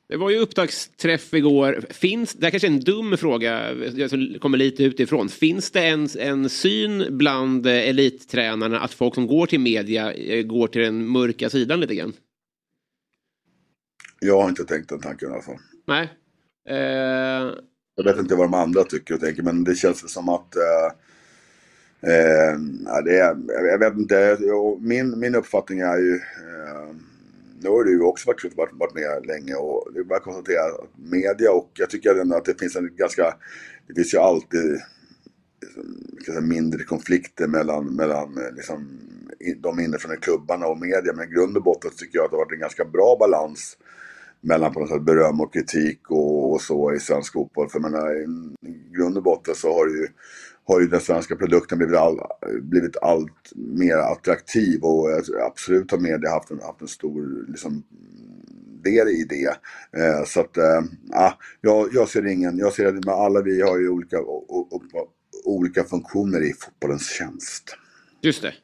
Det 0.08 0.16
var 0.16 0.30
ju 0.30 0.38
upptaktsträff 0.38 1.34
igår. 1.34 1.84
Finns, 1.90 2.34
det 2.34 2.46
här 2.46 2.50
kanske 2.50 2.68
är 2.68 2.72
en 2.72 2.80
dum 2.80 3.16
fråga 3.16 3.74
som 4.08 4.38
kommer 4.40 4.58
lite 4.58 4.84
utifrån. 4.84 5.28
Finns 5.28 5.70
det 5.70 5.86
en, 5.86 6.08
en 6.18 6.48
syn 6.48 7.06
bland 7.10 7.66
elittränarna 7.66 8.80
att 8.80 8.94
folk 8.94 9.14
som 9.14 9.26
går 9.26 9.46
till 9.46 9.60
media 9.60 10.12
eh, 10.12 10.42
går 10.42 10.66
till 10.66 10.82
den 10.82 11.08
mörka 11.08 11.50
sidan 11.50 11.80
lite 11.80 11.94
grann? 11.94 12.12
Jag 14.20 14.42
har 14.42 14.48
inte 14.48 14.64
tänkt 14.64 14.88
den 14.88 15.00
tanken 15.00 15.30
i 15.30 15.32
alla 15.32 15.42
fall. 15.42 15.58
Nej. 15.86 16.08
Eh, 16.68 17.52
jag 17.94 18.04
vet 18.04 18.18
inte 18.18 18.34
vad 18.34 18.46
de 18.46 18.54
andra 18.54 18.84
tycker 18.84 19.14
och 19.14 19.20
tänker 19.20 19.42
men 19.42 19.64
det 19.64 19.74
känns 19.74 20.02
väl 20.02 20.10
som 20.10 20.28
att 20.28 20.56
eh, 20.56 20.86
eh, 22.12 22.58
det 23.04 23.18
är, 23.18 23.36
jag 23.48 23.78
vet 23.78 23.98
inte, 23.98 24.38
min, 24.80 25.18
min 25.18 25.34
uppfattning 25.34 25.80
är 25.80 25.96
ju 25.96 26.14
eh, 26.14 26.94
nu 27.62 27.68
har 27.68 27.84
du 27.84 27.90
ju 27.90 28.02
också 28.02 28.26
varit, 28.26 28.56
varit, 28.56 28.72
varit 28.72 28.94
med 28.94 29.26
länge 29.26 29.54
och 29.54 29.88
det 29.94 30.00
är 30.00 30.04
bara 30.04 30.16
att 30.16 30.24
konstatera 30.24 30.64
att 30.64 30.90
media 31.12 31.52
och 31.52 31.70
jag 31.74 31.90
tycker 31.90 32.14
ändå 32.14 32.36
att 32.36 32.44
det 32.44 32.60
finns 32.60 32.76
en 32.76 32.96
ganska, 32.96 33.34
det 33.86 33.94
finns 33.94 34.14
ju 34.14 34.18
alltid 34.18 34.80
liksom, 36.12 36.48
mindre 36.48 36.84
konflikter 36.84 37.46
mellan, 37.46 37.86
mellan 37.86 38.38
eh, 38.38 38.54
liksom, 38.54 39.00
de 39.56 39.80
inifrån 39.80 40.16
klubbarna 40.16 40.66
och 40.66 40.78
media. 40.78 41.12
Men 41.14 41.28
i 41.28 41.32
grund 41.32 41.56
och 41.56 41.62
botten 41.62 41.90
tycker 41.96 42.18
jag 42.18 42.24
att 42.24 42.30
det 42.30 42.36
har 42.36 42.44
varit 42.44 42.52
en 42.52 42.60
ganska 42.60 42.84
bra 42.84 43.16
balans 43.20 43.76
mellan 44.40 44.72
på 44.72 44.80
något 44.80 44.88
sätt 44.88 45.02
beröm 45.02 45.40
och 45.40 45.52
kritik 45.52 46.10
och, 46.10 46.52
och 46.52 46.60
så 46.60 46.92
i 46.94 47.00
svensk 47.00 47.32
fotboll. 47.32 47.68
För 47.68 47.80
jag 47.80 47.90
menar, 47.90 48.12
i, 48.12 48.26
grund 48.96 49.16
och 49.16 49.22
botten 49.22 49.54
så 49.54 49.72
har 49.72 49.86
ju, 49.86 50.06
har 50.64 50.80
ju 50.80 50.86
den 50.86 51.00
svenska 51.00 51.36
produkten 51.36 51.78
blivit, 51.78 51.96
all, 51.96 52.20
blivit 52.62 52.96
allt 52.96 53.52
mer 53.54 53.96
attraktiv 53.96 54.82
och 54.82 55.08
absolut 55.46 55.90
har 55.90 55.98
media 55.98 56.30
haft 56.30 56.50
en, 56.50 56.60
haft 56.60 56.80
en 56.80 56.88
stor 56.88 57.46
liksom, 57.48 57.82
del 58.82 59.08
i 59.08 59.24
det. 59.24 59.56
Eh, 60.00 60.24
så 60.26 60.40
att, 60.40 60.56
eh, 60.56 60.82
jag, 61.60 61.88
jag 61.92 62.08
ser 62.08 62.26
ingen, 62.26 62.58
jag 62.58 62.72
ser 62.72 62.86
att 62.86 63.08
alla 63.08 63.42
vi 63.42 63.62
har 63.62 63.78
ju 63.78 63.88
olika, 63.88 64.20
o, 64.20 64.66
o, 64.70 64.82
olika 65.44 65.84
funktioner 65.84 66.42
i 66.42 66.52
fotbollens 66.52 67.10
tjänst. 67.10 67.76
just 68.22 68.42
det. 68.42 68.54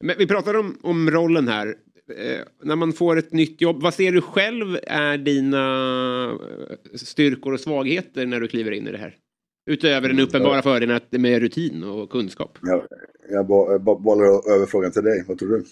Men 0.00 0.18
vi 0.18 0.26
pratar 0.26 0.56
om, 0.56 0.78
om 0.82 1.10
rollen 1.10 1.48
här 1.48 1.74
eh, 2.16 2.40
när 2.62 2.76
man 2.76 2.92
får 2.92 3.16
ett 3.18 3.32
nytt 3.32 3.60
jobb, 3.60 3.82
vad 3.82 3.94
ser 3.94 4.12
du 4.12 4.20
själv 4.20 4.78
är 4.82 5.18
dina 5.18 6.38
eh, 6.70 6.96
styrkor 6.96 7.52
och 7.52 7.60
svagheter 7.60 8.26
när 8.26 8.40
du 8.40 8.48
kliver 8.48 8.70
in 8.70 8.88
i 8.88 8.92
det 8.92 8.98
här? 8.98 9.14
Utöver 9.70 10.08
den 10.08 10.20
uppenbara 10.20 10.62
fördelen 10.62 10.96
att- 10.96 11.12
med 11.12 11.40
rutin 11.40 11.84
och 11.84 12.10
kunskap. 12.10 12.58
Jag, 12.62 12.82
jag 13.30 13.46
bo- 13.46 13.72
jag 13.72 13.82
bo- 13.84 13.98
bollar 13.98 14.54
över 14.56 14.66
frågan 14.66 14.92
till 14.92 15.02
dig. 15.02 15.24
Vad 15.28 15.38
tror 15.38 15.48
du? 15.48 15.64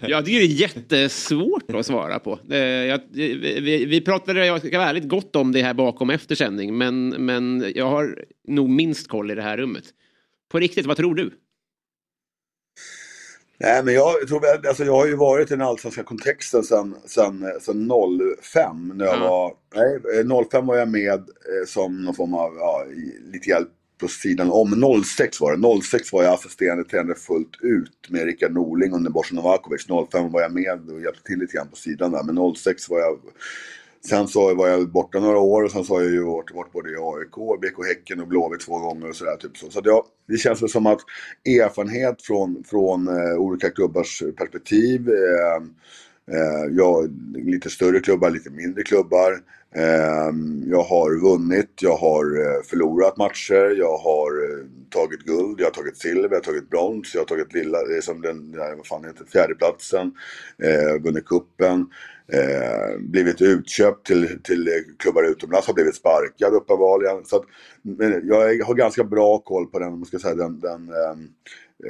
Jag 0.08 0.24
tycker 0.24 0.38
det 0.38 0.44
är 0.44 0.60
jättesvårt 0.60 1.70
att 1.74 1.86
svara 1.86 2.18
på. 2.18 2.38
Jag, 2.88 3.00
vi, 3.12 3.84
vi- 3.86 4.00
pratade, 4.00 4.46
jag 4.46 4.66
ska 4.66 4.78
vara 4.78 4.88
ärligt, 4.88 5.08
gott 5.08 5.36
om 5.36 5.52
det 5.52 5.62
här 5.62 5.74
bakom 5.74 6.10
eftersändning. 6.10 6.78
Men, 6.78 7.08
men 7.08 7.72
jag 7.74 7.86
har 7.90 8.24
nog 8.48 8.68
minst 8.68 9.08
koll 9.08 9.30
i 9.30 9.34
det 9.34 9.42
här 9.42 9.56
rummet. 9.56 9.84
På 10.50 10.58
riktigt, 10.58 10.86
vad 10.86 10.96
tror 10.96 11.14
du? 11.14 11.30
Nej, 13.60 13.84
men 13.84 13.94
jag 13.94 14.28
tror 14.28 14.46
alltså 14.68 14.84
jag 14.84 14.92
har 14.92 15.06
ju 15.06 15.16
varit 15.16 15.50
i 15.50 15.54
den 15.54 15.66
allsvenska 15.66 16.02
kontexten 16.02 16.62
sedan 16.62 16.96
sen, 17.06 17.44
sen 17.60 17.90
05. 18.42 18.92
När 18.94 19.04
jag 19.04 19.14
Ja. 19.16 19.28
var, 19.30 19.54
nej, 19.74 20.20
eh, 20.20 20.44
05 20.50 20.66
var 20.66 20.76
jag 20.76 20.88
med 20.88 21.18
eh, 21.18 21.66
som 21.66 22.02
någon 22.02 22.14
form 22.14 22.34
av, 22.34 22.54
ja, 22.58 22.84
lite 23.32 23.48
hjälp 23.48 23.68
på 24.00 24.08
sidan 24.08 24.50
om. 24.50 25.02
06 25.04 25.40
var 25.40 25.56
det. 25.56 25.82
06 25.82 26.12
var 26.12 26.22
jag 26.22 26.34
assisterande 26.34 26.84
tränare 26.84 27.14
fullt 27.16 27.56
ut 27.62 28.10
med 28.10 28.24
Rickard 28.24 28.52
Norling 28.52 28.92
under 28.92 29.10
Bosan 29.10 29.36
Novakovic. 29.36 29.86
05 30.12 30.32
var 30.32 30.40
jag 30.40 30.52
med 30.54 30.90
och 30.90 31.00
hjälpte 31.00 31.22
till 31.22 31.38
lite 31.38 31.56
grann 31.56 31.68
på 31.68 31.76
sidan 31.76 32.12
där. 32.12 32.22
Men 32.22 32.54
06 32.54 32.88
var 32.90 32.98
jag 32.98 33.18
Sen 34.08 34.28
så 34.28 34.54
var 34.54 34.68
jag 34.68 34.88
borta 34.88 35.20
några 35.20 35.38
år 35.38 35.62
och 35.62 35.70
sen 35.70 35.84
så 35.84 35.94
har 35.94 36.02
jag 36.02 36.10
ju 36.10 36.24
varit, 36.24 36.54
varit 36.54 36.72
både 36.72 36.90
i 36.90 36.96
AIK, 36.96 37.60
BK 37.60 37.86
Häcken 37.86 38.20
och 38.20 38.28
Blåvitt 38.28 38.60
två 38.60 38.78
gånger 38.78 39.08
och 39.08 39.16
sådär. 39.16 39.36
Typ 39.36 39.56
så 39.56 39.70
så 39.70 39.78
att 39.78 39.86
jag, 39.86 40.04
det 40.28 40.36
känns 40.36 40.62
väl 40.62 40.68
som 40.68 40.86
att 40.86 41.00
erfarenhet 41.44 42.22
från, 42.22 42.64
från 42.64 43.08
eh, 43.08 43.36
olika 43.36 43.70
klubbars 43.70 44.22
perspektiv. 44.36 45.08
Eh, 45.08 45.62
eh, 46.36 46.64
jag, 46.70 47.10
lite 47.34 47.70
större 47.70 48.00
klubbar, 48.00 48.30
lite 48.30 48.50
mindre 48.50 48.82
klubbar. 48.82 49.32
Eh, 49.74 50.32
jag 50.66 50.82
har 50.82 51.20
vunnit, 51.20 51.70
jag 51.80 51.96
har 51.96 52.24
eh, 52.24 52.62
förlorat 52.62 53.16
matcher, 53.16 53.74
jag 53.78 53.96
har 53.96 54.30
eh, 54.44 54.66
tagit 54.90 55.20
guld, 55.20 55.60
jag 55.60 55.66
har 55.66 55.70
tagit 55.70 55.96
silver, 55.96 56.28
jag 56.28 56.36
har 56.36 56.40
tagit 56.40 56.70
brons, 56.70 57.14
jag 57.14 57.20
har 57.20 57.26
tagit 57.26 57.54
lilla, 57.54 57.78
som 58.02 58.22
den, 58.22 58.56
vad 58.76 58.86
fan 58.86 59.04
heter 59.04 59.24
fjärdeplatsen, 59.24 60.12
eh, 60.62 61.02
vunnit 61.02 61.26
kuppen 61.26 61.86
eh, 62.32 62.98
blivit 62.98 63.42
utköpt 63.42 64.06
till, 64.06 64.38
till 64.42 64.68
klubbar 64.98 65.30
utomlands, 65.30 65.66
har 65.66 65.74
blivit 65.74 65.94
sparkad 65.94 66.54
uppenbarligen. 66.54 67.24
Så 67.24 67.36
att, 67.36 67.44
men 67.82 68.28
jag 68.28 68.64
har 68.64 68.74
ganska 68.74 69.04
bra 69.04 69.38
koll 69.38 69.66
på 69.66 69.78
den, 69.78 69.92
man 69.92 70.04
ska 70.04 70.18
säga, 70.18 70.34
den, 70.34 70.60
den 70.60 70.88
eh, 70.88 71.16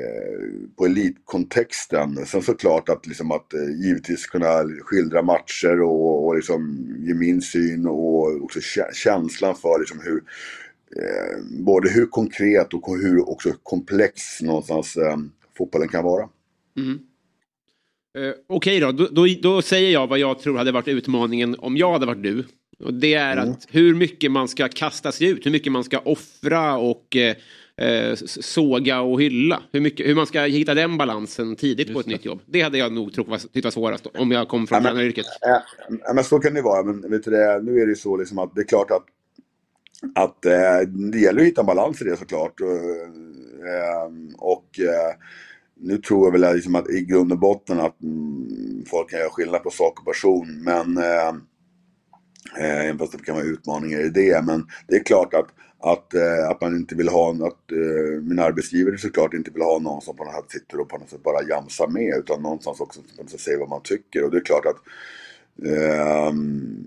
eh, 0.01 0.69
på 0.77 0.87
elitkontexten. 0.87 2.27
Sen 2.27 2.43
såklart 2.43 2.89
att, 2.89 3.07
liksom 3.07 3.31
att 3.31 3.55
eh, 3.55 3.71
givetvis 3.87 4.27
kunna 4.27 4.65
skildra 4.83 5.23
matcher 5.23 5.81
och, 5.83 6.27
och 6.27 6.37
liksom 6.37 6.87
ge 6.99 7.15
min 7.15 7.43
syn 7.43 7.87
och 7.87 8.43
också 8.43 8.61
känslan 8.93 9.55
för 9.55 9.79
liksom 9.79 10.01
hur 10.05 10.23
eh, 10.97 11.63
både 11.65 11.91
hur 11.91 12.07
konkret 12.07 12.75
och 12.75 12.97
hur 12.97 13.31
också 13.31 13.53
komplex 13.63 14.43
någonstans 14.43 14.97
eh, 14.97 15.17
fotbollen 15.59 15.89
kan 15.89 16.05
vara. 16.05 16.29
Mm. 16.77 16.99
Eh, 18.19 18.33
Okej 18.49 18.81
då, 18.81 18.93
då, 18.93 19.09
då, 19.11 19.27
då 19.43 19.63
säger 19.63 19.91
jag 19.93 20.07
vad 20.07 20.19
jag 20.19 20.39
tror 20.39 20.59
hade 20.59 20.73
varit 20.73 20.89
utmaningen 20.89 21.57
om 21.59 21.77
jag 21.77 21.93
hade 21.93 22.07
varit 22.07 22.23
du. 22.23 22.45
Och 22.85 22.95
det 22.95 23.15
är 23.15 23.33
Mm. 23.37 23.51
att 23.51 23.67
hur 23.71 23.95
mycket 23.95 24.33
man 24.33 24.49
ska 24.49 24.69
kasta 24.69 25.13
sig 25.13 25.29
ut, 25.29 25.47
hur 25.47 25.51
mycket 25.51 25.73
man 25.73 25.85
ska 25.85 25.99
offra 25.99 26.77
och 26.77 27.17
eh, 27.17 27.37
eh, 27.87 28.15
såga 28.27 29.01
och 29.01 29.23
hylla. 29.23 29.63
Hur, 29.73 29.81
mycket, 29.81 30.07
hur 30.07 30.15
man 30.15 30.27
ska 30.27 30.41
hitta 30.41 30.75
den 30.75 30.99
balansen 30.99 31.57
tidigt 31.57 31.93
på 31.93 32.01
ett 32.01 32.07
nytt 32.07 32.25
jobb. 32.25 32.41
Det 32.47 32.63
hade 32.63 32.79
jag 32.79 32.93
nog 32.93 33.15
trott 33.15 33.29
var, 33.29 33.39
tyckt 33.39 33.65
var 33.65 33.71
svårast 33.71 34.07
om 34.19 34.31
jag 34.31 34.49
kom 34.49 34.67
från 34.67 34.77
Ja, 34.85 34.93
men-. 34.95 35.13
Ja, 35.41 35.63
ja, 36.05 36.13
men 36.15 36.25
så 36.25 36.39
kan 36.39 36.55
det 36.55 36.63
vara. 36.63 36.83
Men 36.83 37.11
vet 37.11 37.25
du 37.25 37.31
det, 37.31 37.61
nu 37.63 37.81
är 37.81 37.87
det 37.87 37.91
ju 37.91 37.97
så 37.97 38.17
liksom 38.17 38.39
att 38.39 38.55
det 38.55 38.61
är 38.61 38.67
klart 38.67 38.91
att, 38.91 39.05
att 40.15 40.45
eh, 40.47 40.89
det 41.13 41.19
gäller 41.19 41.41
att 41.41 41.47
hitta 41.47 41.61
en 41.61 41.67
balans 41.67 42.03
i 42.03 42.05
det 42.05 42.17
såklart. 42.17 42.61
Och, 42.61 42.69
eh, 43.67 44.11
och 44.39 44.81
eh, 44.81 45.15
nu 45.81 45.99
tror 45.99 46.27
jag 46.27 46.41
väl 46.41 46.55
liksom 46.55 46.75
att 46.75 46.91
i 46.91 47.01
grund 47.05 47.33
och 47.33 47.39
botten 47.39 47.81
att 47.81 48.03
mm, 48.03 48.85
folk 48.91 49.11
kan 49.11 49.19
göra 49.21 49.31
skillnad 49.31 49.63
på 49.63 49.71
sak 49.71 50.01
och 50.01 50.07
person. 50.07 50.63
Men 50.65 50.97
eh, 50.97 51.33
Eh, 52.59 52.81
Även 52.85 52.99
fast 52.99 53.13
det 53.13 53.25
kan 53.25 53.35
vara 53.35 53.45
utmaningar 53.45 54.01
i 54.01 54.09
det. 54.09 54.45
Men 54.45 54.67
det 54.89 54.97
är 54.97 55.05
klart 55.05 55.35
att, 55.35 55.49
att, 55.81 56.15
eh, 56.15 56.51
att 56.51 56.61
man 56.61 56.77
inte 56.77 56.95
vill 56.95 57.09
ha, 57.09 57.31
att 57.31 57.73
eh, 57.73 58.23
min 58.23 58.39
arbetsgivare 58.39 58.99
såklart 58.99 59.35
inte 59.35 59.51
vill 59.51 59.63
ha 59.63 59.79
någon 59.79 60.03
som 60.03 60.17
på 60.17 60.25
något 60.25 60.35
sätt 60.35 60.51
sitter 60.51 60.81
och 60.81 60.89
på 60.89 60.99
något 60.99 61.11
sätt 61.11 61.23
bara 61.23 61.49
jamsar 61.49 61.89
med. 61.89 62.15
Utan 62.19 62.43
någonstans 62.43 62.81
också 62.81 63.01
på 63.17 63.23
något 63.23 63.31
sätt 63.31 63.41
säger 63.41 63.59
vad 63.59 63.69
man 63.69 63.83
tycker. 63.85 64.25
Och 64.25 64.31
det 64.31 64.37
är 64.37 64.45
klart 64.45 64.67
att 64.67 64.83
Ehm, 65.65 66.85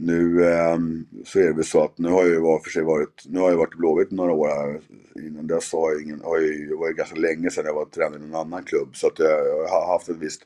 nu 0.00 0.44
ehm, 0.52 1.06
så 1.24 1.38
är 1.38 1.44
det 1.44 1.52
väl 1.52 1.64
så 1.64 1.84
att 1.84 1.98
nu 1.98 2.08
har 2.08 2.22
jag 2.22 2.30
ju 2.30 2.40
var 2.40 2.58
för 2.60 2.70
sig 2.70 2.82
varit, 2.82 3.22
nu 3.28 3.38
har 3.40 3.50
jag 3.50 3.56
varit 3.56 3.74
i 3.74 3.78
Blåvitt 3.78 4.10
några 4.10 4.32
år 4.32 4.48
här. 4.48 4.80
Innan 5.26 5.46
dess 5.46 5.72
har 5.72 5.92
jag 5.92 6.02
ingen, 6.02 6.20
har 6.24 6.38
jag, 6.38 6.68
det 6.68 6.76
var 6.76 6.88
ju 6.88 6.94
ganska 6.94 7.16
länge 7.16 7.50
sedan 7.50 7.64
jag 7.66 7.74
var 7.74 7.84
tränare 7.84 8.20
i 8.20 8.26
någon 8.26 8.40
annan 8.40 8.64
klubb. 8.64 8.88
Så 8.96 9.06
att 9.06 9.18
jag, 9.18 9.30
jag 9.30 9.68
har 9.68 9.92
haft 9.92 10.08
ett 10.08 10.16
visst, 10.16 10.42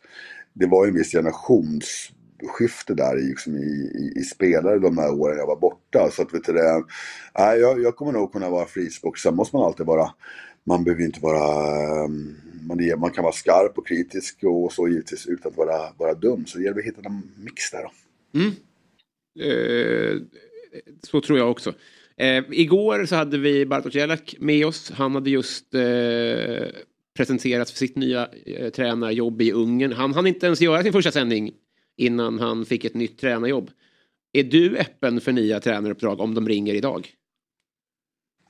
det 0.52 0.66
var 0.66 0.84
ju 0.84 0.88
en 0.88 0.96
viss 0.96 1.12
generationsskifte 1.12 2.94
där 2.94 3.18
i, 3.18 3.22
liksom 3.22 3.56
i, 3.56 3.90
i, 3.94 4.20
i 4.20 4.22
spelare 4.24 4.78
de 4.78 4.98
här 4.98 5.12
åren 5.14 5.38
jag 5.38 5.46
var 5.46 5.56
borta. 5.56 6.10
Så 6.10 6.22
att 6.22 6.34
vet 6.34 6.44
du 6.44 6.52
det, 6.52 6.84
nej, 7.38 7.60
jag, 7.60 7.82
jag 7.82 7.96
kommer 7.96 8.12
nog 8.12 8.32
kunna 8.32 8.50
vara 8.50 8.66
frispråkig. 8.66 9.20
Sen 9.20 9.36
måste 9.36 9.56
man 9.56 9.66
alltid 9.66 9.86
vara, 9.86 10.10
man 10.66 10.84
behöver 10.84 11.04
inte 11.04 11.20
vara, 11.20 12.04
ehm, 12.04 12.34
man, 12.68 12.80
är- 12.80 12.96
man 12.96 13.10
kan 13.10 13.24
vara 13.24 13.32
skarp 13.32 13.78
och 13.78 13.86
kritisk 13.86 14.38
och 14.44 14.72
så 14.72 14.88
givetvis 14.88 15.26
utan 15.26 15.52
att 15.52 15.58
vara, 15.58 15.92
vara 15.98 16.14
dum. 16.14 16.46
Så 16.46 16.58
det 16.58 16.64
gäller 16.64 16.78
att 16.78 16.84
hitta 16.86 17.00
en 17.04 17.22
mix 17.36 17.70
där 17.70 17.82
då. 17.82 17.90
Mm. 18.38 18.52
Eh, 19.40 20.20
så 21.02 21.20
tror 21.20 21.38
jag 21.38 21.50
också. 21.50 21.74
Eh, 22.16 22.44
igår 22.50 23.06
så 23.06 23.16
hade 23.16 23.38
vi 23.38 23.66
Bartosz 23.66 23.94
Jelak 23.94 24.34
med 24.38 24.66
oss. 24.66 24.90
Han 24.90 25.14
hade 25.14 25.30
just 25.30 25.74
eh, 25.74 26.66
presenterats 27.16 27.72
för 27.72 27.78
sitt 27.78 27.96
nya 27.96 28.28
eh, 28.46 28.70
tränarjobb 28.70 29.42
i 29.42 29.52
Ungern. 29.52 29.92
Han 29.92 30.14
hann 30.14 30.26
inte 30.26 30.46
ens 30.46 30.60
göra 30.60 30.82
sin 30.82 30.92
första 30.92 31.10
sändning 31.12 31.52
innan 31.96 32.38
han 32.38 32.66
fick 32.66 32.84
ett 32.84 32.94
nytt 32.94 33.18
tränarjobb. 33.18 33.70
Är 34.32 34.42
du 34.44 34.76
öppen 34.78 35.20
för 35.20 35.32
nya 35.32 35.60
tränaruppdrag 35.60 36.20
om 36.20 36.34
de 36.34 36.48
ringer 36.48 36.74
idag? 36.74 37.08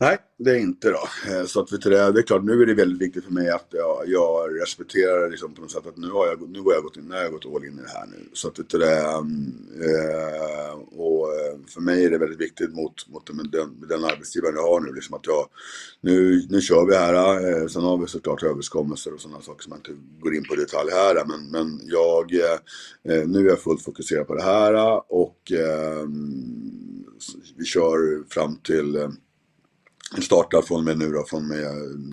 Nej, 0.01 0.19
det 0.39 0.51
är 0.51 0.57
inte 0.57 0.91
då. 0.91 1.09
Eh, 1.33 1.45
så 1.47 1.61
att 1.61 1.73
vet 1.73 1.83
du, 1.83 1.91
det, 1.91 1.99
är 1.99 2.23
klart, 2.23 2.45
nu 2.45 2.63
är 2.63 2.67
det 2.67 2.75
väldigt 2.75 3.03
viktigt 3.03 3.25
för 3.25 3.33
mig 3.33 3.51
att 3.51 3.67
jag, 3.71 4.03
jag 4.07 4.61
respekterar 4.63 5.31
liksom 5.31 5.55
på 5.55 5.61
något 5.61 5.71
sätt 5.71 5.87
att 5.87 5.97
nu 5.97 6.11
har 6.11 6.27
jag, 6.27 6.51
nu 6.51 6.61
har 6.61 6.73
jag, 6.73 6.83
gått, 6.83 6.97
in, 6.97 7.05
nu 7.05 7.15
har 7.15 7.23
jag 7.23 7.33
gått 7.33 7.47
all 7.47 7.65
in 7.65 7.79
i 7.79 7.83
det 7.83 7.99
här 7.99 8.07
nu. 8.07 8.29
Så 8.33 8.49
att 8.49 8.59
vet 8.59 8.69
du, 8.69 8.79
det, 8.79 9.01
mm, 9.01 9.53
eh, 9.83 10.73
och 10.99 11.29
eh, 11.29 11.59
för 11.69 11.81
mig 11.81 12.05
är 12.05 12.11
det 12.11 12.19
väldigt 12.19 12.41
viktigt 12.41 12.75
mot, 12.75 13.09
mot 13.09 13.27
den, 13.27 13.87
den, 13.89 14.05
arbetsgivaren 14.05 14.55
jag 14.55 14.63
har 14.63 14.81
nu. 14.81 14.93
Liksom 14.93 15.15
att 15.15 15.27
jag, 15.27 15.47
nu, 16.01 16.47
nu 16.51 16.61
kör 16.61 16.87
vi 16.87 16.97
här. 16.97 17.69
Sen 17.69 17.83
har 17.83 17.99
vi 17.99 18.07
såklart 18.07 18.43
överenskommelser 18.43 19.15
och 19.15 19.21
sådana 19.21 19.41
saker 19.41 19.63
som 19.63 19.71
man 19.71 19.79
inte 19.79 19.93
går 20.21 20.35
in 20.35 20.45
på 20.49 20.55
i 20.55 20.57
detalj 20.57 20.91
här. 20.91 21.25
Men, 21.25 21.51
men 21.51 21.81
jag, 21.85 22.33
nu 23.27 23.41
är 23.41 23.49
jag 23.49 23.61
fullt 23.61 23.83
fokuserad 23.83 24.27
på 24.27 24.35
det 24.35 24.43
här 24.43 25.03
och 25.13 25.53
vi 27.57 27.65
kör 27.65 28.29
fram 28.29 28.57
till 28.57 29.09
eh, 30.17 30.23
startar 30.23 30.63
från 30.63 30.79
och 30.79 30.85
med 30.85 30.99
nu 30.99 31.11
då, 31.11 31.25
från 31.25 31.43
och 31.43 31.49
med 31.49 31.65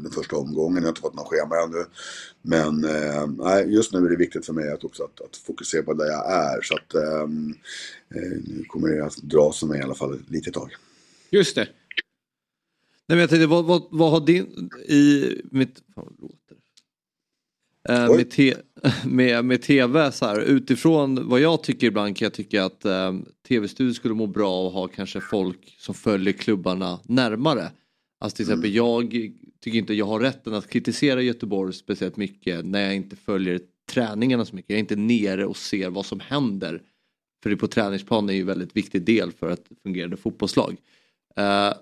den 0.03 0.11
första 0.11 0.35
omgången. 0.35 0.75
Jag 0.75 0.83
har 0.83 0.89
inte 0.89 1.01
fått 1.01 1.15
någon 1.15 1.25
schema 1.25 1.55
ännu. 1.55 1.85
Men 2.41 2.83
eh, 2.83 3.73
just 3.73 3.93
nu 3.93 4.05
är 4.05 4.09
det 4.09 4.15
viktigt 4.15 4.45
för 4.45 4.53
mig 4.53 4.71
att 4.71 4.83
också 4.83 5.03
att, 5.03 5.21
att 5.21 5.37
fokusera 5.37 5.83
på 5.83 5.93
där 5.93 6.05
jag 6.05 6.31
är. 6.31 6.61
Så 6.61 6.75
att 6.75 6.93
ehm, 6.93 7.55
eh, 8.15 8.39
nu 8.47 8.63
kommer 8.67 8.87
det 8.87 9.05
att 9.05 9.17
dra 9.17 9.51
som 9.51 9.69
mig 9.69 9.79
i 9.79 9.83
alla 9.83 9.95
fall 9.95 10.13
ett 10.13 10.29
litet 10.29 10.53
tag. 10.53 10.71
Just 11.29 11.55
det. 11.55 11.67
Nej, 13.07 13.15
men 13.15 13.19
jag 13.19 13.29
tänkte, 13.29 13.47
vad, 13.47 13.65
vad, 13.65 13.83
vad 13.91 14.11
har 14.11 14.25
din... 14.25 14.69
I 14.87 15.35
mitt... 15.51 15.83
Fan, 15.95 16.15
låter? 16.19 16.57
Eh, 17.89 18.15
med, 18.15 18.31
te, 18.31 18.55
med, 19.05 19.45
med 19.45 19.61
tv 19.61 20.11
så 20.11 20.25
här, 20.25 20.39
utifrån 20.39 21.29
vad 21.29 21.39
jag 21.39 21.63
tycker 21.63 21.87
ibland 21.87 22.17
kan 22.17 22.25
jag 22.25 22.33
tycka 22.33 22.65
att 22.65 22.85
eh, 22.85 23.13
tv-studion 23.47 23.93
skulle 23.93 24.13
må 24.13 24.27
bra 24.27 24.51
av 24.51 24.67
att 24.67 24.73
ha 24.73 24.87
kanske 24.87 25.21
folk 25.21 25.75
som 25.79 25.95
följer 25.95 26.33
klubbarna 26.33 26.99
närmare. 27.03 27.71
Alltså 28.21 28.35
till 28.35 28.43
exempel 28.43 28.75
jag 28.75 29.11
tycker 29.59 29.79
inte 29.79 29.93
jag 29.93 30.05
har 30.05 30.19
rätten 30.19 30.53
att 30.53 30.69
kritisera 30.69 31.21
Göteborg 31.21 31.73
speciellt 31.73 32.17
mycket 32.17 32.65
när 32.65 32.81
jag 32.81 32.95
inte 32.95 33.15
följer 33.15 33.59
träningarna 33.89 34.45
så 34.45 34.55
mycket. 34.55 34.69
Jag 34.69 34.75
är 34.75 34.79
inte 34.79 34.95
nere 34.95 35.45
och 35.45 35.57
ser 35.57 35.89
vad 35.89 36.05
som 36.05 36.19
händer. 36.19 36.81
För 37.43 37.49
det 37.49 37.57
på 37.57 37.67
träningsplanen 37.67 38.29
är 38.29 38.33
ju 38.33 38.41
en 38.41 38.47
väldigt 38.47 38.75
viktig 38.75 39.01
del 39.01 39.31
för 39.31 39.49
ett 39.49 39.65
fungerande 39.83 40.17
fotbollslag. 40.17 40.77
Eh, 41.35 41.73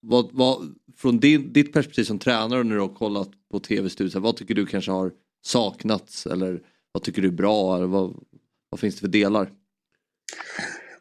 vad, 0.00 0.28
vad, 0.32 0.74
från 0.96 1.18
din, 1.18 1.52
ditt 1.52 1.72
perspektiv 1.72 2.04
som 2.04 2.18
tränare 2.18 2.64
när 2.64 2.74
du 2.74 2.80
har 2.80 2.94
kollat 2.94 3.30
på 3.50 3.58
tv-studion, 3.58 4.22
vad 4.22 4.36
tycker 4.36 4.54
du 4.54 4.66
kanske 4.66 4.90
har 4.90 5.12
saknats 5.42 6.26
eller 6.26 6.62
vad 6.92 7.02
tycker 7.02 7.22
du 7.22 7.28
är 7.28 7.32
bra? 7.32 7.76
Eller 7.76 7.86
vad, 7.86 8.24
vad 8.68 8.80
finns 8.80 8.94
det 8.94 9.00
för 9.00 9.08
delar? 9.08 9.50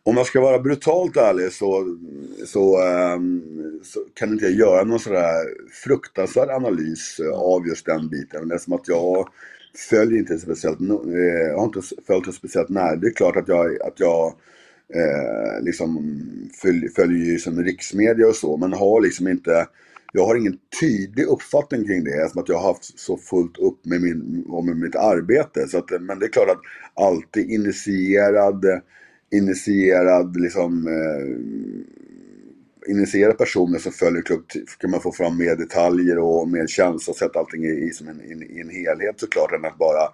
Om 0.07 0.17
jag 0.17 0.25
ska 0.25 0.41
vara 0.41 0.59
brutalt 0.59 1.17
ärlig 1.17 1.51
så, 1.51 1.97
så, 2.45 2.81
um, 3.15 3.43
så 3.83 3.99
kan 4.13 4.29
inte 4.29 4.45
jag 4.45 4.53
göra 4.53 4.83
någon 4.83 4.99
sådär 4.99 5.45
fruktansvärd 5.83 6.49
analys 6.49 7.19
eh, 7.19 7.39
av 7.39 7.67
just 7.67 7.85
den 7.85 8.09
biten. 8.09 8.47
Det 8.47 8.55
är 8.55 8.59
som 8.59 8.73
att 8.73 8.87
jag 8.87 9.29
följer 9.89 10.19
inte 10.19 10.37
speciellt, 10.37 10.81
eh, 10.81 10.87
jag 11.49 11.57
har 11.57 11.65
inte 11.65 11.81
följt 12.07 12.25
det 12.25 12.31
speciellt 12.31 12.69
nära. 12.69 12.95
Det 12.95 13.07
är 13.07 13.11
klart 13.11 13.35
att 13.35 13.47
jag, 13.47 13.81
att 13.81 13.99
jag 13.99 14.33
eh, 14.93 15.61
liksom 15.63 16.17
följ, 16.61 16.89
följer 16.89 17.25
ju 17.25 17.39
som 17.39 17.63
riksmedia 17.63 18.27
och 18.27 18.35
så, 18.35 18.57
men 18.57 18.73
har 18.73 19.01
liksom 19.01 19.27
inte 19.27 19.67
jag 20.13 20.25
har 20.25 20.35
ingen 20.35 20.57
tydlig 20.79 21.25
uppfattning 21.25 21.85
kring 21.85 22.03
det 22.03 22.11
eftersom 22.11 22.41
att 22.41 22.49
jag 22.49 22.57
har 22.57 22.67
haft 22.67 22.99
så 22.99 23.17
fullt 23.17 23.57
upp 23.57 23.85
med, 23.85 24.01
min, 24.01 24.45
med 24.65 24.77
mitt 24.77 24.95
arbete. 24.95 25.67
Så 25.67 25.77
att, 25.77 26.01
men 26.01 26.19
det 26.19 26.25
är 26.25 26.29
klart 26.29 26.49
att 26.49 27.03
alltid 27.05 27.49
initierad, 27.49 28.65
initierad 29.31 30.37
liksom 30.37 30.87
eh, 30.87 32.04
initierade 32.87 33.33
personer 33.37 33.79
som 33.79 33.91
följer 33.91 34.21
klubb 34.21 34.43
kan 34.79 34.91
man 34.91 35.01
få 35.01 35.11
fram 35.11 35.37
mer 35.37 35.55
detaljer 35.55 36.19
och 36.19 36.47
mer 36.49 36.67
känsla 36.67 37.11
och 37.11 37.17
sätta 37.17 37.39
allting 37.39 37.63
i, 37.65 37.67
i, 37.69 37.89
som 37.91 38.07
en, 38.07 38.21
i, 38.21 38.57
i 38.57 38.61
en 38.61 38.69
helhet 38.69 39.19
såklart 39.19 39.51
än 39.51 39.65
att 39.65 39.77
bara 39.77 40.09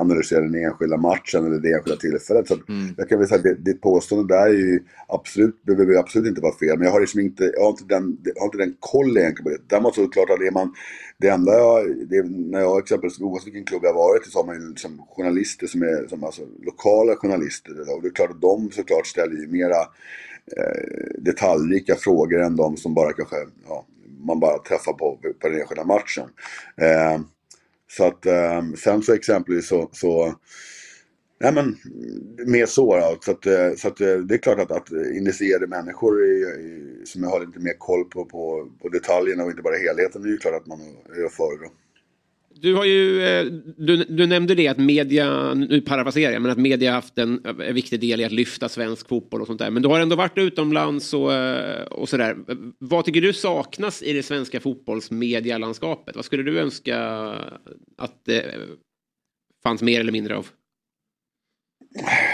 analysera 0.00 0.40
den 0.40 0.54
enskilda 0.54 0.96
matchen 0.96 1.46
eller 1.46 1.58
det 1.58 1.72
enskilda 1.72 1.96
tillfället. 2.00 2.48
Så 2.48 2.54
att 2.54 2.60
Jag 2.96 3.08
kan 3.08 3.18
väl 3.18 3.28
säga 3.28 3.38
att 3.38 3.44
det- 3.44 3.54
ditt 3.54 3.80
påstående 3.80 4.34
där 4.34 4.46
är 4.46 4.52
ju 4.54 4.80
absolut, 5.08 5.62
behöver 5.64 5.94
absolut 5.98 6.28
inte 6.28 6.40
vara 6.40 6.54
fel 6.58 6.76
men 6.78 6.84
jag 6.86 6.92
har 6.92 7.00
liksom 7.00 7.20
inte, 7.20 7.44
jag 7.56 7.62
har 7.62 7.70
inte 7.70 7.84
den, 7.84 8.18
jag 8.24 8.40
har 8.40 8.46
inte 8.46 8.58
den 8.58 8.76
kollen 8.80 9.16
egentligen 9.22 9.44
på 9.44 9.50
det. 9.50 9.64
Däremot 9.66 9.94
så 9.94 10.00
är 10.00 10.04
det 10.04 10.10
klart 10.12 10.30
att 10.30 10.40
är 10.40 10.50
man, 10.50 10.74
det 11.18 11.28
enda 11.28 11.52
jag, 11.52 11.96
det, 12.08 12.22
när 12.22 12.60
jag 12.60 12.78
exempelvis, 12.78 13.20
oavsett 13.20 13.46
vilken 13.46 13.64
klubb 13.64 13.80
jag 13.84 13.94
varit 13.94 14.26
i 14.26 14.30
så 14.30 14.38
har 14.38 14.46
man 14.46 14.60
ju 14.62 14.68
liksom 14.68 15.02
journalister 15.16 15.66
som 15.66 15.82
är 15.82 16.08
som 16.08 16.24
alltså, 16.24 16.42
lokala 16.62 17.16
journalister 17.16 17.94
och 17.96 18.02
det 18.02 18.08
är 18.08 18.12
klart 18.12 18.30
att 18.30 18.40
de 18.40 18.70
såklart 18.70 19.06
ställer 19.06 19.36
ju 19.36 19.46
mera 19.46 19.76
Eh, 20.56 21.22
detaljrika 21.22 21.94
frågor 21.94 22.40
än 22.40 22.56
de 22.56 22.76
som 22.76 22.94
bara 22.94 23.12
kanske, 23.12 23.36
ja, 23.68 23.86
man 24.26 24.40
bara 24.40 24.58
träffar 24.58 24.92
på, 24.92 25.18
på 25.40 25.48
den 25.48 25.60
enskilda 25.60 25.84
matchen. 25.84 26.28
Eh, 26.76 27.20
så 27.90 28.04
att 28.04 28.26
eh, 28.26 28.62
sen 28.84 29.02
så 29.02 29.14
exempelvis 29.14 29.68
så, 29.68 29.88
så 29.92 30.34
Nej 31.42 31.52
men 31.52 31.76
mer 32.46 32.66
så 32.66 32.96
då. 32.96 33.18
Så 33.20 33.30
att, 33.30 33.46
eh, 33.46 33.74
så 33.76 33.88
att 33.88 34.00
eh, 34.00 34.16
det 34.16 34.34
är 34.34 34.38
klart 34.38 34.58
att, 34.58 34.70
att 34.70 34.90
initierade 34.90 35.66
människor 35.66 36.24
är, 36.24 37.04
som 37.04 37.24
har 37.24 37.46
lite 37.46 37.58
mer 37.58 37.78
koll 37.78 38.04
på, 38.04 38.24
på, 38.24 38.70
på 38.82 38.88
detaljerna 38.88 39.44
och 39.44 39.50
inte 39.50 39.62
bara 39.62 39.76
helheten, 39.76 40.22
det 40.22 40.28
är 40.28 40.32
ju 40.32 40.38
klart 40.38 40.54
att 40.54 40.66
man 40.66 40.80
är 41.16 41.24
att 41.24 41.32
föredra. 41.32 41.66
Du 42.62 42.74
har 42.74 42.84
ju, 42.84 43.22
eh, 43.22 43.44
du, 43.76 44.04
du 44.04 44.26
nämnde 44.26 44.54
det 44.54 44.68
att 44.68 44.78
media, 44.78 45.54
nu 45.54 45.80
parafraserar 45.80 46.32
jag, 46.32 46.42
men 46.42 46.50
att 46.50 46.58
media 46.58 46.92
haft 46.92 47.18
en, 47.18 47.44
en 47.44 47.74
viktig 47.74 48.00
del 48.00 48.20
i 48.20 48.24
att 48.24 48.32
lyfta 48.32 48.68
svensk 48.68 49.08
fotboll 49.08 49.40
och 49.40 49.46
sånt 49.46 49.58
där. 49.58 49.70
Men 49.70 49.82
du 49.82 49.88
har 49.88 50.00
ändå 50.00 50.16
varit 50.16 50.38
utomlands 50.38 51.14
och, 51.14 51.32
eh, 51.32 51.82
och 51.82 52.08
sådär. 52.08 52.36
Vad 52.78 53.04
tycker 53.04 53.20
du 53.20 53.32
saknas 53.32 54.02
i 54.02 54.12
det 54.12 54.22
svenska 54.22 54.60
fotbollsmedialandskapet? 54.60 56.16
Vad 56.16 56.24
skulle 56.24 56.42
du 56.42 56.58
önska 56.58 56.98
att 57.98 58.24
det 58.24 58.54
fanns 59.62 59.82
mer 59.82 60.00
eller 60.00 60.12
mindre 60.12 60.36
av? 60.36 60.46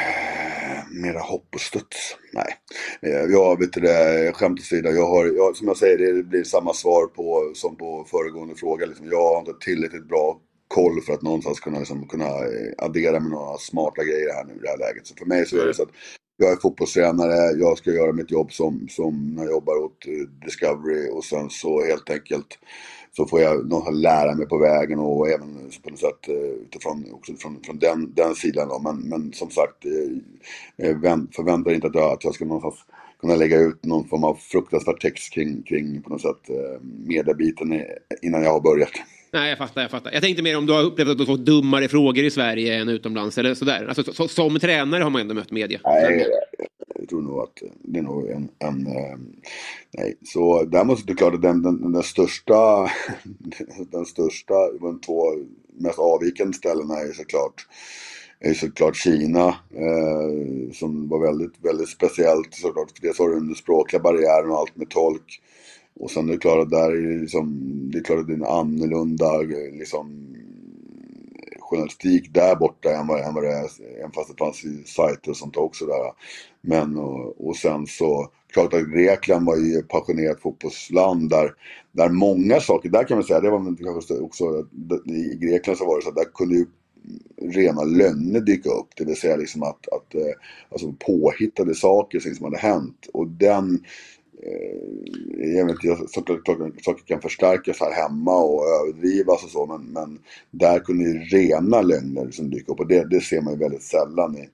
Mera 1.02 1.20
hopp 1.20 1.54
och 1.54 1.60
studs. 1.60 2.16
Nej. 2.32 2.56
Eh, 3.02 3.24
jag 3.32 3.60
vet 3.60 3.72
det, 3.72 4.32
skämt 4.34 4.60
åsido. 4.60 4.90
Jag 4.90 5.06
har, 5.06 5.26
jag, 5.26 5.56
som 5.56 5.68
jag 5.68 5.76
säger, 5.76 5.98
det 5.98 6.22
blir 6.22 6.44
samma 6.44 6.74
svar 6.74 7.06
på, 7.06 7.52
som 7.54 7.76
på 7.76 8.06
föregående 8.10 8.54
fråga. 8.54 8.86
Liksom. 8.86 9.06
Jag 9.10 9.34
har 9.34 9.38
inte 9.38 9.54
tillräckligt 9.60 10.08
bra 10.08 10.40
koll 10.68 11.00
för 11.00 11.12
att 11.12 11.22
någonstans 11.22 11.60
kunna, 11.60 11.78
liksom, 11.78 12.08
kunna 12.08 12.24
eh, 12.24 12.72
addera 12.78 13.20
med 13.20 13.30
några 13.30 13.58
smarta 13.58 14.04
grejer 14.04 14.34
här 14.34 14.44
nu 14.44 14.54
i 14.54 14.58
det 14.58 14.68
här 14.68 14.78
läget. 14.78 15.06
Så 15.06 15.14
för 15.14 15.26
mig 15.26 15.46
så 15.46 15.60
är 15.60 15.66
det 15.66 15.74
så 15.74 15.82
att 15.82 15.92
jag 16.36 16.52
är 16.52 16.56
fotbollstränare, 16.56 17.58
jag 17.58 17.78
ska 17.78 17.90
göra 17.90 18.12
mitt 18.12 18.30
jobb 18.30 18.52
som, 18.52 18.86
som 18.90 19.34
när 19.34 19.42
jag 19.42 19.52
jobbar 19.52 19.76
åt 19.76 20.06
eh, 20.06 20.44
Discovery 20.44 21.10
och 21.10 21.24
sen 21.24 21.50
så 21.50 21.84
helt 21.84 22.10
enkelt 22.10 22.58
så 23.16 23.26
får 23.26 23.40
jag 23.40 23.72
lära 23.94 24.34
mig 24.34 24.46
på 24.48 24.58
vägen 24.58 24.98
och 24.98 25.28
även 25.28 25.70
på 25.82 25.90
något 25.90 25.98
sätt 25.98 26.28
eh, 26.28 26.34
utifrån 26.34 27.04
också 27.12 27.32
från, 27.34 27.62
från 27.64 27.78
den, 27.78 28.14
den 28.14 28.34
sidan 28.34 28.68
då. 28.68 28.78
Men, 28.78 28.96
men 29.08 29.32
som 29.32 29.50
sagt, 29.50 29.84
eh, 30.82 30.96
vänt- 30.96 31.34
förvänta 31.36 31.68
dig 31.68 31.74
inte 31.74 31.86
att 31.86 31.94
jag, 31.94 32.12
att 32.12 32.24
jag 32.24 32.34
ska 32.34 32.44
någonstans 32.44 32.74
kunna 33.20 33.36
lägga 33.36 33.58
ut 33.58 33.84
någon 33.84 34.08
form 34.08 34.24
av 34.24 34.34
fruktansvärd 34.34 35.00
text 35.00 35.32
kring, 35.34 35.62
kring 35.62 36.02
på 36.02 36.10
något 36.10 36.20
sätt 36.20 36.50
eh, 36.50 36.80
mediebiten 37.06 37.82
innan 38.22 38.42
jag 38.42 38.52
har 38.52 38.60
börjat. 38.60 38.92
Nej, 39.32 39.48
jag 39.48 39.58
fattar, 39.58 39.82
jag 39.82 39.90
fattar. 39.90 40.12
Jag 40.12 40.22
tänkte 40.22 40.42
mer 40.42 40.58
om 40.58 40.66
du 40.66 40.72
har 40.72 40.82
upplevt 40.82 41.08
att 41.08 41.18
du 41.18 41.26
fått 41.26 41.46
dummare 41.46 41.88
frågor 41.88 42.24
i 42.24 42.30
Sverige 42.30 42.74
än 42.80 42.88
utomlands 42.88 43.38
eller 43.38 43.54
sådär. 43.54 43.86
Alltså, 43.88 44.12
så, 44.12 44.28
som 44.28 44.58
tränare 44.58 45.02
har 45.02 45.10
man 45.10 45.20
ändå 45.20 45.34
mött 45.34 45.50
media. 45.50 45.80
Nej, 45.84 46.26
jag 47.06 47.10
tror 47.10 47.22
nog 47.22 47.40
att 47.40 47.62
det 47.82 47.98
är 47.98 48.02
nog 48.02 48.28
en... 48.28 48.48
en 48.58 48.86
eh, 48.86 49.16
nej, 49.98 50.16
så 50.24 50.64
däremot 50.64 51.02
är 51.02 51.06
det 51.06 51.14
klart 51.14 51.34
att 51.34 51.42
den, 51.42 51.62
den, 51.62 51.92
den 51.92 52.02
största, 52.02 52.90
den 53.90 54.04
största, 54.04 54.54
de 54.80 55.00
två 55.00 55.22
mest 55.78 55.98
avvikande 55.98 56.52
ställena 56.52 56.94
är 56.94 57.12
såklart, 57.12 57.66
är 58.40 58.54
såklart 58.54 58.96
Kina. 58.96 59.46
Eh, 59.74 60.72
som 60.72 61.08
var 61.08 61.26
väldigt, 61.26 61.54
väldigt 61.60 61.88
speciellt 61.88 62.54
såklart. 62.54 63.00
Dels 63.02 63.18
har 63.18 63.28
du 63.28 63.34
den 63.34 63.54
språkliga 63.54 64.02
barriären 64.02 64.50
och 64.50 64.58
allt 64.58 64.76
med 64.76 64.88
tolk. 64.88 65.42
Och 66.00 66.10
sen 66.10 66.28
är 66.28 66.32
det 66.32 66.38
klart 66.38 66.62
att 66.62 66.70
där 66.70 66.90
är 66.90 67.12
det 67.12 67.20
liksom, 67.20 67.72
det 67.92 67.98
är 67.98 68.02
klart 68.02 68.18
att 68.18 68.26
det 68.26 68.32
är 68.32 68.36
en 68.36 68.44
annorlunda 68.44 69.38
liksom 69.72 70.36
journalistik 71.66 72.34
där 72.34 72.56
borta 72.56 72.90
än 72.90 73.06
vad, 73.06 73.20
än 73.20 73.34
vad 73.34 73.44
det 73.44 73.52
är, 73.52 73.68
även 73.98 74.12
fast 74.12 74.30
det 74.30 74.44
fanns 74.44 74.64
sajter 74.86 75.30
och 75.30 75.36
sånt 75.36 75.56
också 75.56 75.86
där. 75.86 76.12
Men 76.60 76.98
och, 76.98 77.48
och 77.48 77.56
sen 77.56 77.86
så, 77.86 78.30
klart 78.52 78.74
att 78.74 78.92
Grekland 78.92 79.46
var 79.46 79.56
ju 79.56 79.78
ett 79.78 79.88
passionerat 79.88 80.40
fotbollsland 80.40 81.30
där, 81.30 81.54
där 81.92 82.08
många 82.08 82.60
saker, 82.60 82.88
där 82.88 83.04
kan 83.04 83.16
man 83.16 83.24
säga, 83.24 83.40
det 83.40 83.50
var 83.50 83.76
kanske 83.84 84.14
också, 84.14 84.66
i 85.06 85.36
Grekland 85.36 85.78
så 85.78 85.86
var 85.86 85.96
det 85.96 86.02
så 86.02 86.08
att 86.08 86.16
där 86.16 86.34
kunde 86.34 86.54
ju 86.54 86.66
rena 87.42 87.84
lögner 87.84 88.40
dyka 88.40 88.70
upp. 88.70 88.88
Det 88.96 89.04
vill 89.04 89.16
säga 89.16 89.36
liksom 89.36 89.62
att, 89.62 89.88
att 89.88 90.14
eh, 90.14 90.34
alltså 90.68 90.92
påhittade 90.92 91.74
saker 91.74 92.20
som 92.20 92.28
liksom 92.28 92.44
hade 92.44 92.58
hänt. 92.58 93.06
Och 93.12 93.28
den 93.28 93.84
jag 95.38 95.66
vet 95.66 95.84
inte, 95.84 96.08
saker- 96.08 96.82
saker 96.82 97.04
kan 97.06 97.20
förstärkas 97.20 97.80
här 97.80 97.92
hemma 97.92 98.36
och 98.36 98.64
överdrivas 98.66 99.44
och 99.44 99.50
så 99.50 99.66
men, 99.66 99.82
men 99.92 100.18
där 100.50 100.78
kunde 100.78 101.04
ju 101.04 101.18
rena 101.18 101.82
lögner 101.82 102.30
som 102.30 102.50
dyka 102.50 102.72
upp 102.72 102.80
och 102.80 102.86
det, 102.86 103.10
det 103.10 103.20
ser 103.20 103.40
man 103.40 103.52
ju 103.52 103.58
väldigt 103.58 103.82
sällan 103.82 104.36
i, 104.36 104.48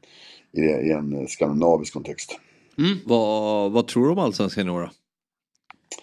i, 0.61 0.65
i 0.65 0.93
en 0.93 1.29
skandinavisk 1.29 1.93
kontext. 1.93 2.39
Vad, 3.05 3.73
vad 3.73 3.89
tror 3.89 4.05
du 4.05 4.11
om 4.13 4.19
allsvenskan 4.19 4.67
i 4.67 4.71
år 4.71 4.81
då? 4.81 4.91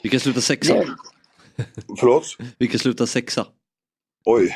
Vilka 0.04 0.20
slutar 0.20 0.42
sexa? 0.42 0.76
Ja. 0.76 0.86
Förlåt? 2.00 2.24
Vilka 2.58 2.78
slutar 2.78 3.06
sexa? 3.06 3.48
Oj. 4.26 4.56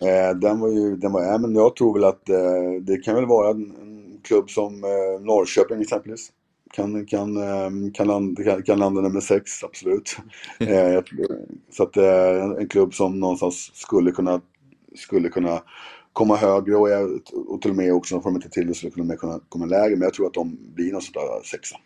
Eh, 0.00 0.36
den 0.36 0.60
var 0.60 0.68
ju, 0.68 0.96
den 0.96 1.12
var, 1.12 1.22
ja, 1.22 1.38
men 1.38 1.54
jag 1.54 1.76
tror 1.76 1.94
väl 1.94 2.04
att 2.04 2.28
eh, 2.28 2.72
det 2.80 2.96
kan 2.96 3.14
väl 3.14 3.26
vara 3.26 3.50
en, 3.50 3.76
en 3.80 4.20
klubb 4.22 4.50
som 4.50 4.84
eh, 4.84 5.20
Norrköping 5.20 5.80
exempelvis. 5.80 6.32
Kan, 6.70 7.06
kan, 7.06 7.36
eh, 7.36 7.92
kan, 7.94 8.06
landa, 8.06 8.62
kan, 8.62 8.78
landa 8.78 9.00
nummer 9.00 9.20
sex, 9.20 9.64
absolut. 9.64 10.16
Eh, 10.60 11.02
så 11.70 11.82
att 11.82 11.96
eh, 11.96 12.44
en 12.58 12.68
klubb 12.68 12.94
som 12.94 13.20
någonstans 13.20 13.70
skulle 13.74 14.10
kunna, 14.10 14.40
skulle 14.94 15.28
kunna 15.28 15.62
komma 16.12 16.36
högre 16.36 16.76
och, 16.76 16.90
jag, 16.90 17.20
och 17.32 17.62
till 17.62 17.70
och 17.70 17.76
med 17.76 17.92
också, 17.92 18.20
får 18.20 18.30
de 18.30 18.36
inte 18.36 18.48
till 18.48 18.66
det, 18.66 18.74
skulle 18.74 18.92
kunna 18.92 19.16
kunna 19.16 19.40
komma 19.48 19.66
lägre. 19.66 19.96
Men 19.96 20.02
jag 20.02 20.14
tror 20.14 20.26
att 20.26 20.34
de 20.34 20.58
blir 20.74 20.92
någon 20.92 21.02
sån 21.02 21.12
där 21.12 21.42
sexa. 21.44 21.76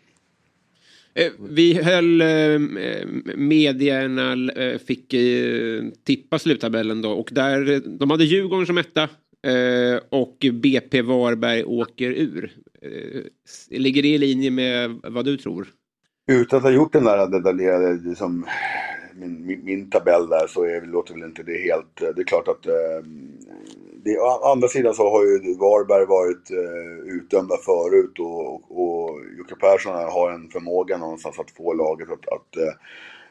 Eh, 1.15 1.31
Vi 1.49 1.73
höll 1.83 2.21
eh, 2.21 2.59
medierna, 3.35 4.51
fick 4.87 5.13
eh, 5.13 5.83
tippa 6.03 6.39
sluttabellen 6.39 7.01
då 7.01 7.11
och 7.11 7.29
där, 7.31 7.81
de 7.97 8.09
hade 8.09 8.25
Djurgården 8.25 8.65
som 8.65 8.77
etta 8.77 9.09
eh, 9.43 10.01
och 10.09 10.45
BP 10.53 11.01
Varberg 11.01 11.63
åker 11.63 12.09
ur. 12.11 12.51
Eh, 12.81 13.21
Ligger 13.69 14.01
det 14.01 14.07
i 14.07 14.17
linje 14.17 14.51
med 14.51 14.99
vad 15.03 15.25
du 15.25 15.37
tror? 15.37 15.67
Utan 16.27 16.57
att 16.57 16.63
ha 16.63 16.71
gjort 16.71 16.93
den 16.93 17.03
där 17.03 17.27
detaljerade, 17.27 17.93
liksom, 17.93 18.45
min, 19.15 19.45
min, 19.45 19.65
min 19.65 19.89
tabell 19.89 20.29
där 20.29 20.47
så 20.47 20.63
är, 20.63 20.81
låter 20.81 21.13
väl 21.13 21.23
inte 21.23 21.43
det 21.43 21.57
helt... 21.57 22.01
Eh, 22.01 22.09
det 22.15 22.21
är 22.21 22.25
klart 22.25 22.47
att... 22.47 22.65
Eh, 22.67 23.05
det, 24.03 24.19
å 24.19 24.51
andra 24.51 24.67
sidan 24.67 24.93
så 24.93 25.09
har 25.09 25.23
ju 25.23 25.57
Varberg 25.57 26.05
varit 26.05 26.51
eh, 26.51 27.13
utdömda 27.15 27.57
förut 27.57 28.19
och, 28.19 28.53
och, 28.53 28.83
och 28.83 29.19
Jocke 29.37 29.55
Persson 29.55 29.93
har 29.93 30.31
en 30.31 30.49
förmåga 30.49 30.97
någonstans 30.97 31.39
att 31.39 31.51
få 31.51 31.73
laget 31.73 32.09
att, 32.09 32.27
att 32.27 32.57
eh, 32.57 32.73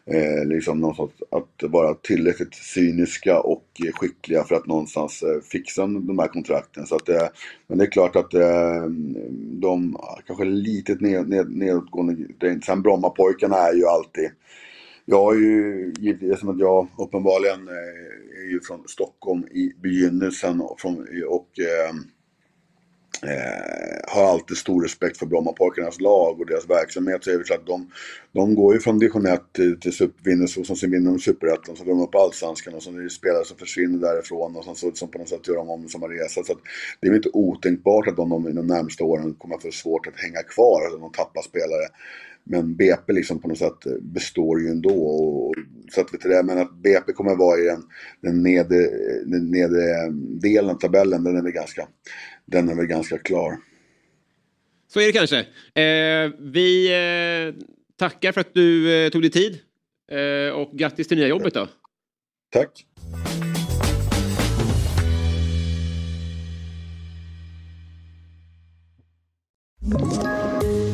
eh, 0.06 0.16
eh, 0.16 0.46
liksom 0.46 0.80
någonstans 0.80 1.10
att 1.30 1.70
vara 1.70 1.94
tillräckligt 1.94 2.54
cyniska 2.54 3.40
och 3.40 3.64
skickliga 3.94 4.44
för 4.44 4.54
att 4.54 4.66
någonstans 4.66 5.22
eh, 5.22 5.40
fixa 5.52 5.82
de 5.86 6.18
här 6.18 6.28
kontrakten. 6.28 6.86
Så 6.86 6.96
att, 6.96 7.08
eh, 7.08 7.28
men 7.66 7.78
det 7.78 7.84
är 7.84 7.90
klart 7.90 8.16
att 8.16 8.34
eh, 8.34 8.84
de 9.38 9.96
kanske 10.26 10.44
lite 10.44 10.94
ned, 10.94 11.28
ned, 11.28 11.50
nedåtgående. 11.50 12.16
Sen 12.66 12.82
Brommapojkarna 12.82 13.56
är 13.56 13.74
ju 13.74 13.86
alltid 13.86 14.30
jag 15.04 15.24
har 15.24 15.34
ju 15.34 15.92
givetvis, 15.98 16.40
som 16.40 16.48
att 16.48 16.58
jag 16.58 16.88
uppenbarligen 16.98 17.68
eh, 17.68 18.44
är 18.44 18.50
ju 18.50 18.60
från 18.60 18.88
Stockholm 18.88 19.44
i 19.44 19.72
begynnelsen 19.82 20.60
och, 20.60 20.80
från, 20.80 21.06
och 21.28 21.48
eh, 21.58 21.94
eh, 23.22 24.14
har 24.14 24.24
alltid 24.24 24.56
stor 24.56 24.82
respekt 24.82 25.16
för 25.18 25.26
Brommapojkarnas 25.26 26.00
lag 26.00 26.40
och 26.40 26.46
deras 26.46 26.70
verksamhet. 26.70 27.24
Så 27.24 27.30
är 27.30 27.38
det 27.38 27.46
så 27.46 27.54
att 27.54 27.66
de, 27.66 27.90
de 28.32 28.54
går 28.54 28.74
ju 28.74 28.80
från 28.80 28.98
division 28.98 29.26
1 29.26 29.42
till, 29.52 29.80
till 29.80 29.92
super, 29.92 30.42
och 30.42 30.66
som 30.66 30.76
sen 30.76 30.90
vinner 30.90 31.10
de 31.10 31.18
superettan, 31.18 31.76
så 31.76 31.84
går 31.84 31.92
de 31.92 32.02
upp 32.02 32.14
allsvenskan 32.14 32.74
och 32.74 32.82
så 32.82 32.90
är 32.90 33.02
det 33.02 33.10
spelare 33.10 33.44
som 33.44 33.56
försvinner 33.56 33.98
därifrån 33.98 34.56
och 34.56 34.64
sen 34.64 34.74
så, 34.74 34.92
som 34.94 35.10
på 35.10 35.18
något 35.18 35.28
sätt 35.28 35.48
gör 35.48 35.56
de 35.56 35.70
om 35.70 35.88
som 35.88 36.02
har 36.02 36.08
resa. 36.08 36.44
Så 36.44 36.52
att 36.52 36.58
det 37.00 37.06
är 37.06 37.10
väl 37.10 37.16
inte 37.16 37.30
otänkbart 37.32 38.08
att 38.08 38.16
de, 38.16 38.30
de 38.30 38.54
de 38.54 38.66
närmsta 38.66 39.04
åren 39.04 39.34
kommer 39.34 39.54
att 39.54 39.62
få 39.62 39.70
svårt 39.70 40.06
att 40.06 40.16
hänga 40.16 40.42
kvar, 40.42 40.86
Att 40.86 41.00
de 41.00 41.12
tappar 41.12 41.42
spelare. 41.42 41.88
Men 42.44 42.76
BP 42.76 43.12
liksom 43.12 43.38
på 43.38 43.48
något 43.48 43.58
sätt 43.58 44.00
består 44.00 44.60
ju 44.60 44.68
ändå. 44.68 45.02
Och, 45.02 45.54
så 45.94 46.00
att, 46.00 46.14
vet 46.14 46.20
du 46.20 46.28
det, 46.28 46.42
men 46.42 46.58
att 46.58 46.74
BP 46.74 47.12
kommer 47.12 47.36
vara 47.36 47.58
i 47.58 47.64
den, 47.64 47.82
den, 48.20 48.42
nedre, 48.42 48.78
den 49.24 49.50
nedre 49.50 50.10
delen 50.40 50.70
av 50.70 50.74
tabellen, 50.78 51.24
den 51.24 51.36
är 51.36 51.42
väl 51.42 51.52
ganska, 51.52 51.88
den 52.46 52.68
är 52.68 52.74
väl 52.74 52.86
ganska 52.86 53.18
klar. 53.18 53.56
Så 54.92 55.00
är 55.00 55.06
det 55.06 55.12
kanske. 55.12 55.38
Eh, 55.82 56.30
vi 56.38 56.92
eh, 56.92 57.64
tackar 57.98 58.32
för 58.32 58.40
att 58.40 58.54
du 58.54 58.94
eh, 58.94 59.10
tog 59.10 59.22
dig 59.22 59.30
tid. 59.30 59.60
Eh, 60.12 60.54
och 60.54 60.78
grattis 60.78 61.08
till 61.08 61.18
nya 61.18 61.26
jobbet 61.26 61.54
då. 61.54 61.68
Tack. 62.52 62.86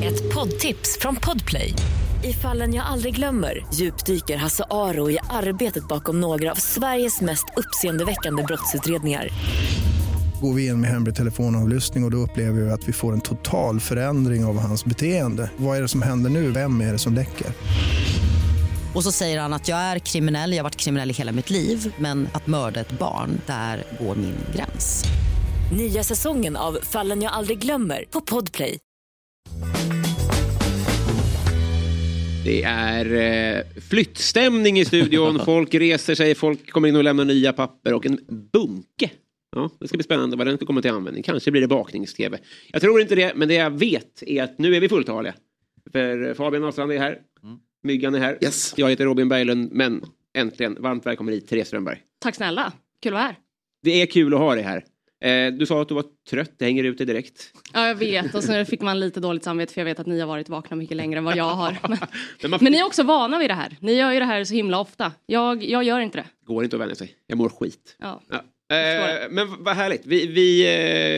Ett 0.03 0.35
poddtips 0.35 0.99
från 1.01 1.17
Podplay. 1.17 1.75
I 2.25 2.33
fallen 2.33 2.75
jag 2.75 2.87
aldrig 2.87 3.17
glömmer 3.17 3.67
djupdyker 3.75 4.37
Hasse 4.37 4.65
Aro 4.71 5.11
i 5.11 5.19
arbetet 5.31 5.89
bakom 5.89 6.21
några 6.21 6.51
av 6.51 6.55
Sveriges 6.55 7.21
mest 7.21 7.45
uppseendeväckande 7.57 8.43
brottsutredningar. 8.43 9.29
Går 10.41 10.55
vi 10.55 10.67
in 10.67 10.81
med 10.81 10.91
hemlig 10.91 11.15
telefonavlyssning 11.15 12.05
och, 12.05 12.07
och 12.07 12.11
då 12.11 12.17
upplever 12.17 12.61
vi 12.61 12.71
att 12.71 12.89
vi 12.89 12.93
får 12.93 13.13
en 13.13 13.21
total 13.21 13.81
förändring 13.81 14.45
av 14.45 14.59
hans 14.59 14.85
beteende. 14.85 15.51
Vad 15.57 15.77
är 15.77 15.83
det 15.83 15.89
som 15.89 16.03
händer 16.03 16.31
nu? 16.31 16.51
Vem 16.51 16.81
är 16.81 16.93
det 16.93 16.99
som 16.99 17.15
läcker? 17.15 17.47
Och 18.95 19.05
så 19.05 19.13
säger 19.13 19.41
han 19.41 19.53
att 19.53 19.69
jag 19.69 19.79
är 19.79 19.99
kriminell, 19.99 20.51
jag 20.53 20.59
har 20.59 20.65
varit 20.65 20.77
kriminell 20.77 21.11
i 21.11 21.15
hela 21.15 21.33
mitt 21.33 21.51
liv 21.51 21.95
men 21.99 22.29
att 22.33 22.47
mörda 22.47 22.81
ett 22.81 22.99
barn, 22.99 23.41
där 23.47 23.85
går 24.01 24.15
min 24.15 24.35
gräns. 24.55 25.05
Nya 25.77 26.03
säsongen 26.03 26.57
av 26.57 26.79
Fallen 26.83 27.23
jag 27.23 27.33
aldrig 27.33 27.59
glömmer 27.59 28.05
på 28.11 28.21
Podplay. 28.21 28.79
Det 32.45 32.63
är 32.63 33.15
eh, 33.15 33.63
flyttstämning 33.91 34.79
i 34.79 34.85
studion. 34.85 35.41
Folk 35.45 35.75
reser 35.75 36.15
sig, 36.15 36.35
folk 36.35 36.71
kommer 36.71 36.89
in 36.89 36.97
och 36.97 37.05
lämnar 37.05 37.25
nya 37.25 37.53
papper 37.53 37.95
och 37.95 38.07
en 38.07 38.19
bunke. 38.53 39.11
Ja, 39.59 39.71
det 39.81 39.89
ska 39.89 39.97
bli 39.97 40.05
spännande 40.05 40.37
vad 40.37 40.47
den 40.47 40.57
ska 40.57 40.67
komma 40.67 40.83
till 40.83 40.91
användning. 40.91 41.23
Kanske 41.23 41.51
blir 41.51 41.61
det 41.61 41.69
baknings-tv. 41.69 42.39
Jag 42.73 42.83
tror 42.83 43.01
inte 43.01 43.15
det, 43.15 43.33
men 43.37 43.49
det 43.49 43.55
jag 43.55 43.71
vet 43.71 44.23
är 44.27 44.43
att 44.43 44.59
nu 44.59 44.75
är 44.77 44.81
vi 44.81 44.89
fulltaliga. 44.89 45.35
För 45.93 46.35
Fabian 46.35 46.65
Ahlstrand 46.65 46.93
är 46.93 46.99
här. 46.99 47.19
Myggan 47.83 48.15
är 48.15 48.19
här. 48.19 48.39
Yes. 48.45 48.75
Jag 48.77 48.91
heter 48.91 49.05
Robin 49.05 49.29
Berglund, 49.29 49.73
men 49.73 50.05
äntligen 50.35 50.77
varmt 50.81 51.07
välkommen 51.07 51.35
hit, 51.35 51.49
Therese 51.49 51.67
Strömberg. 51.69 52.03
Tack 52.19 52.35
snälla, 52.35 52.73
kul 53.03 53.13
att 53.13 53.15
vara 53.15 53.23
här. 53.23 53.37
Det 53.83 54.03
är 54.03 54.07
kul 54.07 54.35
att 54.35 54.41
ha 54.41 54.55
dig 54.55 54.65
här. 54.65 54.85
Eh, 55.21 55.53
du 55.53 55.67
sa 55.67 55.83
att 55.83 55.89
du 55.89 55.95
var 55.95 56.05
trött, 56.31 56.53
det 56.59 56.65
hänger 56.65 56.85
ut 56.85 56.99
dig 56.99 57.07
direkt. 57.07 57.53
Ja, 57.73 57.87
jag 57.89 57.95
vet. 57.95 58.35
Och 58.35 58.45
så 58.45 58.65
fick 58.65 58.81
man 58.81 59.01
lite 59.01 59.21
dåligt 59.21 59.45
samvete 59.45 59.75
för 59.75 59.81
jag 59.81 59.85
vet 59.85 60.01
att 60.01 60.07
ni 60.07 60.21
har 60.21 60.27
varit 60.27 60.49
vakna 60.49 60.77
mycket 60.77 60.97
längre 60.97 61.19
än 61.19 61.25
vad 61.25 61.37
jag 61.37 61.45
har. 61.55 61.79
Men, 61.89 61.99
Men 62.43 62.51
man 62.51 62.59
men 62.63 62.73
ni 62.73 62.79
är 62.79 62.87
också 62.87 63.03
vana 63.03 63.39
vid 63.39 63.51
det 63.51 63.55
här. 63.55 63.77
Ni 63.81 63.93
gör 63.95 64.13
ju 64.13 64.19
det 64.19 64.25
här 64.25 64.45
så 64.45 64.55
himla 64.55 64.81
ofta. 64.81 65.13
Jag, 65.27 65.65
jag 65.65 65.85
gör 65.85 66.01
inte 66.01 66.19
det. 66.19 66.27
går 66.47 66.65
inte 66.65 66.77
att 66.77 66.83
vänja 66.83 66.95
sig. 66.95 67.15
Jag 67.27 67.39
mår 67.39 67.49
skit. 67.49 67.97
Ja. 67.99 68.21
Ja. 68.31 68.45
Eh, 68.71 69.29
men 69.31 69.47
vad 69.65 69.75
härligt. 69.77 70.07
Vi, 70.07 70.27
vi 70.27 70.67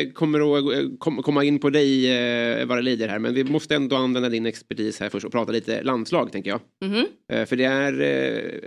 eh, 0.06 0.12
kommer 0.12 0.58
att 0.58 0.74
eh, 0.78 0.90
kom, 0.98 1.22
komma 1.22 1.44
in 1.44 1.58
på 1.58 1.70
dig 1.70 2.10
eh, 2.12 2.66
vad 2.66 2.78
det 2.78 2.82
lider 2.82 3.08
här. 3.08 3.18
Men 3.18 3.34
vi 3.34 3.44
måste 3.44 3.74
ändå 3.74 3.96
använda 3.96 4.28
din 4.28 4.46
expertis 4.46 5.00
här 5.00 5.08
först 5.08 5.26
och 5.26 5.32
prata 5.32 5.52
lite 5.52 5.82
landslag 5.82 6.32
tänker 6.32 6.50
jag. 6.50 6.60
Mhm, 6.90 7.06
Eh, 7.32 7.46
för 7.46 7.56
det 7.56 7.64
är, 7.64 7.92
eh, 7.92 8.60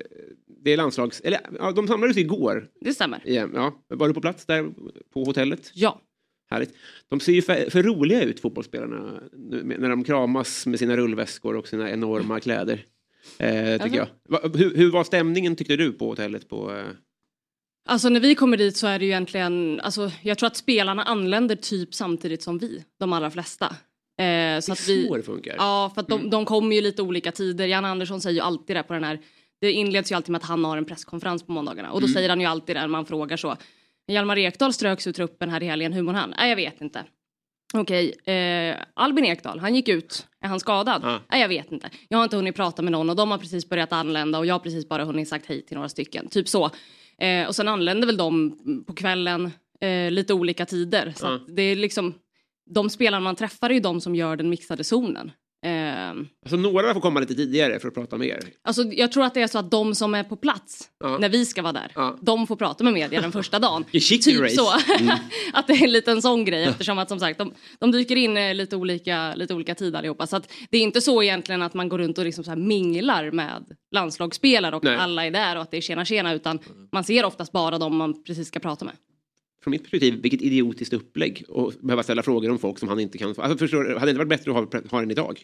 det 0.64 0.72
är 0.74 0.78
landslags... 0.78 1.22
Eller 1.22 1.40
ja, 1.60 1.72
de 1.72 1.88
samlades 1.88 2.18
igår. 2.18 2.68
det 2.82 2.94
stämmer. 2.94 3.22
Igen, 3.26 3.52
ja. 3.56 3.84
Var 3.88 4.08
du 4.08 4.14
på 4.14 4.22
plats 4.22 4.46
där 4.46 4.64
på 5.14 5.24
hotellet? 5.24 5.72
Ja. 5.74 6.02
Härligt. 6.52 6.74
De 7.10 7.20
ser 7.20 7.32
ju 7.34 7.42
för, 7.42 7.70
för 7.70 7.84
roliga 7.84 8.24
ut 8.24 8.40
fotbollsspelarna 8.40 9.20
när 9.78 9.90
de 9.90 10.04
kramas 10.04 10.66
med 10.66 10.80
sina 10.80 10.98
rullväskor 10.98 11.56
och 11.56 11.68
sina 11.68 11.92
enorma 11.92 12.40
kläder. 12.40 12.86
Tycker 13.38 13.74
Alltså. 13.84 13.98
jag. 13.98 14.08
Va, 14.30 14.40
hur, 14.54 14.76
hur 14.76 14.92
var 14.92 15.04
stämningen 15.04 15.56
tyckte 15.56 15.76
du 15.76 15.92
på 15.92 16.08
hotellet? 16.10 16.50
På, 16.50 16.82
Alltså 17.86 18.10
när 18.10 18.20
vi 18.20 18.36
kommer 18.36 18.58
dit 18.58 18.78
så 18.78 18.88
är 18.88 19.00
det 19.00 19.06
ju 19.06 19.12
egentligen, 19.12 19.80
alltså 19.84 20.12
jag 20.22 20.38
tror 20.38 20.48
att 20.48 20.56
spelarna 20.58 21.04
anländer 21.04 21.56
typ 21.56 21.94
samtidigt 21.94 22.44
som 22.44 22.58
vi, 22.58 22.84
de 23.00 23.14
allra 23.14 23.32
flesta. 23.32 23.66
Eh, 23.66 24.60
så 24.60 24.72
det 24.72 24.72
att 24.72 24.90
vi, 24.90 25.04
är 25.04 25.08
så 25.08 25.18
det 25.18 25.24
funkar. 25.24 25.56
Ja, 25.58 25.92
för 25.94 26.02
att 26.02 26.08
de, 26.08 26.30
de 26.30 26.46
kommer 26.46 26.76
ju 26.76 26.82
lite 26.82 27.02
olika 27.02 27.32
tider. 27.32 27.68
Jan 27.68 27.86
Andersson 27.86 28.22
säger 28.22 28.36
ju 28.36 28.42
alltid 28.42 28.76
det 28.76 28.84
på 28.84 28.94
den 28.94 29.04
här, 29.04 29.20
det 29.62 29.72
inleds 29.72 30.12
ju 30.12 30.16
alltid 30.16 30.32
med 30.32 30.40
att 30.42 30.48
han 30.48 30.66
har 30.66 30.78
en 30.78 30.86
presskonferens 30.86 31.44
på 31.46 31.52
måndagarna 31.52 31.92
och 31.92 32.02
då 32.02 32.06
Mm. 32.08 32.14
säger 32.14 32.30
han 32.30 32.40
ju 32.42 32.46
alltid 32.46 32.76
det 32.76 32.80
när 32.82 32.88
man 32.88 33.06
frågar 33.06 33.38
så. 33.38 33.58
Hjalmar 34.08 34.38
Ekdal 34.38 34.74
ströks 34.74 35.08
ur 35.08 35.12
truppen 35.12 35.50
här 35.50 35.64
i 35.64 35.66
helgen, 35.66 35.94
hur 35.94 36.02
mår 36.02 36.14
han? 36.14 36.34
Nej, 36.38 36.50
jag 36.50 36.56
vet 36.56 36.82
inte. 36.82 37.04
Okej, 37.74 38.12
eh, 38.34 38.76
Albin 38.94 39.26
Ekdal, 39.26 39.60
han 39.60 39.76
gick 39.76 39.88
ut. 39.90 40.28
Är 40.44 40.48
han 40.48 40.60
skadad? 40.60 41.02
Ja. 41.06 41.20
Nej, 41.32 41.42
jag 41.42 41.48
vet 41.50 41.72
inte. 41.72 41.90
Jag 42.10 42.18
har 42.18 42.24
inte 42.24 42.36
hunnit 42.36 42.56
prata 42.56 42.82
med 42.82 42.92
någon 42.92 43.10
och 43.10 43.16
de 43.16 43.32
har 43.32 43.38
precis 43.38 43.70
börjat 43.70 43.94
anlända 43.94 44.40
och 44.40 44.46
jag 44.46 44.54
har 44.54 44.60
precis 44.60 44.90
bara 44.90 45.06
hunnit 45.06 45.28
sagt 45.30 45.46
hej 45.46 45.66
till 45.66 45.76
några 45.76 45.90
stycken. 45.90 46.28
Typ 46.30 46.48
så. 46.48 46.70
Eh, 47.18 47.48
och 47.48 47.56
sen 47.56 47.68
anländer 47.68 48.08
väl 48.08 48.18
de 48.18 48.58
på 48.88 48.94
kvällen 48.94 49.52
eh, 49.82 50.12
lite 50.12 50.34
olika 50.34 50.66
tider. 50.66 51.14
Så 51.16 51.26
Ja. 51.26 51.40
det 51.48 51.62
är 51.62 51.76
liksom, 51.76 52.14
de 52.76 52.90
spelarna 52.90 53.24
man 53.24 53.36
träffar 53.36 53.70
är 53.70 53.74
ju 53.74 53.80
de 53.80 54.02
som 54.02 54.16
gör 54.16 54.36
den 54.36 54.50
mixade 54.50 54.84
zonen. 54.84 55.32
Eh, 55.64 56.10
Alltså 56.46 56.56
några 56.58 56.94
får 56.94 57.02
komma 57.02 57.20
lite 57.20 57.36
tidigare 57.36 57.80
för 57.80 57.88
att 57.88 57.94
prata 57.94 58.18
med 58.18 58.28
er. 58.28 58.40
Alltså, 58.64 58.84
jag 58.84 59.12
tror 59.12 59.24
att 59.24 59.34
det 59.34 59.42
är 59.42 59.48
så 59.48 59.60
att 59.60 59.72
de 59.72 59.96
som 59.96 60.16
är 60.16 60.24
på 60.24 60.36
plats 60.36 60.90
Ja. 61.00 61.18
när 61.18 61.30
vi 61.30 61.46
ska 61.46 61.62
vara 61.62 61.74
där, 61.74 61.92
Ja. 61.96 62.18
de 62.22 62.48
får 62.48 62.56
prata 62.56 62.84
med 62.84 62.94
media 62.94 63.22
den 63.22 63.32
första 63.32 63.60
dagen. 63.60 63.84
Typ 63.92 64.40
race. 64.42 64.56
så. 64.56 64.72
Mm. 65.00 65.16
att 65.54 65.68
det 65.68 65.74
är 65.74 65.84
en 65.84 65.92
liten 65.92 66.22
sån 66.22 66.46
grej 66.46 66.64
eftersom 66.64 67.00
att 67.00 67.10
som 67.10 67.20
sagt 67.20 67.38
de, 67.40 67.54
de 67.80 67.92
dyker 67.92 68.16
in 68.16 68.38
eh, 68.38 68.54
lite 68.56 68.76
olika, 68.76 69.36
lite 69.36 69.54
olika 69.54 69.76
tid 69.76 69.96
allihopa. 69.96 70.28
Så 70.28 70.36
att 70.36 70.52
det 70.70 70.78
är 70.78 70.82
inte 70.82 71.02
så 71.02 71.24
egentligen 71.24 71.62
att 71.62 71.74
man 71.74 71.90
går 71.90 71.98
runt 71.98 72.18
och 72.18 72.26
liksom 72.26 72.44
så 72.44 72.56
minglar 72.56 73.32
med 73.32 73.64
landslagsspelare 73.92 74.76
och 74.76 74.84
Nej. 74.84 74.96
alla 74.96 75.26
är 75.26 75.32
där 75.32 75.56
och 75.56 75.62
att 75.62 75.72
det 75.72 75.78
är 75.78 75.82
tjena 75.82 76.06
tjena 76.06 76.34
utan 76.34 76.60
man 76.92 77.04
ser 77.04 77.26
oftast 77.26 77.52
bara 77.52 77.78
de 77.78 77.96
man 77.96 78.24
precis 78.24 78.48
ska 78.48 78.60
prata 78.60 78.86
med. 78.86 78.94
Från 79.64 79.72
mitt 79.72 79.82
perspektiv, 79.82 80.22
vilket 80.22 80.42
idiotiskt 80.42 80.94
upplägg. 80.94 81.46
Och 81.48 81.74
behöva 81.82 82.04
ställa 82.04 82.24
frågor 82.24 82.52
om 82.52 82.60
folk 82.60 82.80
som 82.80 82.90
han 82.90 83.00
inte 83.00 83.18
kan. 83.18 83.30
Alltså, 83.38 83.58
förstår, 83.58 83.84
hade 83.84 84.06
det 84.06 84.10
inte 84.10 84.18
varit 84.18 84.30
bättre 84.30 84.52
att 84.52 84.74
ha, 84.74 84.82
ha 84.92 85.00
den 85.00 85.12
idag? 85.12 85.40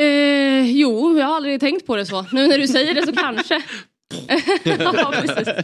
Eh, 0.00 0.70
jo, 0.70 1.18
jag 1.18 1.26
har 1.26 1.36
aldrig 1.36 1.60
tänkt 1.60 1.86
på 1.86 1.96
det 1.96 2.06
så. 2.06 2.26
Nu 2.32 2.46
när 2.46 2.58
du 2.58 2.68
säger 2.68 2.94
det 2.94 3.06
så 3.06 3.12
kanske. 3.12 3.62
ja, 4.64 5.12
precis. 5.12 5.54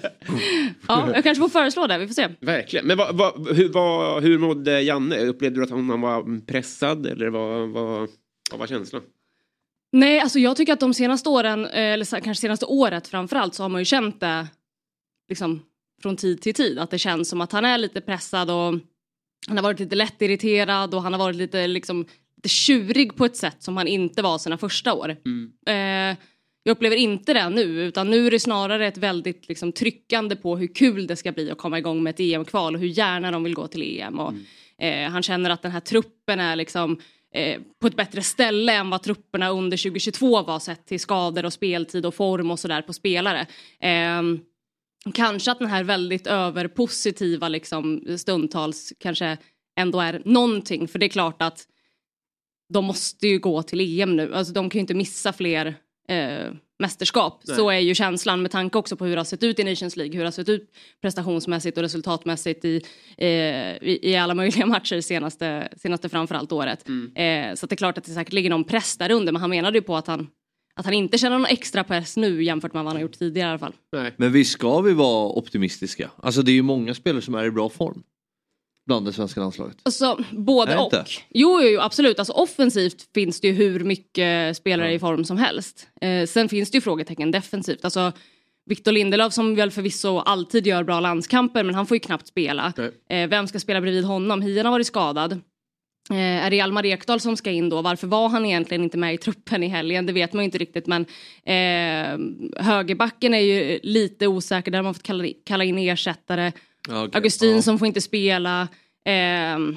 Ja, 0.88 1.10
jag 1.14 1.24
kanske 1.24 1.42
får 1.42 1.48
föreslå 1.48 1.86
det, 1.86 1.98
vi 1.98 2.06
får 2.06 2.14
se. 2.14 2.28
Verkligen. 2.40 2.86
Men 2.86 2.98
vad, 2.98 3.16
vad, 3.16 3.56
hur, 3.56 3.68
vad, 3.68 4.22
hur 4.22 4.38
mådde 4.38 4.82
Janne? 4.82 5.18
Upplevde 5.18 5.60
du 5.60 5.64
att 5.64 5.70
han 5.70 6.00
var 6.00 6.46
pressad 6.46 7.06
eller 7.06 7.28
vad, 7.28 7.68
vad, 7.68 8.08
vad 8.50 8.60
var 8.60 8.66
känslan? 8.66 9.02
Nej, 9.92 10.20
alltså 10.20 10.38
jag 10.38 10.56
tycker 10.56 10.72
att 10.72 10.80
de 10.80 10.94
senaste 10.94 11.28
åren, 11.28 11.66
eh, 11.66 11.92
eller 11.92 12.20
kanske 12.20 12.40
senaste 12.40 12.66
året 12.66 13.08
framförallt, 13.08 13.54
så 13.54 13.62
har 13.62 13.68
man 13.68 13.80
ju 13.80 13.84
känt 13.84 14.20
det 14.20 14.46
liksom 15.28 15.62
från 16.02 16.16
tid 16.16 16.42
till 16.42 16.54
tid. 16.54 16.78
Att 16.78 16.90
det 16.90 16.98
känns 16.98 17.28
som 17.28 17.40
att 17.40 17.52
han 17.52 17.64
är 17.64 17.78
lite 17.78 18.00
pressad 18.00 18.50
och 18.50 18.74
han 19.46 19.56
har 19.56 19.62
varit 19.62 19.80
lite 19.80 19.96
lättirriterad 19.96 20.94
och 20.94 21.02
han 21.02 21.12
har 21.12 21.20
varit 21.20 21.36
lite, 21.36 21.66
liksom, 21.66 22.06
lite 22.36 22.48
tjurig 22.48 23.16
på 23.16 23.24
ett 23.24 23.36
sätt 23.36 23.62
som 23.62 23.76
han 23.76 23.88
inte 23.88 24.22
var 24.22 24.38
sina 24.38 24.58
första 24.58 24.94
år. 24.94 25.16
Eh, 25.66 26.16
jag 26.64 26.72
upplever 26.72 26.96
inte 26.96 27.34
det 27.34 27.48
nu, 27.48 27.62
utan 27.62 28.10
nu 28.10 28.26
är 28.26 28.30
det 28.30 28.40
snarare 28.40 28.86
ett 28.86 28.98
väldigt 28.98 29.48
liksom, 29.48 29.72
tryckande 29.72 30.36
på 30.36 30.56
hur 30.56 30.74
kul 30.74 31.06
det 31.06 31.16
ska 31.16 31.32
bli 31.32 31.50
att 31.50 31.58
komma 31.58 31.78
igång 31.78 32.02
med 32.02 32.10
ett 32.10 32.20
EM-kval 32.20 32.74
och 32.74 32.80
hur 32.80 32.88
gärna 32.88 33.30
de 33.30 33.42
vill 33.42 33.54
gå 33.54 33.66
till 33.66 34.00
EM. 34.00 34.18
Och, 34.18 34.34
eh, 34.78 35.10
han 35.10 35.22
känner 35.22 35.50
att 35.50 35.62
den 35.62 35.72
här 35.72 35.80
truppen 35.80 36.40
är 36.40 36.56
liksom 36.56 37.00
eh, 37.34 37.60
på 37.80 37.86
ett 37.86 37.96
bättre 37.96 38.22
ställe 38.22 38.72
än 38.72 38.90
vad 38.90 39.02
trupperna 39.02 39.48
under 39.48 39.76
2022 39.76 40.42
var 40.42 40.58
sett 40.58 40.86
till 40.86 41.00
skador 41.00 41.44
och 41.44 41.52
speltid 41.52 42.06
och 42.06 42.14
form 42.14 42.50
och 42.50 42.58
sådär 42.58 42.82
på 42.82 42.92
spelare. 42.92 43.46
Ehm, 43.80 44.40
kanske 45.14 45.50
att 45.50 45.58
den 45.58 45.68
här 45.68 45.84
väldigt 45.84 46.26
överpositiva 46.26 47.48
liksom 47.48 48.04
stundtals 48.16 48.92
kanske 48.98 49.38
ändå 49.76 50.00
är 50.00 50.22
någonting 50.24 50.88
för 50.88 50.98
det 50.98 51.06
är 51.06 51.10
klart 51.10 51.42
att 51.42 51.66
de 52.72 52.84
måste 52.84 53.26
ju 53.26 53.38
gå 53.38 53.62
till 53.62 54.00
EM 54.00 54.16
nu, 54.16 54.34
alltså 54.34 54.52
de 54.52 54.70
kan 54.70 54.78
ju 54.78 54.80
inte 54.80 54.94
missa 54.94 55.32
fler 55.32 55.74
eh, 56.08 56.52
mästerskap. 56.78 57.42
Nej. 57.46 57.56
Så 57.56 57.70
är 57.70 57.78
ju 57.78 57.94
känslan 57.94 58.42
med 58.42 58.50
tanke 58.50 58.78
också 58.78 58.96
på 58.96 59.04
hur 59.04 59.12
det 59.12 59.20
har 59.20 59.24
sett 59.24 59.42
ut 59.42 59.58
i 59.58 59.64
Nations 59.64 59.96
League, 59.96 60.12
hur 60.12 60.20
det 60.20 60.26
har 60.26 60.32
sett 60.32 60.48
ut 60.48 60.70
prestationsmässigt 61.02 61.76
och 61.76 61.82
resultatmässigt 61.82 62.64
i, 62.64 62.82
eh, 63.16 63.28
i, 63.28 63.98
i 64.02 64.16
alla 64.16 64.34
möjliga 64.34 64.66
matcher 64.74 65.00
senaste, 65.00 65.68
senaste 65.76 66.08
framförallt 66.08 66.52
året. 66.52 66.88
Eh, 67.14 67.54
så 67.54 67.66
det 67.66 67.74
är 67.74 67.76
klart 67.76 67.98
att 67.98 68.04
det 68.04 68.12
säkert 68.12 68.32
ligger 68.32 68.50
någon 68.50 68.64
press 68.64 68.96
där 68.96 69.10
under 69.10 69.32
men 69.32 69.40
han 69.40 69.50
menade 69.50 69.78
ju 69.78 69.82
på 69.82 69.96
att 69.96 70.06
han 70.06 70.28
att 70.76 70.84
han 70.84 70.94
inte 70.94 71.18
känner 71.18 71.38
någon 71.38 71.46
extra 71.46 71.84
press 71.84 72.16
nu 72.16 72.44
jämfört 72.44 72.72
med 72.72 72.84
vad 72.84 72.92
han 72.92 72.96
har 72.96 73.02
gjort 73.02 73.18
tidigare 73.18 73.48
i 73.48 73.50
alla 73.50 73.58
fall. 73.58 73.74
Men 74.16 74.32
visst 74.32 74.52
ska 74.52 74.80
vi 74.80 74.92
vara 74.92 75.28
optimistiska? 75.28 76.10
Alltså 76.16 76.42
det 76.42 76.50
är 76.50 76.54
ju 76.54 76.62
många 76.62 76.94
spelare 76.94 77.22
som 77.22 77.34
är 77.34 77.44
i 77.44 77.50
bra 77.50 77.68
form. 77.68 78.02
bland 78.86 79.06
det 79.06 79.12
svenska 79.12 79.40
landslaget? 79.40 79.76
Alltså 79.82 80.18
både 80.30 80.76
och. 80.78 80.84
inte? 80.84 81.04
Jo, 81.30 81.60
jo, 81.62 81.68
jo, 81.68 81.80
absolut. 81.80 82.18
Alltså, 82.18 82.32
offensivt 82.32 83.08
finns 83.14 83.40
det 83.40 83.48
ju 83.48 83.54
hur 83.54 83.84
mycket 83.84 84.56
spelare 84.56 84.92
i 84.94 84.98
form 84.98 85.24
som 85.24 85.36
helst. 85.38 85.88
Eh, 86.00 86.26
sen 86.26 86.48
finns 86.48 86.70
det 86.70 86.76
ju 86.76 86.80
frågetecken 86.80 87.30
defensivt. 87.30 87.84
Alltså, 87.84 88.12
Victor 88.66 88.92
Lindelöf 88.92 89.32
som 89.32 89.54
väl 89.54 89.70
förvisso 89.70 90.18
alltid 90.18 90.66
gör 90.66 90.84
bra 90.84 91.00
landskamper 91.00 91.62
men 91.64 91.74
han 91.74 91.86
får 91.86 91.94
ju 91.94 92.00
knappt 92.00 92.26
spela. 92.26 92.72
Eh, 93.08 93.28
vem 93.28 93.46
ska 93.46 93.60
spela 93.60 93.80
bredvid 93.80 94.04
honom? 94.04 94.42
Hien 94.42 94.66
har 94.66 94.72
varit 94.72 94.86
skadad. 94.86 95.40
Eh, 96.12 96.44
är 96.46 96.50
det 96.50 96.60
Almar 96.60 96.86
Ekdal 96.86 97.20
som 97.20 97.36
ska 97.36 97.50
in 97.50 97.68
då? 97.68 97.82
Varför 97.82 98.06
var 98.06 98.28
han 98.28 98.46
egentligen 98.46 98.84
inte 98.84 98.98
med 98.98 99.14
i 99.14 99.18
truppen 99.18 99.62
i 99.62 99.68
helgen? 99.68 100.06
Det 100.06 100.12
vet 100.12 100.32
man 100.32 100.42
ju 100.42 100.44
inte 100.44 100.58
riktigt 100.58 100.86
men 100.86 101.02
eh, 101.44 102.18
högerbacken 102.64 103.34
är 103.34 103.38
ju 103.40 103.80
lite 103.82 104.26
osäker. 104.26 104.70
Där 104.70 104.78
har 104.78 104.82
man 104.84 104.94
fått 104.94 105.02
kalla, 105.02 105.24
kalla 105.46 105.64
in 105.64 105.78
ersättare. 105.78 106.52
Okej. 106.88 107.10
Augustin 107.12 107.54
Ja. 107.56 107.62
som 107.62 107.78
får 107.78 107.86
inte 107.88 108.00
spela. 108.00 108.68
Ehm, 109.04 109.76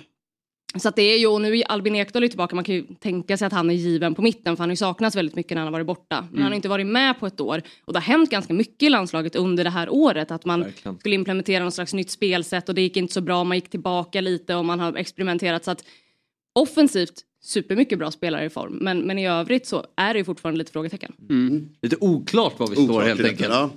så 0.78 0.88
att 0.90 0.96
det 0.96 1.02
är 1.02 1.18
ju, 1.20 1.28
och 1.28 1.42
nu 1.42 1.58
är 1.58 1.64
Albin 1.72 1.96
Ekdal 1.96 2.24
är 2.24 2.28
tillbaka, 2.28 2.56
man 2.56 2.64
kan 2.64 2.76
ju 2.76 2.84
tänka 3.00 3.38
sig 3.38 3.46
att 3.46 3.54
han 3.54 3.70
är 3.70 3.74
given 3.74 4.16
på 4.16 4.22
mitten 4.22 4.56
för 4.56 4.62
han 4.64 4.70
har 4.70 4.74
ju 4.74 4.78
saknats 4.78 5.16
väldigt 5.16 5.36
mycket 5.36 5.52
när 5.52 5.58
han 5.58 5.68
har 5.68 5.72
varit 5.72 5.88
borta. 5.88 6.16
Men 6.22 6.30
Mm. 6.30 6.42
han 6.44 6.52
har 6.52 6.56
inte 6.56 6.70
varit 6.70 6.88
med 6.88 7.20
på 7.20 7.28
ett 7.28 7.42
år. 7.42 7.62
Och 7.86 7.94
det 7.94 8.00
har 8.00 8.04
hänt 8.06 8.30
ganska 8.30 8.54
mycket 8.54 8.84
i 8.84 8.90
landslaget 8.90 9.36
under 9.36 9.64
det 9.64 9.70
här 9.70 9.90
året. 9.90 10.32
Att 10.32 10.46
man 10.46 10.62
Verkligen. 10.62 11.00
skulle 11.00 11.16
implementera 11.16 11.64
något 11.64 11.74
slags 11.74 11.94
nytt 11.94 12.12
spelsätt 12.12 12.70
och 12.70 12.76
det 12.76 12.82
gick 12.82 12.98
inte 12.98 13.14
så 13.14 13.22
bra. 13.22 13.44
Man 13.44 13.58
gick 13.58 13.70
tillbaka 13.70 14.22
lite 14.22 14.56
och 14.56 14.66
man 14.66 14.80
har 14.80 14.96
experimenterat. 14.96 15.64
Så 15.66 15.72
att 15.72 15.84
offensivt, 16.56 17.22
supermycket 17.44 18.00
bra 18.00 18.12
spelare 18.12 18.46
i 18.46 18.50
form. 18.50 18.78
Men, 18.82 19.00
men 19.02 19.20
i 19.20 19.28
övrigt 19.28 19.66
så 19.68 19.86
är 19.96 20.14
det 20.14 20.18
ju 20.18 20.24
fortfarande 20.26 20.58
lite 20.58 20.72
frågetecken. 20.72 21.14
Lite 21.82 21.96
oklart 22.00 22.60
var 22.60 22.68
vi 22.68 22.76
står 22.76 22.84
Oklart 22.84 23.04
helt 23.06 23.20
lite, 23.20 23.30
enkelt. 23.30 23.50
ja. 23.50 23.70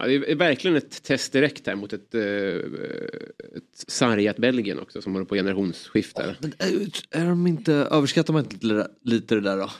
Ja, 0.00 0.06
det 0.06 0.14
är 0.14 0.34
verkligen 0.34 0.76
ett 0.76 1.02
test 1.02 1.32
direkt 1.32 1.66
här 1.66 1.74
mot 1.74 1.92
ett, 1.92 2.14
eh, 2.14 2.22
ett 3.56 3.84
sargat 3.88 4.36
Belgien 4.36 4.80
också 4.80 5.02
som 5.02 5.12
håller 5.12 5.26
på 5.26 5.34
generationsskifte. 5.34 6.36
Men 6.40 6.52
är, 6.58 7.20
är 7.20 7.26
de 7.28 7.46
inte, 7.46 7.72
överskattar 7.72 8.32
man 8.32 8.44
inte 8.44 8.86
lite, 9.02 9.34
det 9.34 9.40
där 9.40 9.56
då? 9.56 9.70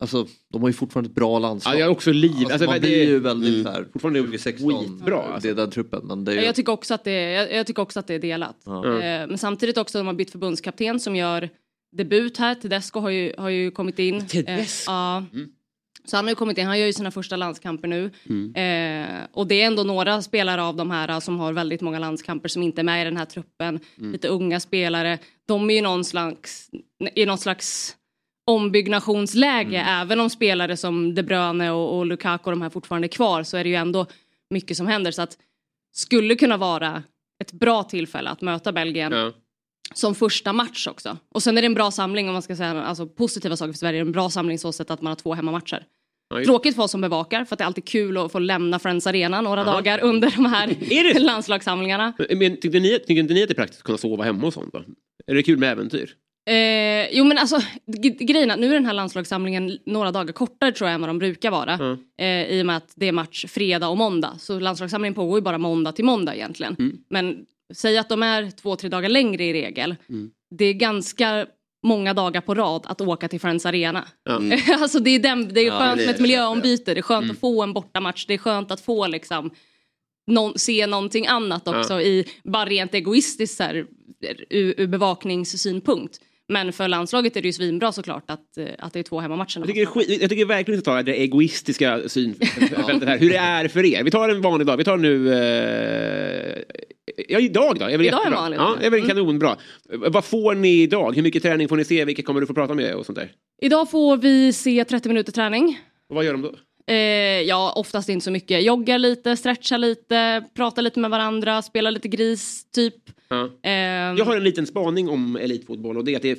Alltså, 0.00 0.26
de 0.52 0.62
har 0.62 0.68
ju 0.68 0.72
fortfarande 0.72 1.08
ett 1.08 1.14
bra 1.14 1.38
landslag. 1.38 1.74
Ja, 1.74 1.78
jag 1.78 1.86
är 1.86 1.90
också 1.90 2.12
liv. 2.12 2.32
Alltså, 2.36 2.52
Alltså, 2.52 2.66
man 2.66 2.74
det- 2.74 2.80
blir 2.80 3.04
ju 3.08 3.18
väldigt 3.20 3.54
Mm. 3.66 3.72
här, 3.72 3.86
Fortfarande 3.92 4.20
2016, 4.20 4.80
skitbra, 4.98 5.22
alltså. 5.22 5.40
det 5.48 5.52
är 5.52 5.54
den 5.54 5.70
truppen. 5.70 6.06
Men 6.06 6.24
det 6.24 6.32
är 6.32 6.36
ju... 6.36 6.42
Jag 6.44 6.54
tycker 6.54 6.72
också 6.72 6.94
att 6.94 7.04
det 7.04 7.10
är, 7.10 7.30
jag, 7.42 7.52
jag 7.58 7.66
tycker 7.66 7.82
också 7.82 8.00
att 8.00 8.06
det 8.06 8.14
är 8.14 8.18
delat. 8.18 8.56
Ja. 8.64 8.86
Eh, 8.86 9.26
men 9.26 9.38
samtidigt 9.38 9.78
också 9.78 9.98
de 9.98 10.06
har 10.06 10.14
bytt 10.14 10.30
förbundskapten 10.30 11.00
som 11.00 11.16
gör 11.16 11.48
debut 11.92 12.36
här. 12.36 12.54
Tedesco 12.54 13.00
har 13.00 13.10
ju, 13.10 13.34
har 13.38 13.48
ju 13.48 13.70
kommit 13.70 13.98
in. 13.98 14.26
Tedesco? 14.26 14.90
Eh, 14.90 14.94
ja. 14.94 15.24
Så 16.04 16.16
han 16.16 16.24
har 16.24 16.30
ju 16.30 16.34
kommit 16.34 16.58
in, 16.58 16.66
han 16.66 16.78
gör 16.78 16.86
ju 16.86 16.92
sina 16.92 17.10
första 17.10 17.36
landskamper 17.36 17.88
nu. 17.88 18.10
Mm. 18.28 18.54
Eh, 18.54 19.26
och 19.32 19.46
det 19.46 19.62
är 19.62 19.66
ändå 19.66 19.82
några 19.82 20.22
spelare 20.22 20.62
av 20.62 20.76
de 20.76 20.90
här 20.90 21.08
eh, 21.08 21.18
som 21.18 21.38
har 21.38 21.52
väldigt 21.52 21.80
många 21.80 21.98
landskamper 21.98 22.48
som 22.48 22.62
inte 22.62 22.80
är 22.80 22.82
med 22.82 23.02
i 23.02 23.04
den 23.04 23.16
här 23.16 23.24
truppen. 23.24 23.80
Mm. 23.98 24.12
Lite 24.12 24.28
unga 24.28 24.60
spelare. 24.60 25.18
De 25.46 25.70
är 25.70 25.74
ju 25.74 25.80
någon 25.82 26.04
slags, 26.04 26.70
i 27.14 27.26
någon 27.26 27.38
slags 27.38 27.96
ombyggnationsläge. 28.46 29.78
Mm. 29.78 30.00
Även 30.02 30.20
om 30.20 30.30
spelare 30.30 30.76
som 30.76 31.14
De 31.14 31.22
Bruyne 31.22 31.70
och, 31.70 31.98
och 31.98 32.06
Lukaku 32.06 32.44
och 32.44 32.52
de 32.52 32.62
här 32.62 32.70
fortfarande 32.70 33.06
är 33.06 33.08
kvar 33.08 33.42
så 33.42 33.56
är 33.56 33.64
det 33.64 33.70
ju 33.70 33.76
ändå 33.76 34.06
mycket 34.50 34.76
som 34.76 34.86
händer. 34.86 35.10
Så 35.10 35.22
att 35.22 35.38
skulle 35.92 36.34
kunna 36.34 36.56
vara 36.56 37.02
ett 37.42 37.52
bra 37.52 37.82
tillfälle 37.82 38.30
att 38.30 38.40
möta 38.40 38.72
Belgien 38.72 39.12
Ja. 39.12 39.32
Som 39.94 40.14
första 40.14 40.52
match 40.52 40.86
också. 40.86 41.16
Och 41.34 41.42
sen 41.42 41.58
är 41.58 41.62
det 41.62 41.66
en 41.66 41.74
bra 41.74 41.90
samling 41.90 42.26
om 42.28 42.32
man 42.32 42.42
ska 42.42 42.56
säga 42.56 42.82
alltså 42.82 43.06
positiva 43.06 43.56
saker 43.56 43.72
för 43.72 43.78
Sverige. 43.78 44.00
En 44.00 44.12
bra 44.12 44.30
samling 44.30 44.58
så 44.58 44.72
sätt 44.72 44.90
att 44.90 45.02
man 45.02 45.10
har 45.10 45.16
två 45.16 45.34
hemmamatcher. 45.34 45.84
Just- 46.34 46.46
Tråkigt 46.46 46.76
för 46.76 46.82
oss 46.82 46.90
som 46.90 47.00
bevakar 47.00 47.44
för 47.44 47.54
att 47.54 47.58
det 47.58 47.64
är 47.64 47.66
alltid 47.66 47.84
kul 47.84 48.16
att 48.18 48.32
få 48.32 48.38
lämna 48.38 48.78
Friends 48.78 49.06
Arena 49.06 49.40
några 49.40 49.60
Aha. 49.62 49.72
dagar 49.72 49.98
under 50.02 50.30
de 50.36 50.44
här 50.46 51.20
landslagssamlingarna. 51.20 52.12
Men 52.30 52.56
tyckte 52.60 52.80
ni, 52.80 52.88
tyckte 52.98 53.12
inte 53.12 53.34
ni 53.34 53.42
att 53.42 53.48
det 53.48 53.52
är 53.52 53.54
praktiskt 53.56 53.80
att 53.80 53.84
kunna 53.84 53.98
sova 53.98 54.24
hemma 54.24 54.46
och 54.46 54.52
sånt 54.54 54.72
då? 54.72 54.82
Är 55.26 55.34
det 55.34 55.42
kul 55.42 55.58
med 55.58 55.72
äventyr? 55.72 56.14
Eh, 56.50 57.08
jo 57.18 57.24
men 57.24 57.38
alltså 57.38 57.60
grejen 58.20 58.50
att 58.50 58.58
nu 58.58 58.68
är 58.68 58.74
den 58.74 58.86
här 58.86 58.92
landslagssamlingen 58.94 59.78
några 59.86 60.12
dagar 60.12 60.32
kortare 60.32 60.72
tror 60.72 60.88
jag 60.90 60.94
än 60.94 61.00
vad 61.00 61.08
de 61.10 61.18
brukar 61.18 61.50
vara. 61.50 61.76
Ja. 62.18 62.24
Eh, 62.24 62.44
I 62.46 62.62
och 62.62 62.66
med 62.66 62.76
att 62.76 62.92
det 62.96 63.08
är 63.08 63.12
match 63.12 63.44
fredag 63.48 63.88
och 63.88 63.96
måndag. 63.96 64.34
Så 64.38 64.60
landslagssamlingen 64.60 65.14
pågår 65.14 65.38
ju 65.38 65.42
bara 65.42 65.58
måndag 65.58 65.92
till 65.92 66.04
måndag 66.04 66.34
egentligen. 66.34 66.76
Mm. 66.78 66.96
Men 67.10 67.46
säg 67.72 67.98
att 67.98 68.08
de 68.08 68.22
är 68.22 68.50
två, 68.50 68.76
tre 68.76 68.88
dagar 68.88 69.08
längre 69.08 69.44
i 69.44 69.52
regel. 69.52 69.96
Mm. 70.08 70.30
Det 70.58 70.64
är 70.64 70.72
ganska 70.72 71.46
många 71.82 72.14
dagar 72.14 72.40
på 72.40 72.54
rad 72.54 72.86
att 72.88 73.00
åka 73.00 73.28
till 73.28 73.40
Friends 73.40 73.66
Arena. 73.66 74.04
Ja. 74.24 74.40
alltså 74.80 74.98
det 74.98 75.10
är, 75.10 75.18
den, 75.18 75.54
det 75.54 75.60
är 75.60 75.66
Ja, 75.66 75.78
skönt 75.78 75.96
det 75.96 76.02
är 76.02 76.06
med 76.06 76.14
ett 76.14 76.20
miljöombyte, 76.20 76.94
det 76.94 77.00
är 77.00 77.02
skönt 77.02 77.22
Mm. 77.24 77.30
att 77.34 77.40
få 77.40 77.62
en 77.62 77.72
bortamatch, 77.72 78.26
det 78.26 78.34
är 78.34 78.38
skönt 78.38 78.70
att 78.70 78.80
få 78.80 79.06
liksom 79.06 79.50
någon, 80.26 80.58
se 80.58 80.86
någonting 80.86 81.26
annat 81.26 81.62
Ja. 81.64 81.78
också 81.80 82.00
i, 82.00 82.24
bara 82.44 82.64
rent 82.64 82.94
egoistiskt 82.94 83.56
så 83.56 83.62
här, 83.62 83.86
ur, 84.50 84.74
ur 84.78 84.86
bevakningssynpunkt. 84.86 86.18
Men 86.48 86.72
för 86.72 86.88
landslaget 86.88 87.36
är 87.36 87.42
det 87.42 87.48
ju 87.48 87.52
svinbra 87.52 87.92
såklart 87.92 88.30
att, 88.30 88.58
eh, 88.58 88.66
att 88.78 88.92
det 88.92 88.98
är 88.98 89.02
två 89.02 89.20
hemmamatcher. 89.20 89.58
Jag 89.58 89.66
tycker, 89.68 89.86
skit, 89.86 90.20
jag 90.20 90.30
tycker 90.30 90.44
verkligen 90.44 90.78
att 90.78 90.84
ta 90.84 91.02
det 91.02 91.14
egoistiska 91.22 92.00
synfältet 92.08 92.78
här. 93.08 93.18
Hur 93.18 93.30
det 93.30 93.36
är 93.36 93.68
för 93.68 93.84
er. 93.84 94.04
Vi 94.04 94.10
tar 94.10 94.28
en 94.28 94.40
vanlig 94.42 94.66
dag. 94.66 94.76
Vi 94.76 94.84
tar 94.84 94.96
nu... 94.96 95.32
Eh, 95.34 96.62
ja, 97.28 97.40
idag 97.40 97.76
då. 97.78 97.84
Är 97.84 97.98
väl 97.98 98.06
Idag 98.06 98.20
är 98.20 98.24
jättebra. 98.24 98.40
vanlig 98.40 98.58
Ja, 98.58 98.76
är 98.80 98.90
väl 98.90 99.00
Mm. 99.00 99.08
kanonbra. 99.16 99.56
Vad 99.88 100.24
får 100.24 100.54
ni 100.54 100.82
idag? 100.82 101.14
Hur 101.16 101.22
mycket 101.22 101.42
träning 101.42 101.68
får 101.68 101.76
ni 101.76 101.84
se? 101.84 102.04
Vilka 102.04 102.22
kommer 102.22 102.40
du 102.40 102.46
få 102.46 102.54
prata 102.54 102.74
med 102.74 102.94
och 102.94 103.06
sånt 103.06 103.16
där? 103.18 103.32
Idag 103.62 103.90
får 103.90 104.16
vi 104.16 104.52
se 104.52 104.84
30 104.84 105.08
minuter 105.08 105.32
träning. 105.32 105.78
Och 106.08 106.16
vad 106.16 106.24
gör 106.24 106.32
de 106.32 106.42
då? 106.42 106.54
Eh, 106.86 106.96
ja, 107.42 107.72
oftast 107.76 108.08
inte 108.08 108.24
så 108.24 108.30
mycket. 108.30 108.64
Jogga 108.64 108.98
lite, 108.98 109.36
stretcha 109.36 109.76
lite, 109.76 110.44
prata 110.54 110.80
lite 110.80 111.00
med 111.00 111.10
varandra, 111.10 111.62
spela 111.62 111.90
lite 111.90 112.08
gris, 112.08 112.64
typ. 112.74 112.94
Ja. 113.28 113.44
Ehm, 113.62 114.16
Jag 114.16 114.24
har 114.24 114.36
en 114.36 114.44
liten 114.44 114.66
spaning 114.66 115.08
om 115.08 115.36
elitfotboll 115.36 115.96
och 115.96 116.04
det 116.04 116.12
är 116.12 116.16
att 116.16 116.22
det 116.22 116.30
är, 116.30 116.36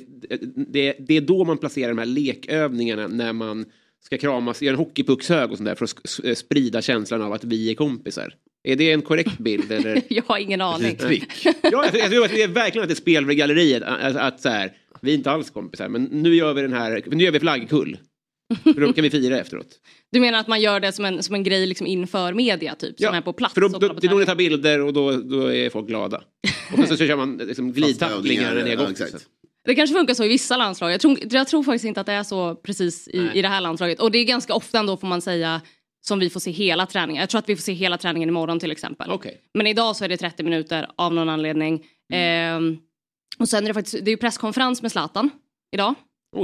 det, 0.72 0.96
det 0.98 1.16
är 1.16 1.20
då 1.20 1.44
man 1.44 1.58
placerar 1.58 1.88
de 1.88 1.98
här 1.98 2.06
lekövningarna 2.06 3.06
när 3.08 3.32
man 3.32 3.64
ska 4.04 4.18
kramas, 4.18 4.62
göra 4.62 4.72
en 4.72 4.78
hockeypuckshög 4.78 5.50
och 5.50 5.56
sånt 5.56 5.68
där 5.68 5.74
för 5.74 5.84
att 5.84 6.38
sprida 6.38 6.82
känslan 6.82 7.22
av 7.22 7.32
att 7.32 7.44
vi 7.44 7.70
är 7.70 7.74
kompisar. 7.74 8.34
Är 8.64 8.76
det 8.76 8.92
en 8.92 9.02
korrekt 9.02 9.38
bild? 9.38 9.72
Eller? 9.72 10.02
jag 10.08 10.22
har 10.26 10.38
ingen 10.38 10.60
aning. 10.60 10.96
Ja, 11.00 11.12
jag, 11.62 11.94
jag 11.94 12.10
tror 12.10 12.24
att 12.24 12.30
det 12.30 12.42
är 12.42 12.48
verkligen 12.48 12.82
att 12.82 12.88
det 12.88 12.92
är 12.92 12.96
spel 12.96 13.26
för 13.26 13.32
galleriet. 13.32 13.82
Att, 13.82 14.16
att 14.16 14.40
så 14.40 14.48
här, 14.48 14.72
vi 15.00 15.10
är 15.10 15.14
inte 15.14 15.30
alls 15.30 15.50
kompisar, 15.50 15.88
men 15.88 16.04
nu 16.04 16.34
gör 16.34 16.54
vi 16.54 16.62
den 16.62 16.72
här, 16.72 17.02
nu 17.06 17.24
gör 17.24 17.32
vi 17.32 17.40
flaggkull. 17.40 17.98
För 18.62 18.80
då 18.80 18.92
kan 18.92 19.02
vi 19.02 19.10
fira 19.10 19.38
efteråt. 19.38 19.66
Du 20.12 20.20
menar 20.20 20.38
att 20.38 20.48
man 20.48 20.60
gör 20.60 20.80
det 20.80 20.92
som 20.92 21.04
en, 21.04 21.22
som 21.22 21.34
en 21.34 21.42
grej 21.42 21.66
liksom 21.66 21.86
inför 21.86 22.32
media 22.32 22.74
typ? 22.74 23.00
Som 23.00 23.14
är 23.14 23.20
på 23.20 23.32
plats? 23.32 23.54
För 23.54 23.60
då, 23.60 23.66
och 23.66 23.80
då, 23.80 23.88
det 23.88 24.06
är 24.06 24.10
då 24.10 24.16
ni 24.16 24.26
tar 24.26 24.34
bilder 24.34 24.80
och 24.80 24.92
då, 24.92 25.12
då 25.12 25.52
är 25.52 25.70
folk 25.70 25.86
glada. 25.86 26.22
Och 26.72 26.78
sen 26.78 26.86
så, 26.86 26.96
så 26.96 27.06
kör 27.06 27.16
man 27.16 27.36
liksom 27.36 27.72
glidtacklingar 27.72 28.54
när 28.54 28.64
ni 28.64 28.70
har 28.70 28.86
gått. 28.86 29.26
Det 29.64 29.74
kanske 29.74 29.96
funkar 29.96 30.14
så 30.14 30.24
i 30.24 30.28
vissa 30.28 30.56
landslag. 30.56 30.92
Jag 30.92 31.00
tror, 31.00 31.18
jag 31.30 31.48
tror 31.48 31.62
faktiskt 31.62 31.84
inte 31.84 32.00
att 32.00 32.06
det 32.06 32.12
är 32.12 32.22
så 32.22 32.54
precis 32.54 33.08
i, 33.08 33.30
i 33.34 33.42
det 33.42 33.48
här 33.48 33.60
landslaget. 33.60 34.00
Och 34.00 34.10
det 34.10 34.18
är 34.18 34.24
ganska 34.24 34.54
ofta 34.54 34.78
ändå 34.78 34.96
får 34.96 35.06
man 35.08 35.22
säga 35.22 35.60
som 36.06 36.18
vi 36.18 36.30
får 36.30 36.40
se 36.40 36.50
hela 36.50 36.86
träningen. 36.86 37.20
Jag 37.20 37.30
tror 37.30 37.38
att 37.38 37.48
vi 37.48 37.56
får 37.56 37.62
se 37.62 37.72
hela 37.72 37.98
träningen 37.98 38.28
imorgon 38.28 38.58
till 38.58 38.70
exempel. 38.70 39.10
Okay. 39.10 39.34
Men 39.54 39.66
idag 39.66 39.96
så 39.96 40.04
är 40.04 40.08
det 40.08 40.16
30 40.16 40.42
minuter 40.42 40.86
av 40.96 41.14
någon 41.14 41.28
anledning. 41.28 41.86
Ehm, 42.12 42.78
och 43.38 43.48
sen 43.48 43.64
är 43.64 43.68
det 43.68 43.74
faktiskt 43.74 44.04
det 44.04 44.10
är 44.10 44.16
presskonferens 44.16 44.82
med 44.82 44.92
Zlatan 44.92 45.30
idag. 45.72 45.94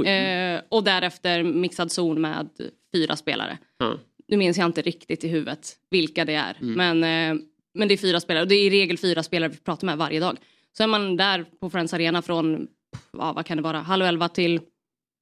Eh, 0.05 0.61
och 0.69 0.83
därefter 0.83 1.43
mixad 1.43 1.91
zon 1.91 2.21
med 2.21 2.49
fyra 2.95 3.15
spelare. 3.15 3.57
Ja. 3.77 3.99
Nu 4.27 4.37
minns 4.37 4.57
jag 4.57 4.65
inte 4.65 4.81
riktigt 4.81 5.23
i 5.23 5.27
huvudet 5.27 5.75
vilka 5.89 6.25
det 6.25 6.33
är. 6.33 6.57
Mm. 6.61 6.73
Men, 6.73 7.03
eh, 7.37 7.43
men 7.73 7.87
det 7.87 7.93
är 7.93 7.97
fyra 7.97 8.19
spelare 8.19 8.43
och 8.43 8.47
det 8.47 8.55
är 8.55 8.67
i 8.67 8.69
regel 8.69 8.97
fyra 8.97 9.23
spelare 9.23 9.49
vi 9.49 9.57
pratar 9.57 9.85
med 9.85 9.97
varje 9.97 10.19
dag. 10.19 10.37
Så 10.77 10.83
är 10.83 10.87
man 10.87 11.17
där 11.17 11.45
på 11.59 11.69
Friends 11.69 11.93
Arena 11.93 12.21
från, 12.21 12.67
ja, 13.11 13.33
vad 13.33 13.45
kan 13.45 13.57
det 13.57 13.63
vara, 13.63 13.79
halv 13.79 14.05
elva 14.05 14.29
till 14.29 14.61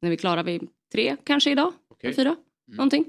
när 0.01 0.09
vi 0.09 0.17
klarar 0.17 0.43
vi 0.43 0.61
tre 0.91 1.15
kanske 1.23 1.51
idag? 1.51 1.73
Okej. 1.89 2.13
Fyra? 2.13 2.35
Någonting. 2.71 3.05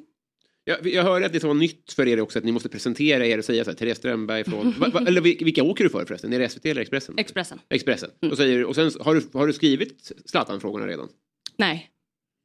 Jag, 0.69 0.87
jag 0.87 1.03
hörde 1.03 1.27
att 1.27 1.33
det 1.33 1.45
var 1.45 1.55
nytt 1.55 1.93
för 1.93 2.09
er 2.09 2.21
också 2.21 2.39
att 2.39 2.45
ni 2.45 2.53
måste 2.53 2.69
presentera 2.69 3.27
er 3.27 3.39
och 3.39 3.45
säga 3.45 3.65
så 3.65 3.71
här, 3.71 3.77
Therese 3.77 3.99
Strömberg 3.99 4.45
från... 4.45 4.75
va, 4.79 4.89
va, 4.93 5.01
eller 5.07 5.21
vil- 5.21 5.45
vilka 5.45 5.63
åker 5.63 5.85
du 5.85 5.91
för 5.91 6.05
förresten? 6.05 6.33
Är 6.33 6.39
det 6.39 6.49
SVT 6.49 6.65
eller 6.67 6.81
Expressen? 6.81 7.15
Expressen. 7.19 7.59
Expressen. 7.69 8.11
Och, 8.31 8.37
säger, 8.37 8.65
och 8.65 8.75
sen 8.75 8.91
har 9.01 9.15
du, 9.15 9.23
har 9.33 9.47
du 9.47 9.53
skrivit 9.53 10.13
Zlatan-frågorna 10.27 10.87
redan? 10.87 11.09
Nej. 11.57 11.91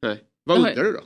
Nej. 0.02 0.18
Vad 0.44 0.58
Jag 0.58 0.62
har- 0.64 0.70
undrar 0.70 0.84
du 0.84 0.92
då? 0.92 1.02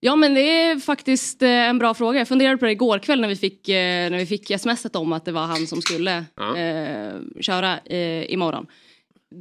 Ja 0.00 0.16
men 0.16 0.34
det 0.34 0.40
är 0.40 0.76
faktiskt 0.78 1.42
eh, 1.42 1.48
en 1.48 1.78
bra 1.78 1.94
fråga. 1.94 2.18
Jag 2.18 2.28
funderade 2.28 2.56
på 2.58 2.64
det 2.64 2.72
igår 2.72 2.98
kväll 2.98 3.20
när 3.20 3.28
vi 3.28 3.36
fick, 3.36 3.68
eh, 3.68 4.10
när 4.10 4.18
vi 4.18 4.26
fick 4.26 4.60
smset 4.60 4.96
om 4.96 5.12
att 5.12 5.24
det 5.24 5.32
var 5.32 5.46
han 5.46 5.66
som 5.66 5.82
skulle 5.82 6.24
Ja. 6.36 6.56
eh, 6.58 7.14
köra 7.40 7.78
eh, 7.80 8.32
imorgon. 8.32 8.66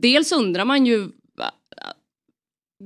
Dels 0.01 0.31
undrar 0.31 0.65
man 0.65 0.85
ju 0.85 1.09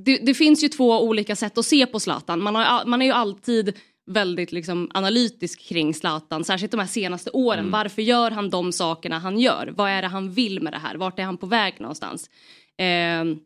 det, 0.06 0.18
det 0.18 0.34
finns 0.34 0.64
ju 0.64 0.68
två 0.70 1.02
olika 1.04 1.36
sätt 1.36 1.58
att 1.58 1.66
se 1.66 1.86
på 1.86 2.00
Zlatan. 2.00 2.44
Man, 2.44 2.56
har, 2.56 2.86
man 2.86 3.02
är 3.02 3.06
ju 3.06 3.12
alltid 3.12 3.74
väldigt 4.08 4.52
liksom, 4.52 4.92
analytisk 4.94 5.60
kring 5.70 5.94
Zlatan, 5.94 6.44
särskilt 6.44 6.72
de 6.72 6.80
här 6.80 6.88
senaste 6.88 7.30
åren. 7.30 7.60
Mm. 7.60 7.72
Varför 7.72 8.02
gör 8.02 8.32
han 8.32 8.50
de 8.50 8.72
sakerna 8.72 9.20
han 9.20 9.40
gör? 9.40 9.74
Vad 9.76 9.90
är 9.90 10.02
det 10.02 10.08
han 10.08 10.32
vill 10.32 10.62
med 10.62 10.74
det 10.74 10.80
här? 10.80 10.96
Vart 10.96 11.20
är 11.20 11.24
han 11.24 11.38
på 11.38 11.46
väg 11.46 11.76
någonstans? 11.80 12.30
Ehm, 12.78 13.40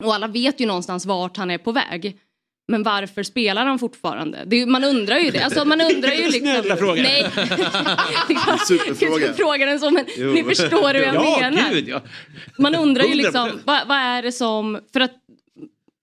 och 0.00 0.14
alla 0.14 0.26
vet 0.26 0.60
ju 0.60 0.66
någonstans 0.66 1.06
vart 1.06 1.36
han 1.36 1.50
är 1.50 1.58
på 1.58 1.72
väg. 1.72 2.18
men 2.68 2.82
varför 2.82 3.22
spelar 3.22 3.66
han 3.66 3.78
fortfarande? 3.78 4.44
Det, 4.46 4.66
man 4.66 4.84
undrar 4.84 5.18
ju 5.18 5.30
det. 5.30 5.40
Alltså, 5.40 5.64
man 5.64 5.80
undrar 5.80 6.12
ju 6.12 6.22
liksom... 6.30 6.40
Snälla 6.40 6.76
fråga. 6.76 7.02
Nej. 7.02 7.30
Superfråga. 8.68 9.32
Fråga 9.32 9.66
den 9.66 9.80
så, 9.80 9.90
men 9.90 10.04
Jo. 10.16 10.32
ni 10.32 10.44
förstår 10.44 10.94
hur 10.94 11.00
jag 11.02 11.14
ja, 11.14 11.38
menar. 11.40 11.70
Gud, 11.70 11.88
ja. 11.88 12.00
Man 12.58 12.74
undrar 12.74 13.04
ju 13.04 13.12
100%. 13.12 13.16
liksom, 13.16 13.60
vad, 13.64 13.88
vad 13.88 13.98
är 13.98 14.22
det 14.22 14.32
som... 14.32 14.80
För 14.92 15.00
att 15.00 15.14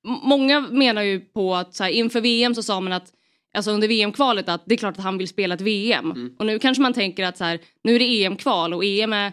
många 0.03 0.59
menar 0.59 1.01
ju 1.01 1.19
på 1.19 1.55
att 1.55 1.75
så 1.75 1.83
här, 1.83 1.91
inför 1.91 2.21
VM 2.21 2.55
så 2.55 2.63
sa 2.63 2.79
man 2.79 2.93
att 2.93 3.13
Alltså 3.53 3.71
under 3.71 3.87
VM-kvalet 3.87 4.49
att 4.49 4.63
det 4.65 4.75
är 4.75 4.77
klart 4.77 4.97
att 4.97 5.03
han 5.03 5.17
vill 5.17 5.27
spela 5.27 5.55
ett 5.55 5.61
VM. 5.61 6.11
Mm. 6.11 6.35
Och 6.39 6.45
nu 6.45 6.59
kanske 6.59 6.81
man 6.81 6.93
tänker 6.93 7.25
att 7.25 7.37
så 7.37 7.43
här, 7.43 7.59
nu 7.83 7.95
är 7.95 7.99
det 7.99 8.23
EM-kval 8.25 8.73
och 8.73 8.85
EM 8.85 9.13
är 9.13 9.27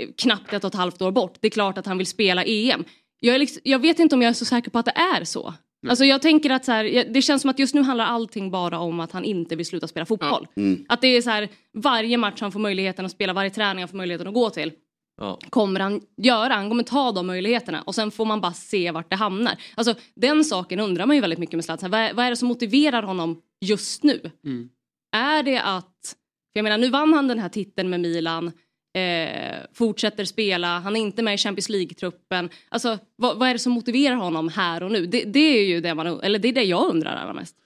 eh, 0.00 0.08
knappt 0.18 0.52
ett 0.52 0.64
och 0.64 0.68
ett 0.68 0.74
halvt 0.74 1.02
år 1.02 1.10
bort. 1.10 1.34
Det 1.40 1.46
är 1.48 1.50
klart 1.50 1.78
att 1.78 1.86
han 1.86 1.98
vill 1.98 2.06
spela 2.06 2.44
EM. 2.44 2.84
Jag, 3.20 3.34
är 3.34 3.38
liksom, 3.38 3.60
jag 3.64 3.78
vet 3.78 3.98
inte 3.98 4.14
om 4.14 4.22
jag 4.22 4.30
är 4.30 4.34
så 4.34 4.44
säker 4.44 4.70
på 4.70 4.78
att 4.78 4.86
det 4.86 4.96
är 4.96 5.24
så. 5.24 5.54
Alltså 5.88 6.04
jag 6.04 6.22
tänker 6.22 6.50
att 6.50 6.64
så 6.64 6.72
här, 6.72 7.12
det 7.14 7.22
känns 7.22 7.42
som 7.42 7.50
att 7.50 7.58
just 7.58 7.74
nu 7.74 7.82
handlar 7.82 8.04
allting 8.04 8.50
bara 8.50 8.78
om 8.78 9.00
att 9.00 9.12
han 9.12 9.24
inte 9.24 9.56
vill 9.56 9.66
sluta 9.66 9.88
spela 9.88 10.06
fotboll. 10.06 10.46
Mm. 10.56 10.84
Att 10.88 11.00
det 11.00 11.08
är 11.08 11.22
så 11.22 11.30
här, 11.30 11.48
varje 11.74 12.16
match 12.16 12.40
han 12.40 12.52
får 12.52 12.60
möjligheten 12.60 13.04
att 13.04 13.12
spela, 13.12 13.32
varje 13.32 13.50
träning 13.50 13.82
han 13.82 13.88
får 13.88 13.96
möjligheten 13.96 14.28
att 14.28 14.34
gå 14.34 14.50
till 14.50 14.72
Ja. 15.20 15.38
kommer 15.50 15.80
han 15.80 16.00
göra. 16.16 16.54
Han 16.54 16.68
kommer 16.68 16.82
ta 16.82 17.12
de 17.12 17.26
möjligheterna 17.26 17.82
och 17.82 17.94
sen 17.94 18.10
får 18.10 18.24
man 18.24 18.40
bara 18.40 18.52
se 18.52 18.90
vart 18.90 19.10
det 19.10 19.16
hamnar. 19.16 19.54
Alltså 19.74 19.94
den 20.14 20.44
saken 20.44 20.80
undrar 20.80 21.06
man 21.06 21.16
ju 21.16 21.20
väldigt 21.20 21.38
mycket 21.38 21.54
med 21.54 21.64
Zlatan. 21.64 21.90
Vad, 21.90 22.14
vad 22.14 22.26
är 22.26 22.30
det 22.30 22.36
som 22.36 22.48
motiverar 22.48 23.02
honom 23.02 23.40
just 23.62 24.02
nu? 24.02 24.30
Mm. 24.44 24.68
Är 25.12 25.42
det 25.42 25.62
att, 25.62 26.16
för 26.52 26.58
jag 26.58 26.64
menar 26.64 26.78
nu 26.78 26.90
vann 26.90 27.14
han 27.14 27.28
den 27.28 27.38
här 27.38 27.48
titeln 27.48 27.90
med 27.90 28.00
Milan, 28.00 28.52
eh, 28.94 29.56
fortsätter 29.72 30.24
spela, 30.24 30.78
han 30.78 30.96
är 30.96 31.00
inte 31.00 31.22
med 31.22 31.34
i 31.34 31.38
Champions 31.38 31.68
League-truppen. 31.68 32.50
Alltså 32.68 32.98
vad, 33.16 33.38
vad 33.38 33.48
är 33.48 33.52
det 33.52 33.58
som 33.58 33.72
motiverar 33.72 34.16
honom 34.16 34.48
här 34.48 34.82
och 34.82 34.92
nu? 34.92 35.06
Det, 35.06 35.24
det 35.24 35.58
är 35.58 35.64
ju 35.64 35.80
det 35.80 35.94
man, 35.94 36.20
eller 36.20 36.38
det 36.38 36.48
är 36.48 36.52
det 36.52 36.62
jag 36.62 36.90
undrar 36.90 37.16
allra 37.16 37.34
mest. 37.34 37.56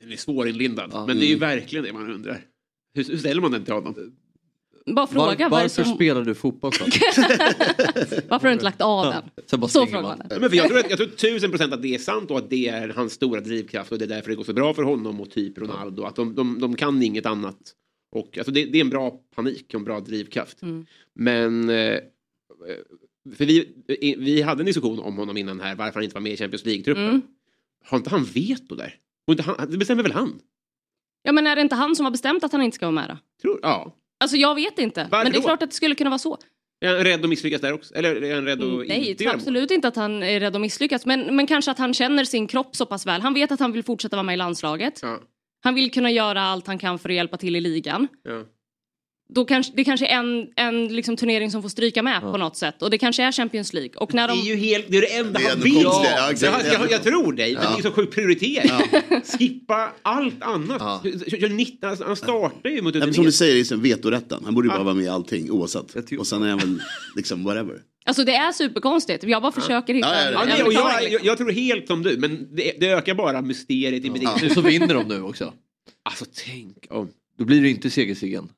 Den 0.00 0.12
är 0.12 0.16
svårinlindad. 0.16 1.06
Men 1.06 1.18
det 1.18 1.26
är 1.26 1.28
ju 1.28 1.38
verkligen 1.38 1.84
det 1.84 1.92
man 1.92 2.10
undrar. 2.10 2.44
Hur, 2.94 3.04
hur 3.04 3.18
ställer 3.18 3.40
man 3.40 3.50
den 3.50 3.64
till 3.64 3.74
honom? 3.74 3.94
Bara 4.86 5.06
fråga, 5.06 5.34
det 5.34 5.48
varför 5.48 5.84
som, 5.84 5.94
spelar 5.94 6.24
du 6.24 6.34
fotboll 6.34 6.72
så? 6.72 6.84
varför 8.28 8.28
har 8.28 8.40
du 8.40 8.52
inte 8.52 8.64
lagt 8.64 8.80
av 8.80 9.04
den? 9.04 9.60
Bara 9.60 9.68
Så 9.68 9.86
frågar 9.86 10.02
man. 10.02 10.22
Ja, 10.30 10.38
men 10.40 10.50
för 10.50 10.56
jag, 10.56 10.68
tror 10.68 10.78
att, 10.78 10.90
jag 10.90 10.98
tror 10.98 11.08
tusen 11.08 11.50
procent 11.50 11.72
att 11.72 11.82
det 11.82 11.94
är 11.94 11.98
sant 11.98 12.30
och 12.30 12.38
att 12.38 12.50
det 12.50 12.68
är 12.68 12.88
hans 12.88 13.12
stora 13.12 13.40
drivkraft 13.40 13.92
och 13.92 13.98
det 13.98 14.04
är 14.04 14.08
därför 14.08 14.30
det 14.30 14.36
går 14.36 14.44
så 14.44 14.52
bra 14.52 14.74
för 14.74 14.82
honom 14.82 15.20
och 15.20 15.30
typ 15.30 15.58
Ronaldo. 15.58 16.04
Att 16.04 16.16
de, 16.16 16.34
de, 16.34 16.60
de 16.60 16.76
kan 16.76 17.02
inget 17.02 17.26
annat. 17.26 17.58
Och, 18.12 18.38
alltså 18.38 18.52
det, 18.52 18.64
det 18.64 18.78
är 18.78 18.80
en 18.80 18.90
bra 18.90 19.20
panik 19.34 19.66
och 19.68 19.74
en 19.74 19.84
bra 19.84 20.00
drivkraft. 20.00 20.62
Mm. 20.62 20.86
Men 21.14 21.70
eh, 21.70 21.98
för 23.36 23.44
vi, 23.44 23.58
eh, 23.88 24.18
vi 24.18 24.42
hade 24.42 24.62
en 24.62 24.66
diskussion 24.66 24.98
om 24.98 25.16
honom 25.16 25.36
innan 25.36 25.60
här 25.60 25.74
varför 25.74 25.94
han 25.94 26.04
inte 26.04 26.14
var 26.14 26.20
med 26.20 26.32
i 26.32 26.36
Champions 26.36 26.64
League-truppen. 26.64 27.08
Mm. 27.08 27.22
Har 27.84 27.98
inte 27.98 28.10
han 28.10 28.24
veto 28.24 28.74
där? 28.74 28.94
Och 29.26 29.32
inte 29.32 29.42
han, 29.42 29.70
det 29.70 29.78
bestämmer 29.78 30.02
väl 30.02 30.12
han? 30.12 30.40
Ja 31.22 31.32
men 31.32 31.46
är 31.46 31.56
det 31.56 31.62
inte 31.62 31.74
han 31.74 31.96
som 31.96 32.04
har 32.06 32.10
bestämt 32.10 32.44
att 32.44 32.52
han 32.52 32.62
inte 32.62 32.74
ska 32.74 32.86
vara 32.86 32.94
med 32.94 33.08
då? 33.08 33.18
Tror, 33.42 33.58
ja. 33.62 33.96
Alltså 34.22 34.36
jag 34.36 34.54
vet 34.54 34.78
inte. 34.78 35.08
Varför 35.10 35.24
men 35.24 35.32
det 35.32 35.38
är 35.38 35.40
då? 35.40 35.46
klart 35.48 35.62
att 35.62 35.70
det 35.70 35.76
skulle 35.76 35.94
kunna 35.94 36.10
vara 36.10 36.18
så. 36.18 36.38
Är 36.84 36.94
han 36.94 37.04
rädd 37.04 37.22
att 37.24 37.28
misslyckas 37.28 37.60
där 37.60 37.72
också? 37.72 37.94
Eller 37.94 38.22
är 38.22 38.34
han 38.34 38.44
rädd 38.44 38.58
att 38.58 38.64
Mm, 38.64 38.86
Nej, 38.88 39.10
inte 39.10 39.24
göra 39.24 39.34
absolut 39.34 39.70
inte 39.70 39.88
att 39.88 39.96
han 39.96 40.22
är 40.22 40.40
rädd 40.40 40.54
att 40.56 40.60
misslyckas. 40.60 41.06
Men, 41.06 41.36
men 41.36 41.46
kanske 41.46 41.70
att 41.70 41.78
han 41.78 41.94
känner 41.94 42.24
sin 42.24 42.46
kropp 42.46 42.76
så 42.76 42.86
pass 42.86 43.06
väl. 43.06 43.20
Han 43.20 43.34
vet 43.34 43.52
att 43.52 43.60
han 43.60 43.72
vill 43.72 43.82
fortsätta 43.82 44.16
vara 44.16 44.22
med 44.24 44.32
i 44.34 44.36
landslaget. 44.36 44.98
Ja. 45.02 45.20
Han 45.64 45.74
vill 45.74 45.90
kunna 45.90 46.10
göra 46.10 46.42
allt 46.42 46.66
han 46.66 46.78
kan 46.78 46.98
för 46.98 47.08
att 47.08 47.14
hjälpa 47.14 47.36
till 47.36 47.56
i 47.56 47.60
ligan. 47.60 48.08
Ja. 48.22 48.42
Då 49.34 49.44
kanske, 49.44 49.72
det 49.76 49.84
kanske 49.84 50.06
är 50.06 50.16
en, 50.18 50.46
en 50.56 50.88
liksom 50.88 51.16
turnering 51.16 51.50
som 51.50 51.62
får 51.62 51.68
stryka 51.68 52.02
med 52.02 52.20
på 52.20 52.36
något 52.36 52.56
sätt. 52.56 52.82
Och 52.82 52.90
det 52.90 52.98
kanske 52.98 53.22
är 53.22 53.32
Champions 53.32 53.72
League. 53.72 53.90
Och 53.96 54.14
när 54.14 54.28
de... 54.28 54.34
Det 54.38 54.50
är 54.50 54.56
ju 54.56 54.56
helt, 54.56 54.86
det 54.88 54.96
är 54.96 55.00
det 55.00 55.16
enda 55.16 55.38
Det 55.38 55.44
är 55.44 55.50
han 55.50 55.60
vill. 55.60 55.82
Ja, 55.82 56.06
jag, 56.40 56.50
jag, 56.80 56.90
jag 56.90 57.02
tror 57.02 57.32
dig, 57.32 57.54
men 57.54 57.62
Ja. 57.62 57.70
det 57.76 57.80
är 57.80 57.82
så 57.82 57.90
sjuk 57.90 58.10
prioritering. 58.14 58.70
Skippa 59.38 59.92
allt 60.02 60.42
annat. 60.42 60.76
Ja. 60.80 61.00
Kör- 61.04 61.40
kör 61.40 61.48
19, 61.48 61.90
alltså, 61.90 62.04
han 62.04 62.16
startar 62.16 62.70
ju 62.70 62.82
mot 62.82 62.94
men 62.94 63.14
som 63.14 63.24
du 63.24 63.32
säger, 63.32 63.54
det 63.54 63.60
är 63.60 63.64
som 63.64 63.82
vetorätten. 63.82 64.42
Han 64.44 64.54
borde 64.54 64.66
ju 64.66 64.70
bara 64.70 64.78
Ja. 64.80 64.84
vara 64.84 64.94
med 64.94 65.04
i 65.04 65.08
allting 65.08 65.50
oavsett. 65.50 66.12
Och 66.18 66.26
sen 66.26 66.42
är 66.42 66.48
han 66.50 66.58
väl 66.58 66.82
liksom 67.16 67.44
whatever. 67.44 67.80
Alltså 68.04 68.24
det 68.24 68.34
är 68.34 68.52
superkonstigt. 68.52 69.24
Jag 69.24 69.42
bara 69.42 69.52
försöker 69.52 69.94
hitta 69.94 70.08
Ja, 70.08 70.24
ja, 70.24 70.30
ja. 70.32 70.56
Ja, 70.58 70.64
förklaring, 70.64 70.74
jag, 70.74 71.02
liksom. 71.02 71.12
jag, 71.12 71.24
jag 71.24 71.38
tror 71.38 71.50
helt 71.52 71.86
som 71.86 72.02
du, 72.02 72.16
men 72.18 72.56
det, 72.56 72.72
det 72.80 72.88
ökar 72.88 73.14
bara 73.14 73.42
mysteriet 73.42 74.04
i 74.04 74.06
Ja. 74.06 74.12
bedriften. 74.12 74.48
Nu 74.48 74.54
så 74.54 74.60
vinner 74.60 74.94
de 74.94 75.08
nu 75.08 75.22
också. 75.22 75.52
Alltså 76.04 76.24
tänk 76.46 76.76
om... 76.90 77.08
Då 77.38 77.44
blir 77.44 77.62
det 77.62 77.68
inte 77.70 77.90
segersiggen. 77.90 78.48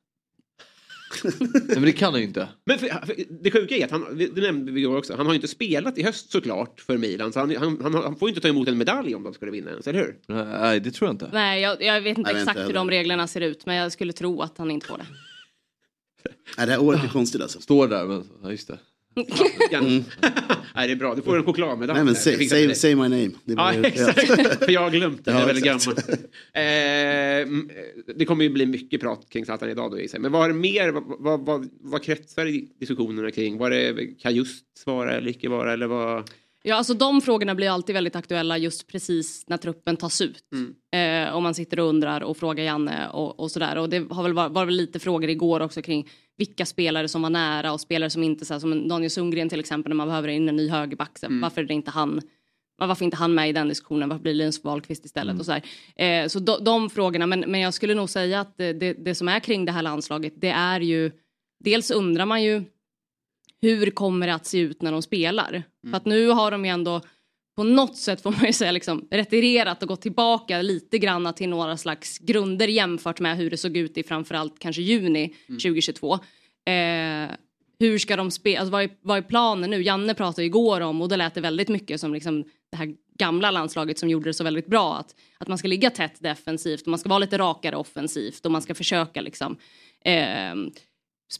Nej 1.23 1.61
men 1.67 1.81
det 1.81 1.91
kan 1.91 2.13
han 2.13 2.21
ju 2.21 2.27
inte. 2.27 2.47
Men 2.65 2.79
för, 2.79 2.87
för, 2.87 3.15
det 3.43 3.51
sjuka 3.51 3.75
är 3.75 3.85
att 3.85 3.91
han, 3.91 4.17
det 4.17 4.41
nämnde 4.41 4.71
vi 4.71 4.81
igår 4.81 4.97
också, 4.97 5.15
han 5.15 5.25
har 5.25 5.33
ju 5.33 5.35
inte 5.35 5.47
spelat 5.47 5.97
i 5.97 6.03
höst 6.03 6.31
såklart 6.31 6.81
för 6.81 6.97
Milan. 6.97 7.33
Så 7.33 7.39
han, 7.39 7.55
han, 7.55 7.79
han, 7.81 7.93
han 7.93 8.15
får 8.15 8.29
ju 8.29 8.31
inte 8.31 8.41
ta 8.41 8.47
emot 8.47 8.67
en 8.67 8.77
medalj 8.77 9.15
om 9.15 9.23
de 9.23 9.33
skulle 9.33 9.51
vinna 9.51 9.71
ens, 9.71 9.87
eller 9.87 9.99
hur? 9.99 10.17
Nej 10.27 10.79
det 10.79 10.91
tror 10.91 11.07
jag 11.07 11.13
inte. 11.13 11.29
Nej, 11.33 11.61
jag, 11.61 11.81
jag 11.81 12.01
vet 12.01 12.17
inte 12.17 12.33
Nej, 12.33 12.41
exakt 12.41 12.57
inte 12.57 12.67
hur 12.67 12.73
de 12.73 12.89
reglerna 12.89 13.27
ser 13.27 13.41
ut. 13.41 13.65
Men 13.65 13.75
jag 13.75 13.91
skulle 13.91 14.13
tro 14.13 14.41
att 14.41 14.57
han 14.57 14.71
inte 14.71 14.87
får 14.87 14.97
det. 14.97 15.05
Nej, 16.57 16.67
det 16.67 16.71
här 16.71 16.81
året 16.81 17.03
är 17.03 17.07
konstigt 17.07 17.41
alltså. 17.41 17.61
Står 17.61 17.87
där 17.87 18.05
men, 18.05 18.29
ja 18.43 18.51
just 18.51 18.67
det. 18.67 18.77
Mm. 19.15 20.03
Nej, 20.75 20.87
det 20.87 20.93
är 20.93 20.95
bra, 20.95 21.15
du 21.15 21.21
får 21.21 21.37
en 21.37 21.43
chokladmedalj. 21.43 21.97
Nej 21.97 22.05
men 22.05 22.15
say, 22.15 22.47
say, 22.49 22.75
say 22.75 22.95
my 22.95 23.01
name. 23.01 23.31
Det 23.45 23.53
Ja, 23.53 23.73
exakt. 23.73 24.19
För 24.65 24.71
jag 24.71 24.81
har 24.81 24.89
glömt 24.89 25.25
det, 25.25 25.31
jag 25.31 25.37
är 25.37 25.41
Ja, 25.41 25.47
väldigt 25.47 25.65
gammal. 25.65 25.95
Eh, 26.53 27.53
mm, 27.53 27.69
det 28.15 28.25
kommer 28.25 28.43
ju 28.43 28.49
bli 28.49 28.65
mycket 28.65 29.01
prat 29.01 29.27
kring 29.29 29.45
Zlatan 29.45 29.69
idag 29.69 29.91
då 29.91 29.99
gissar. 29.99 30.19
Men 30.19 30.31
vad 30.31 30.49
är 30.49 30.53
mer, 30.53 30.91
vad, 30.91 31.03
vad, 31.19 31.45
vad, 31.45 31.69
vad 31.81 32.03
kretsar 32.03 32.45
diskussionerna 32.79 33.31
kring? 33.31 33.57
Var 33.57 33.69
det, 33.69 34.07
kan 34.21 34.35
just 34.35 34.77
svara 34.77 35.13
eller 35.17 35.29
icke 35.29 35.49
vara 35.49 35.73
eller 35.73 35.87
vad? 35.87 36.29
Ja, 36.67 36.75
alltså 36.75 36.93
de 36.93 37.21
frågorna 37.21 37.55
blir 37.55 37.69
alltid 37.69 37.93
väldigt 37.93 38.15
aktuella 38.15 38.57
just 38.57 38.87
precis 38.87 39.43
när 39.47 39.57
truppen 39.57 39.97
tas 39.97 40.21
ut. 40.21 40.43
Mm. 40.51 41.27
Eh, 41.27 41.35
om 41.35 41.43
man 41.43 41.53
sitter 41.53 41.79
och 41.79 41.85
undrar 41.85 42.21
och 42.21 42.37
frågar 42.37 42.63
Janne 42.63 43.09
och, 43.09 43.39
och 43.39 43.51
sådär. 43.51 43.77
Och 43.77 43.89
det 43.89 44.11
har 44.11 44.23
väl 44.23 44.33
varit, 44.33 44.51
var 44.51 44.65
väl 44.65 44.75
lite 44.75 44.99
frågor 44.99 45.29
igår 45.29 45.59
också 45.59 45.81
kring 45.81 46.09
vilka 46.37 46.65
spelare 46.65 47.07
som 47.07 47.21
var 47.21 47.29
nära 47.29 47.73
och 47.73 47.81
spelare 47.81 48.09
som 48.09 48.23
inte, 48.23 48.45
så 48.45 48.53
här, 48.53 48.59
som 48.59 48.87
Daniel 48.87 49.11
Sundgren 49.11 49.49
till 49.49 49.59
exempel 49.59 49.89
när 49.89 49.95
man 49.95 50.07
behöver 50.07 50.27
in 50.27 50.49
en 50.49 50.55
ny 50.55 50.69
högerback. 50.69 51.23
Mm. 51.23 51.41
Varför 51.41 51.61
är 51.61 51.65
det 51.65 51.73
inte 51.73 51.91
han? 51.91 52.21
Varför 52.77 53.05
inte 53.05 53.17
han 53.17 53.33
med 53.33 53.49
i 53.49 53.53
den 53.53 53.67
diskussionen? 53.67 54.09
Varför 54.09 54.23
blir 54.23 54.33
Linus 54.33 54.63
Wahlqvist 54.63 55.05
istället? 55.05 55.39
Och 55.39 55.45
så. 55.45 55.53
Eh, 56.01 56.27
så 56.27 56.39
de, 56.39 56.63
de 56.63 56.89
frågorna, 56.89 57.27
men, 57.27 57.39
men 57.39 57.61
jag 57.61 57.73
skulle 57.73 57.93
nog 57.93 58.09
säga 58.09 58.39
att 58.39 58.57
det, 58.57 58.73
det, 58.73 58.93
det 58.93 59.15
som 59.15 59.27
är 59.27 59.39
kring 59.39 59.65
det 59.65 59.71
här 59.71 59.81
landslaget, 59.81 60.33
det 60.35 60.49
är 60.49 60.79
ju 60.79 61.11
dels 61.63 61.91
undrar 61.91 62.25
man 62.25 62.43
ju 62.43 62.63
hur 63.65 63.91
kommer 63.91 64.27
det 64.27 64.33
att 64.33 64.45
se 64.45 64.59
ut 64.59 64.81
när 64.81 64.91
de 64.91 65.01
spelar? 65.01 65.63
För 65.89 65.97
att 65.97 66.05
nu 66.05 66.29
har 66.29 66.51
de 66.51 66.65
ju 66.65 66.71
ändå 66.71 67.01
på 67.55 67.63
något 67.63 67.97
sätt 67.97 68.21
får 68.21 68.31
man 68.31 68.45
ju 68.45 68.53
säga 68.53 68.71
liksom 68.71 69.07
retirerat 69.11 69.81
och 69.81 69.87
gått 69.87 70.01
tillbaka 70.01 70.61
lite 70.61 70.97
grann 70.97 71.33
till 71.33 71.49
några 71.49 71.77
slags 71.77 72.19
grunder 72.19 72.67
jämfört 72.67 73.19
med 73.19 73.37
hur 73.37 73.49
det 73.49 73.57
såg 73.57 73.77
ut 73.77 73.97
i 73.97 74.03
framförallt 74.03 74.59
kanske 74.59 74.81
juni 74.81 75.35
2022. 75.47 76.13
Eh, 76.13 77.29
hur 77.79 77.97
ska 77.97 78.15
de 78.15 78.31
spela, 78.31 78.59
alltså 78.59 78.71
vad, 78.71 78.83
är, 78.83 78.89
vad 79.01 79.17
är 79.17 79.21
planen 79.21 79.69
nu? 79.69 79.81
Janne 79.81 80.13
pratade 80.13 80.45
igår 80.45 80.81
om 80.81 81.01
och 81.01 81.09
då 81.09 81.15
lät 81.15 81.33
det 81.33 81.41
väldigt 81.41 81.69
mycket 81.69 81.99
som 82.01 82.13
liksom 82.13 82.43
det 82.71 82.77
här 82.77 82.95
gamla 83.19 83.51
landslaget 83.51 83.99
som 83.99 84.09
gjorde 84.09 84.29
det 84.29 84.33
så 84.33 84.43
väldigt 84.43 84.67
bra. 84.67 84.97
Att, 84.97 85.15
att 85.37 85.47
man 85.47 85.57
ska 85.57 85.67
ligga 85.67 85.89
tätt 85.89 86.15
defensivt 86.19 86.81
och 86.81 86.87
man 86.87 86.99
ska 86.99 87.09
vara 87.09 87.19
lite 87.19 87.37
rakare 87.37 87.75
offensivt 87.75 88.45
och 88.45 88.51
man 88.51 88.61
ska 88.61 88.75
försöka 88.75 89.21
liksom 89.21 89.57
eh, 90.05 90.55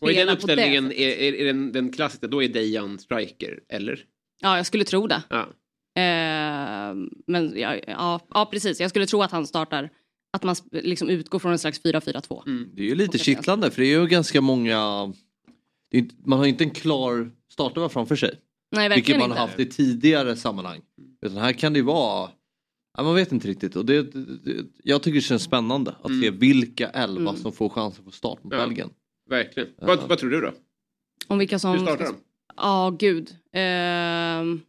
Och 0.02 0.12
i 0.12 0.14
den 0.14 0.22
spela 0.22 0.32
på 0.32 0.38
uppställningen, 0.38 0.92
är, 0.92 1.08
är, 1.08 1.34
är 1.34 1.46
den, 1.46 1.72
den 1.72 1.92
klassiska, 1.92 2.28
då 2.28 2.44
är 2.44 2.50
Dejan 2.50 3.00
striker, 3.00 3.60
eller? 3.70 4.06
Ja, 4.42 4.58
jag 4.58 4.66
skulle 4.66 4.84
tro 4.84 5.08
det. 5.08 5.24
Ja. 5.30 5.42
Eh, 5.98 6.96
men 7.28 7.54
ja, 7.56 7.76
ja, 7.88 8.20
ja, 8.34 8.46
precis. 8.52 8.80
Jag 8.80 8.90
skulle 8.90 9.06
tro 9.06 9.22
att 9.24 9.32
han 9.32 9.48
startar, 9.48 9.90
att 10.34 10.44
man 10.44 10.56
liksom 10.72 11.10
utgår 11.10 11.40
från 11.40 11.52
en 11.52 11.60
slags 11.60 11.82
4-4-2. 11.82 12.48
Mm. 12.48 12.70
Det 12.74 12.82
är 12.82 12.86
ju 12.88 12.96
lite 12.96 13.18
kittlande 13.18 13.72
för 13.72 13.82
det 13.82 13.88
är 13.94 14.00
ju 14.00 14.08
ganska 14.08 14.42
många 14.42 15.14
det 15.92 15.98
är 15.98 16.02
inte, 16.02 16.16
Man 16.26 16.40
har 16.40 16.46
ju 16.46 16.52
inte 16.52 16.64
en 16.64 16.70
klar 16.70 17.32
startelva 17.52 17.90
framför 17.90 18.16
sig. 18.16 18.40
Nej, 18.76 18.90
Vilket 18.90 18.98
verkligen 18.98 19.20
man 19.20 19.32
har 19.32 19.48
haft 19.48 19.60
i 19.60 19.66
tidigare 19.66 20.36
sammanhang. 20.36 20.82
Utan 21.26 21.38
här 21.38 21.54
kan 21.54 21.74
det 21.74 21.80
ju 21.80 21.86
vara 21.86 22.30
ja, 22.98 23.04
man 23.04 23.16
vet 23.16 23.32
inte 23.32 23.48
riktigt 23.48 23.76
och 23.76 23.86
det, 23.86 24.02
det, 24.04 24.66
jag 24.84 25.04
tycker 25.04 25.16
det 25.16 25.22
känns 25.22 25.44
spännande 25.44 25.96
att 26.02 26.12
se 26.22 26.30
vilka 26.30 26.90
elva 26.90 27.30
Mm. 27.30 27.42
som 27.42 27.52
får 27.52 27.70
chansen 27.70 28.06
på 28.06 28.12
start 28.12 28.44
mot 28.44 28.54
Ja. 28.54 28.60
Belgien. 28.68 28.90
Verkligen. 29.30 29.70
Vad, 29.78 30.00
vad 30.10 30.18
tror 30.20 30.30
du 30.30 30.42
då? 30.42 30.52
Om 31.28 31.38
vilka 31.38 31.60
som... 31.60 31.72
Hur 31.72 31.80
startar 31.80 32.06
de? 32.06 32.16
Ja, 32.56 32.96
gud. 33.00 33.36
Ehm, 33.54 34.62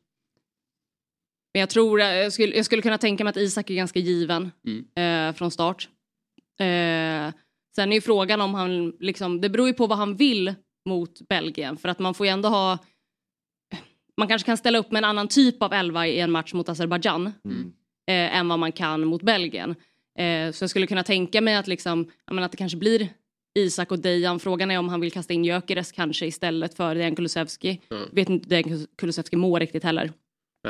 men 1.54 1.60
jag 1.60 1.70
tror, 1.70 2.00
jag 2.00 2.32
skulle, 2.32 2.56
jag 2.56 2.64
skulle 2.64 2.82
kunna 2.82 2.98
tänka 2.98 3.24
mig 3.24 3.30
att 3.30 3.36
Isak 3.36 3.70
är 3.70 3.74
ganska 3.74 3.98
given 4.00 4.50
Mm. 4.66 5.28
eh, 5.28 5.34
från 5.36 5.50
start. 5.50 5.88
Eh, 6.60 7.34
sen 7.76 7.90
är 7.90 7.94
ju 7.94 8.00
frågan 8.00 8.40
om 8.40 8.54
han, 8.54 8.90
liksom, 9.00 9.40
det 9.40 9.48
beror 9.48 9.66
ju 9.68 9.74
på 9.74 9.86
vad 9.86 9.98
han 9.98 10.16
vill 10.16 10.54
mot 10.88 11.28
Belgien. 11.28 11.76
För 11.76 11.88
att 11.88 11.98
man 11.98 12.14
får 12.14 12.26
ju 12.26 12.30
ändå 12.30 12.48
ha, 12.48 12.78
man 14.16 14.28
kanske 14.28 14.46
kan 14.46 14.56
ställa 14.56 14.78
upp 14.78 14.90
med 14.92 14.98
en 15.00 15.04
annan 15.04 15.28
typ 15.28 15.62
av 15.62 15.72
elva 15.72 16.06
i 16.06 16.20
en 16.20 16.30
match 16.30 16.52
mot 16.54 16.68
Azerbajdzjan. 16.68 17.26
Eh, 18.08 18.36
än 18.36 18.48
vad 18.48 18.58
man 18.58 18.72
kan 18.72 19.04
mot 19.06 19.22
Belgien. 19.22 19.70
Eh, 20.18 20.52
så 20.52 20.62
jag 20.62 20.70
skulle 20.70 20.86
kunna 20.86 21.02
tänka 21.02 21.40
mig 21.40 21.54
att, 21.54 21.66
liksom, 21.66 22.10
menar, 22.30 22.42
att 22.42 22.50
det 22.50 22.56
kanske 22.56 22.78
blir 22.78 23.08
Isak 23.56 23.90
och 23.92 23.98
Dejan. 23.98 24.40
Frågan 24.40 24.70
är 24.70 24.78
om 24.78 24.88
han 24.88 25.00
vill 25.00 25.12
kasta 25.12 25.34
in 25.34 25.44
Gyökeres 25.44 25.92
kanske 25.92 26.26
istället 26.26 26.74
för 26.74 26.94
Dejan 26.94 27.16
Kulusevski. 27.16 27.80
Mm. 27.90 28.08
Vet 28.12 28.28
inte 28.28 28.48
Dejan 28.48 28.86
Kulusevski 28.96 29.36
mår 29.36 29.60
riktigt 29.60 29.84
heller. 29.84 30.12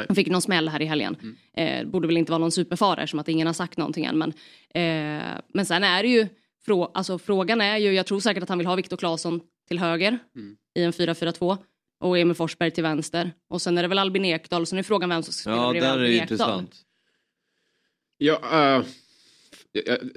Han 0.09 0.17
fick 0.17 0.27
någon 0.29 0.43
smäll 0.43 0.69
här 0.69 0.83
i 0.83 0.85
helgen. 0.85 1.17
Mm. 1.23 1.37
Eh, 1.85 1.91
borde 1.91 2.07
väl 2.07 2.17
inte 2.17 2.33
vara 2.33 2.39
någon 2.39 2.53
superfara 2.53 3.03
eftersom 3.03 3.21
att 3.21 3.29
ingen 3.29 3.47
har 3.47 3.55
sagt 3.55 3.79
någonting 3.79 4.05
än. 4.05 4.19
Men, 4.19 4.31
eh, 4.75 5.41
men 5.55 5.67
sen 5.67 5.85
är 5.85 6.03
det 6.03 6.09
ju, 6.09 6.29
frå, 6.65 6.91
alltså, 6.95 7.19
frågan 7.19 7.61
är 7.61 7.77
ju, 7.77 7.93
jag 7.93 8.07
tror 8.07 8.21
säkert 8.21 8.43
att 8.43 8.49
han 8.49 8.59
vill 8.59 8.67
ha 8.67 8.75
Viktor 8.75 8.97
Claesson 8.97 9.41
till 9.69 9.79
höger 9.79 10.19
Mm. 10.37 10.57
i 10.75 10.83
en 10.83 10.93
4-4-2 10.93 11.59
och 12.01 12.19
Emil 12.19 12.35
Forsberg 12.35 12.71
till 12.71 12.83
vänster. 12.83 13.33
Och 13.51 13.63
sen 13.63 13.79
är 13.79 13.83
det 13.83 13.89
väl 13.89 13.99
Albin 13.99 14.25
Ekdal, 14.25 14.67
så 14.67 14.75
nu 14.75 14.79
är 14.79 14.83
frågan 14.83 15.09
vem 15.11 15.23
som 15.23 15.33
ska 15.33 15.41
spela 15.43 15.57
Ja, 15.57 15.71
bredvid 15.71 15.83
där 15.83 15.89
är 15.89 15.93
Albin 15.93 16.11
det 16.11 16.17
Ekdal. 16.17 16.23
intressant. 16.33 16.77
Ja, 18.19 18.35
eh, 18.77 18.85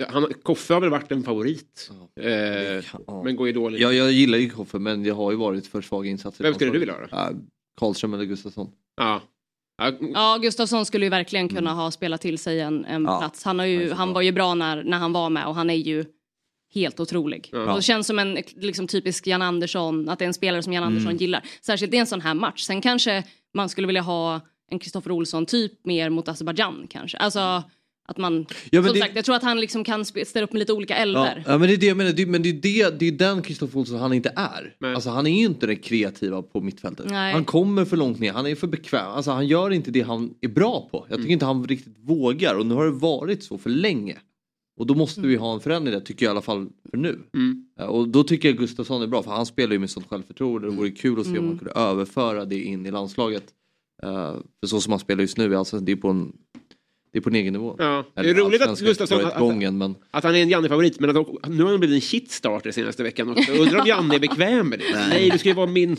han, 0.10 0.34
Koffe 0.44 0.74
har 0.74 0.82
väl 0.82 0.90
varit 0.90 1.12
en 1.12 1.24
favorit. 1.24 1.92
Eh, 2.20 2.86
Men 3.24 3.36
går 3.36 3.48
ju 3.48 3.54
dåligt. 3.54 3.82
Ja, 3.82 3.92
jag 3.94 4.12
gillar 4.12 4.38
ju 4.38 4.50
Koffe 4.50 4.80
men 4.80 5.04
det 5.04 5.10
har 5.10 5.32
ju 5.32 5.38
varit 5.38 5.68
för 5.68 5.82
svaga 5.82 6.10
insatser. 6.10 6.44
Vem 6.44 6.54
skulle 6.54 6.72
du 6.72 6.80
vilja 6.80 6.94
ha 6.94 7.02
då? 7.02 7.08
Ja, 7.12 7.32
Karlström 7.80 8.14
eller 8.14 8.26
Gustafsson. 8.26 8.72
Ja. 8.98 9.22
Ja, 10.14 10.38
Gustafsson 10.42 10.86
skulle 10.86 11.06
ju 11.06 11.10
verkligen 11.10 11.50
kunna 11.50 11.74
ha 11.74 11.92
spelat 11.92 12.22
till 12.22 12.38
sig 12.38 12.60
en, 12.62 12.86
en 12.86 13.04
Ja, 13.06 13.20
plats. 13.20 13.44
Han, 13.44 13.60
har 13.60 13.66
ju, 13.66 13.92
han 13.92 14.14
var 14.14 14.22
ju 14.22 14.32
bra 14.32 14.54
när, 14.54 14.84
när 14.84 14.98
han 14.98 15.14
var 15.14 15.30
med 15.30 15.48
och 15.48 15.56
han 15.56 15.70
är 15.70 15.74
ju 15.76 16.06
helt 16.74 17.00
otrolig. 17.00 17.50
Ja. 17.52 17.72
Och 17.72 17.76
det 17.78 17.82
känns 17.82 18.08
som 18.08 18.20
en 18.20 18.38
liksom, 18.56 18.88
typisk 18.88 19.28
Jan 19.28 19.42
Andersson, 19.42 20.10
att 20.10 20.20
det 20.20 20.26
är 20.26 20.28
en 20.28 20.34
spelare 20.34 20.64
som 20.64 20.74
Jan 20.74 20.84
Mm. 20.84 20.94
Andersson 20.96 21.18
gillar. 21.18 21.44
Särskilt 21.62 21.94
i 21.94 21.98
en 21.98 22.08
sån 22.08 22.22
här 22.22 22.34
match. 22.34 22.62
Sen 22.62 22.82
kanske 22.82 23.24
man 23.54 23.70
skulle 23.70 23.88
vilja 23.88 24.02
ha 24.02 24.42
en 24.72 24.80
Kristoffer 24.80 25.12
Olsson 25.12 25.46
typ 25.46 25.86
mer 25.86 26.10
mot 26.10 26.28
Azerbajdzjan 26.28 26.88
kanske. 26.90 27.18
Alltså 27.18 27.64
att 28.10 28.18
man, 28.18 28.46
Ja, 28.72 28.82
men 28.82 28.84
som 28.84 28.94
det- 28.94 29.00
sagt, 29.00 29.16
jag 29.16 29.26
tror 29.26 29.36
att 29.36 29.44
han 29.44 29.60
liksom 29.60 29.84
kan 29.84 30.06
ställa 30.06 30.44
upp 30.44 30.54
med 30.54 30.60
lite 30.60 30.74
olika 30.74 30.96
elver. 30.96 31.44
ja 31.48 31.58
men 31.58 31.68
det 31.68 31.74
är 31.74 31.78
det 31.78 31.86
jag 31.86 31.98
menar, 31.98 32.12
det, 32.12 32.26
men 32.26 32.44
det 32.44 32.50
är, 32.50 32.54
det, 32.54 33.00
det 33.00 33.08
är 33.08 33.12
den 33.12 33.42
Kristoffer 33.42 33.80
Olsson 33.80 34.00
han 34.00 34.14
inte 34.14 34.34
är. 34.36 34.76
Alltså 34.96 35.10
han 35.10 35.28
är 35.28 35.40
ju 35.40 35.46
inte 35.46 35.68
den 35.68 35.76
kreativa 35.78 36.42
på 36.42 36.62
mittfältet. 36.62 37.06
Nej. 37.10 37.34
Han 37.34 37.46
kommer 37.46 37.86
för 37.86 37.98
långt 37.98 38.20
ner, 38.20 38.34
han 38.34 38.48
är 38.48 38.56
för 38.56 38.68
bekväm. 38.68 39.08
Alltså 39.12 39.32
han 39.32 39.48
gör 39.48 39.70
inte 39.72 39.92
det 39.92 40.02
han 40.02 40.34
är 40.42 40.48
bra 40.48 40.88
på. 40.92 41.06
Jag 41.10 41.18
tycker 41.18 41.32
inte 41.34 41.46
han 41.46 41.68
riktigt 41.68 41.98
vågar 42.04 42.56
och 42.56 42.66
nu 42.66 42.74
har 42.76 42.86
det 42.86 42.92
varit 42.92 43.44
så 43.44 43.58
för 43.58 43.70
länge. 43.70 44.18
Och 44.80 44.86
då 44.88 44.96
måste 44.96 45.22
vi 45.22 45.36
ha 45.36 45.54
en 45.54 45.60
förändring 45.60 45.94
där 45.94 46.02
tycker 46.02 46.26
jag 46.26 46.30
i 46.30 46.32
alla 46.32 46.42
fall 46.42 46.68
för 46.90 46.98
nu. 46.98 47.20
Ja, 47.78 47.86
Och 47.88 48.08
då 48.08 48.24
tycker 48.24 48.50
jag 48.50 48.58
Gustafsson 48.58 49.02
är 49.02 49.08
bra 49.08 49.24
för 49.24 49.32
han 49.32 49.46
spelar 49.46 49.74
ju 49.74 49.80
med 49.80 49.90
sånt 49.90 50.08
självförtroende. 50.10 50.68
Det 50.70 50.76
vore 50.76 50.90
kul 50.92 51.20
att 51.20 51.26
se 51.26 51.32
om 51.32 51.38
Mm. 51.38 51.48
man 51.50 51.58
kunde 51.58 51.74
överföra 51.74 52.46
det 52.46 52.60
in 52.64 52.86
i 52.86 52.92
landslaget. 52.92 53.44
Eh, 54.04 54.34
för 54.60 54.68
så 54.68 54.82
som 54.82 54.92
han 54.94 55.00
spelar 55.00 55.22
just 55.22 55.38
nu, 55.38 55.56
alltså, 55.56 55.80
det 55.80 55.92
är 55.92 55.96
på 55.96 56.08
en 56.10 56.32
det 57.12 57.18
är 57.20 57.22
på 57.22 57.30
en 57.30 57.36
egen 57.36 57.54
nivå. 57.54 57.76
Ja, 57.78 58.06
det 58.14 58.20
är 58.20 58.24
Eller 58.24 58.34
roligt 58.34 58.62
att 58.62 58.80
Gustafsson... 58.80 59.26
Att, 59.26 59.36
igången, 59.36 59.78
men... 59.78 59.96
att 60.12 60.24
han 60.24 60.36
är 60.36 60.42
en 60.42 60.50
Janne-favorit, 60.50 61.00
men 61.00 61.10
att, 61.10 61.28
nu 61.50 61.64
har 61.64 61.72
han 61.72 61.80
blivit 61.80 61.96
en 61.96 62.02
shitstarter 62.02 62.72
senaste 62.72 63.04
veckan 63.04 63.30
också. 63.30 63.52
Undrar 63.62 63.80
om 63.82 63.88
Janne 63.88 64.16
är 64.16 64.20
bekväm 64.20 64.70
med 64.70 64.80
det? 64.80 64.86
Nej. 64.94 65.10
Nej, 65.10 65.30
du 65.30 65.38
ska 65.38 65.50
ju 65.50 65.56
vara 65.56 65.68
min... 65.68 65.98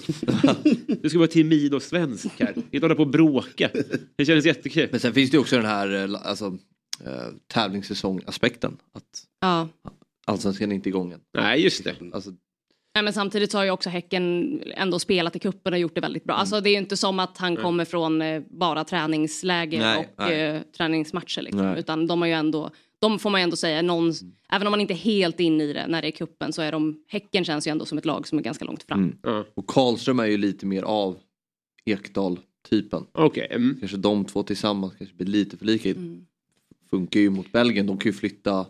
Du 1.02 1.08
ska 1.08 1.18
vara 1.18 1.28
timid 1.28 1.74
och 1.74 1.82
svensk 1.82 2.40
här. 2.40 2.54
Inte 2.70 2.84
hålla 2.84 2.94
på 2.94 3.02
och 3.02 3.08
bråka. 3.08 3.70
Det 4.16 4.24
känns 4.24 4.44
jättekul. 4.44 4.88
Men 4.90 5.00
sen 5.00 5.14
finns 5.14 5.30
det 5.30 5.34
ju 5.34 5.40
också 5.40 5.56
den 5.56 5.66
här 5.66 5.94
eh, 5.94 6.28
alltså, 6.28 6.58
eh, 7.04 7.10
tävlingssäsong-aspekten. 7.52 8.76
Att 8.94 9.24
Ja. 9.40 9.68
allsvenskan 10.26 10.70
är 10.70 10.74
inte 10.74 10.88
igång 10.88 11.12
än. 11.12 11.20
Nej, 11.34 11.62
just 11.62 11.84
det. 11.84 11.94
Alltså, 12.12 12.30
Nej, 12.94 13.04
men 13.04 13.12
samtidigt 13.12 13.50
så 13.52 13.58
har 13.58 13.64
ju 13.64 13.70
också 13.70 13.90
Häcken 13.90 14.60
ändå 14.76 14.98
spelat 14.98 15.36
i 15.36 15.38
kuppen 15.38 15.72
och 15.72 15.78
gjort 15.78 15.94
det 15.94 16.00
väldigt 16.00 16.24
bra. 16.24 16.34
Alltså, 16.34 16.60
det 16.60 16.68
är 16.70 16.72
ju 16.72 16.78
inte 16.78 16.96
som 16.96 17.18
att 17.20 17.38
han 17.38 17.52
Mm. 17.52 17.62
Kommer 17.62 17.84
från 17.84 18.22
eh, 18.22 18.42
bara 18.50 18.84
träningsläger 18.84 19.80
Nej, 19.80 19.98
och 19.98 20.04
nej. 20.24 20.40
Eh, 20.40 20.62
träningsmatcher. 20.76 21.42
Liksom. 21.42 21.62
Nej. 21.62 21.78
Utan 21.78 22.06
de 22.06 22.20
har 22.20 22.28
ju 22.28 22.34
ändå, 22.34 22.70
de 22.98 23.18
får 23.18 23.30
man 23.30 23.40
ju 23.40 23.42
ändå 23.42 23.56
säga, 23.56 23.82
någon, 23.82 24.12
även 24.52 24.66
om 24.66 24.70
man 24.70 24.80
inte 24.80 24.92
är 24.94 24.96
helt 24.96 25.40
inne 25.40 25.64
i 25.64 25.72
det 25.72 25.86
när 25.86 26.02
det 26.02 26.08
är 26.08 26.12
kuppen 26.12 26.52
så 26.52 26.62
är 26.62 26.72
de, 26.72 27.04
Häcken 27.08 27.44
känns 27.44 27.66
ju 27.66 27.70
ändå 27.70 27.84
som 27.84 27.98
ett 27.98 28.04
lag 28.04 28.28
som 28.28 28.38
är 28.38 28.42
ganska 28.42 28.64
långt 28.64 28.82
fram. 28.82 29.16
mm. 29.26 29.44
Och 29.54 29.66
Karlström 29.66 30.20
är 30.20 30.26
ju 30.26 30.36
lite 30.36 30.66
mer 30.66 30.82
av 30.82 31.16
Ekdal-typen. 31.84 33.06
Okej. 33.12 33.46
mm. 33.50 33.76
Kanske 33.80 33.96
de 33.96 34.24
två 34.24 34.42
tillsammans 34.42 34.92
kanske 34.98 35.16
blir 35.16 35.26
lite 35.26 35.56
för 35.56 35.66
lika. 35.66 35.90
Mm. 35.90 36.26
Funkar 36.90 37.20
ju 37.20 37.30
mot 37.30 37.52
Belgien, 37.52 37.86
de 37.86 37.98
kan 37.98 38.12
ju 38.12 38.18
flytta 38.18 38.66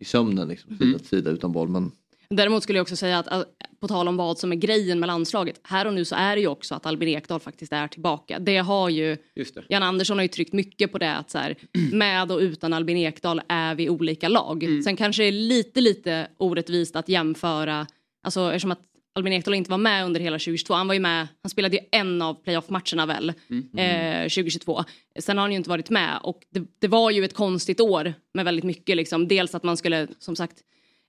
i 0.00 0.04
sömnen 0.04 0.48
liksom, 0.48 0.70
Mm. 0.70 0.80
sida 0.80 0.98
till 0.98 1.08
sida 1.08 1.30
utan 1.30 1.52
boll. 1.52 1.68
Men 1.68 1.90
Däremot 2.30 2.62
skulle 2.62 2.78
jag 2.78 2.82
också 2.84 2.96
säga 2.96 3.18
att, 3.18 3.28
att 3.28 3.48
på 3.80 3.88
tal 3.88 4.08
om 4.08 4.16
vad 4.16 4.38
som 4.38 4.52
är 4.52 4.56
grejen 4.56 5.00
med 5.00 5.06
landslaget, 5.06 5.60
här 5.62 5.86
och 5.86 5.94
nu 5.94 6.04
så 6.04 6.14
är 6.14 6.36
det 6.36 6.40
ju 6.40 6.48
också 6.48 6.74
att 6.74 6.86
Albin 6.86 7.08
Ekdal 7.08 7.40
faktiskt 7.40 7.72
är 7.72 7.88
tillbaka. 7.88 8.38
Det 8.38 8.56
har 8.56 8.88
ju, 8.88 9.16
det. 9.34 9.64
Jan 9.68 9.82
Andersson 9.82 10.18
har 10.18 10.22
ju 10.22 10.28
tryckt 10.28 10.52
mycket 10.52 10.92
på 10.92 10.98
det 10.98 11.14
att 11.14 11.30
så 11.30 11.38
här, 11.38 11.56
med 11.92 12.32
och 12.32 12.38
utan 12.38 12.72
Albin 12.72 12.96
Ekdal 12.96 13.42
är 13.48 13.74
vi 13.74 13.88
olika 13.88 14.28
lag. 14.28 14.62
Mm. 14.62 14.82
Sen 14.82 14.96
kanske 14.96 15.22
det 15.22 15.28
är 15.28 15.32
lite, 15.32 15.80
lite 15.80 16.28
orättvist 16.36 16.96
att 16.96 17.08
jämföra, 17.08 17.86
alltså 18.22 18.46
eftersom 18.46 18.70
att 18.70 18.80
Albin 19.14 19.32
Ekdal 19.32 19.54
inte 19.54 19.70
var 19.70 19.78
med 19.78 20.04
under 20.04 20.20
hela 20.20 20.38
2022. 20.38 20.74
Han 20.74 20.86
var 20.86 20.94
ju 20.94 21.00
med, 21.00 21.28
han 21.42 21.50
spelade 21.50 21.76
ju 21.76 21.82
en 21.92 22.22
av 22.22 22.34
playoff-matcherna 22.34 23.06
väl, 23.06 23.28
eh, 23.76 24.22
2022. 24.22 24.84
Sen 25.18 25.36
har 25.36 25.42
han 25.42 25.50
ju 25.50 25.56
inte 25.56 25.70
varit 25.70 25.90
med 25.90 26.18
och 26.22 26.40
det, 26.50 26.64
det 26.78 26.88
var 26.88 27.10
ju 27.10 27.24
ett 27.24 27.34
konstigt 27.34 27.80
år 27.80 28.14
med 28.34 28.44
väldigt 28.44 28.64
mycket 28.64 28.96
liksom. 28.96 29.28
Dels 29.28 29.54
att 29.54 29.62
man 29.62 29.76
skulle, 29.76 30.08
som 30.18 30.36
sagt, 30.36 30.56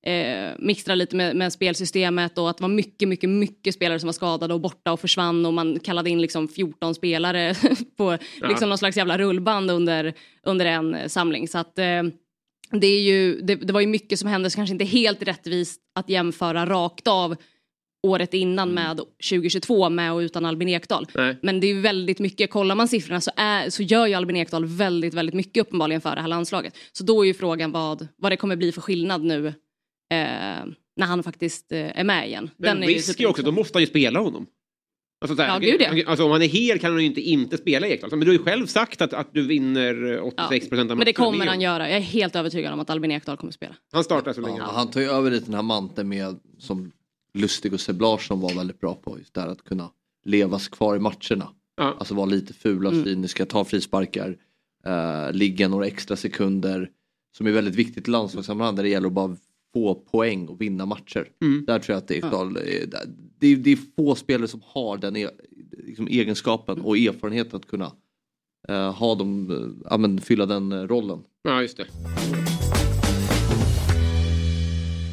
eh, 0.08 0.52
mixtra 0.60 0.96
lite 0.96 1.16
med, 1.16 1.36
med 1.36 1.54
spelsystemet 1.54 2.38
och 2.38 2.50
att 2.50 2.58
det 2.58 2.62
var 2.62 2.70
mycket, 2.70 3.08
mycket, 3.08 3.30
mycket 3.30 3.74
spelare 3.74 4.00
som 4.00 4.08
var 4.08 4.14
skadade 4.14 4.54
och 4.54 4.62
borta 4.62 4.92
och 4.92 5.00
försvann 5.00 5.46
och 5.46 5.54
man 5.54 5.80
kallade 5.80 6.10
in 6.10 6.22
liksom 6.22 6.48
14 6.48 6.96
spelare 6.96 7.56
på 7.98 8.18
Ja. 8.42 8.48
liksom 8.48 8.70
någon 8.70 8.78
slags 8.78 8.98
jävla 8.98 9.18
rullband 9.18 9.72
under, 9.72 10.14
under 10.44 10.66
en 10.66 11.10
samling. 11.10 11.48
Så 11.48 11.58
att 11.58 11.80
eh, 11.80 12.04
det, 12.72 12.88
är 12.88 13.02
ju, 13.02 13.42
det, 13.42 13.56
det 13.56 13.74
var 13.74 13.82
ju 13.82 13.88
mycket 13.88 14.20
som 14.20 14.30
hände 14.30 14.50
så 14.50 14.56
kanske 14.56 14.74
inte 14.74 14.86
helt 14.86 15.24
rättvist 15.24 15.82
att 15.96 16.10
jämföra 16.10 16.66
rakt 16.66 17.08
av 17.08 17.36
året 18.08 18.34
innan 18.34 18.74
med 18.74 18.98
2022 19.30 19.90
med 19.90 20.14
och 20.14 20.20
utan 20.20 20.46
Albin 20.46 20.70
Ekdal. 20.70 21.08
Nej. 21.16 21.38
Men 21.42 21.60
det 21.60 21.68
är 21.68 21.82
väldigt 21.82 22.20
mycket, 22.20 22.50
kollar 22.50 22.76
man 22.76 22.88
siffrorna 22.88 23.22
så, 23.22 23.32
är, 23.36 23.70
så 23.70 23.84
gör 23.84 24.08
ju 24.08 24.14
Albin 24.14 24.36
Ekdal 24.36 24.66
väldigt, 24.66 25.14
väldigt 25.14 25.36
mycket 25.36 25.62
uppenbarligen 25.62 26.02
för 26.02 26.16
det 26.16 26.22
här 26.22 26.28
landslaget. 26.28 26.78
Så 26.92 27.04
då 27.04 27.22
är 27.22 27.28
ju 27.28 27.34
frågan 27.34 27.72
vad, 27.72 28.08
vad 28.18 28.32
det 28.32 28.38
kommer 28.38 28.56
bli 28.56 28.72
för 28.72 28.82
skillnad 28.82 29.24
nu 29.24 29.54
när 30.10 31.06
han 31.06 31.24
faktiskt 31.24 31.72
eh, 31.72 32.00
är 32.00 32.04
med 32.04 32.28
igen. 32.28 32.50
Men 32.58 32.84
är 32.84 32.88
ju 32.88 32.94
risk 32.94 33.20
är 33.20 33.28
också, 33.28 33.44
då 33.44 33.52
måste 33.52 33.76
han 33.78 33.82
ju 33.84 33.88
spela 33.88 34.20
honom. 34.20 34.48
Alltså, 35.22 35.36
så 35.36 35.42
här, 35.42 35.50
Ja, 35.50 35.60
gud, 35.60 35.82
ja. 35.82 36.10
alltså 36.10 36.26
om 36.26 36.32
han 36.32 36.42
är 36.42 36.48
hel 36.48 36.80
kan 36.80 36.92
han 36.92 37.00
ju 37.00 37.06
inte 37.06 37.22
inte 37.22 37.58
spela 37.58 37.88
Ekdal. 37.88 38.10
Men 38.10 38.20
du 38.20 38.26
har 38.26 38.34
ju 38.34 38.44
själv 38.44 38.66
sagt 38.68 39.02
att, 39.02 39.14
att 39.14 39.34
du 39.34 39.48
vinner 39.48 40.14
eh, 40.14 40.24
86 40.24 40.70
procent 40.70 40.92
av 40.92 40.98
Men 40.98 41.06
det 41.06 41.18
matcherna 41.18 41.32
kommer 41.32 41.38
med 41.38 41.48
han 41.48 41.62
göra. 41.62 41.90
Jag 41.90 41.98
är 41.98 42.02
helt 42.02 42.36
övertygad 42.36 42.74
om 42.74 42.80
att 42.80 42.90
Albin 42.90 43.12
Ekdal 43.12 43.38
kommer 43.38 43.54
spela. 43.54 43.76
Han 43.92 44.04
startar 44.04 44.34
så 44.34 44.42
länge. 44.42 44.58
ja, 44.58 44.72
han 44.74 44.92
tar 44.92 45.02
ju 45.02 45.08
över 45.08 45.32
lite 45.32 45.46
den 45.46 45.54
här 45.54 45.62
manteln 45.62 46.10
med 46.10 46.40
som 46.60 46.92
Lustig 47.34 47.74
och 47.74 47.80
Seb 47.80 48.02
Larsson 48.02 48.40
var 48.42 48.54
väldigt 48.54 48.80
bra 48.80 48.96
på. 48.96 49.18
Just 49.20 49.34
det 49.34 49.42
här 49.42 49.48
att 49.48 49.64
kunna 49.64 49.90
levas 50.26 50.68
kvar 50.68 50.96
i 50.96 51.00
matcherna. 51.00 51.50
Alltså 51.82 52.14
vara 52.14 52.26
lite 52.26 52.54
fula, 52.54 52.90
Mm. 52.90 53.04
cyniska, 53.04 53.46
ta 53.46 53.66
frisparkar, 53.66 54.38
uh, 54.88 55.34
ligga 55.34 55.68
några 55.68 55.86
extra 55.88 56.16
sekunder. 56.16 56.90
Som 57.38 57.48
är 57.48 57.52
väldigt 57.52 57.76
viktigt 57.76 58.08
i 58.08 58.12
landslagssammanhang 58.12 58.76
där 58.76 58.84
det 58.84 58.90
gäller 58.90 59.08
att 59.08 59.14
bara 59.14 59.38
få 59.74 59.96
poäng 59.96 60.48
och 60.48 60.62
vinna 60.62 60.86
matcher. 60.86 61.30
Mm. 61.42 61.66
Där 61.68 61.80
tror 61.80 61.94
jag 61.94 62.04
att 62.04 62.12
Ekdal, 62.12 62.58
är- 62.58 62.86
det, 63.40 63.48
är- 63.48 63.56
det 63.56 63.72
är 63.72 63.78
få 63.96 64.16
spelare 64.16 64.48
som 64.48 64.62
har 64.66 64.98
den 64.98 65.16
e, 65.16 65.30
liksom, 65.72 66.08
egenskapen 66.08 66.82
och 66.82 66.98
erfarenheten 66.98 67.56
att 67.56 67.68
kunna 67.68 67.92
eh, 68.68 68.94
ha 68.94 69.16
dem, 69.16 69.52
eh, 69.52 69.88
ja, 69.90 69.98
men, 69.98 70.22
fylla 70.22 70.46
den 70.46 70.72
eh, 70.72 70.82
rollen. 70.84 71.20
Ja, 71.44 71.62
just 71.62 71.78
det. 71.78 71.86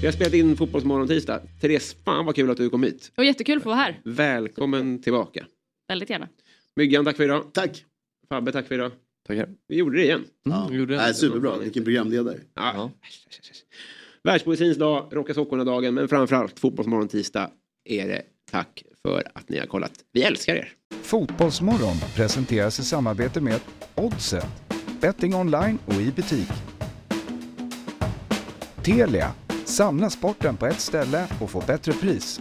Vi 0.01 0.07
har 0.09 0.13
spelat 0.13 0.35
in 0.35 0.57
Fotbollsmorgon 0.57 1.09
tisdag. 1.09 1.41
Therese, 1.61 1.97
fan 2.05 2.27
vad 2.27 2.35
kul 2.35 2.51
att 2.51 2.57
du 2.57 2.71
kom 2.71 2.83
hit. 2.83 3.03
Det 3.15 3.21
var 3.21 3.25
jättekul 3.25 3.57
att 3.57 3.63
få 3.63 3.69
vara 3.69 3.79
här. 3.79 4.01
Välkommen 4.05 5.03
tillbaka. 5.03 5.47
Väldigt 5.89 6.11
gärna. 6.11 6.29
Myggan, 6.77 7.05
tack 7.05 7.17
för 7.17 7.25
idag. 7.25 7.45
Tack. 7.53 7.85
Fabbe, 8.29 8.53
tack 8.53 8.67
för 8.69 8.75
idag. 8.75 8.93
Tackar. 9.27 9.49
Vi 9.69 9.77
gjorde 9.77 9.97
det 9.97 10.05
igen. 10.05 10.25
Ja. 10.43 10.69
Nej, 10.89 11.15
superbra, 11.15 11.59
vilken 11.59 11.85
programledare. 11.85 12.39
Ja. 12.55 12.91
Världspoesins 14.29 14.79
dag, 14.79 15.09
Rocka 15.12 15.35
sockorna-dagen, 15.35 15.95
men 15.95 16.09
framförallt 16.09 16.61
Fotbollsmorgon 16.61 17.09
tisdag 17.09 17.51
är 17.85 18.09
det 18.09 18.22
tack 18.51 18.83
för 19.03 19.22
att 19.35 19.49
ni 19.49 19.59
har 19.59 19.66
kollat. 19.66 19.93
Vi 20.12 20.22
älskar 20.22 20.55
er. 20.55 20.72
Fotbollsmorgon 21.03 21.97
presenteras 22.16 22.79
i 22.79 22.85
samarbete 22.85 23.41
med 23.41 23.61
Oddset, 23.95 24.47
betting 25.01 25.35
online 25.35 25.79
och 25.87 25.95
i 25.95 26.12
butik. 26.16 26.49
Telia, 28.85 29.33
samla 29.64 30.11
sporten 30.11 30.57
på 30.57 30.66
ett 30.66 30.81
ställe 30.81 31.27
och 31.41 31.51
få 31.51 31.62
bättre 31.66 31.93
pris. 31.93 32.41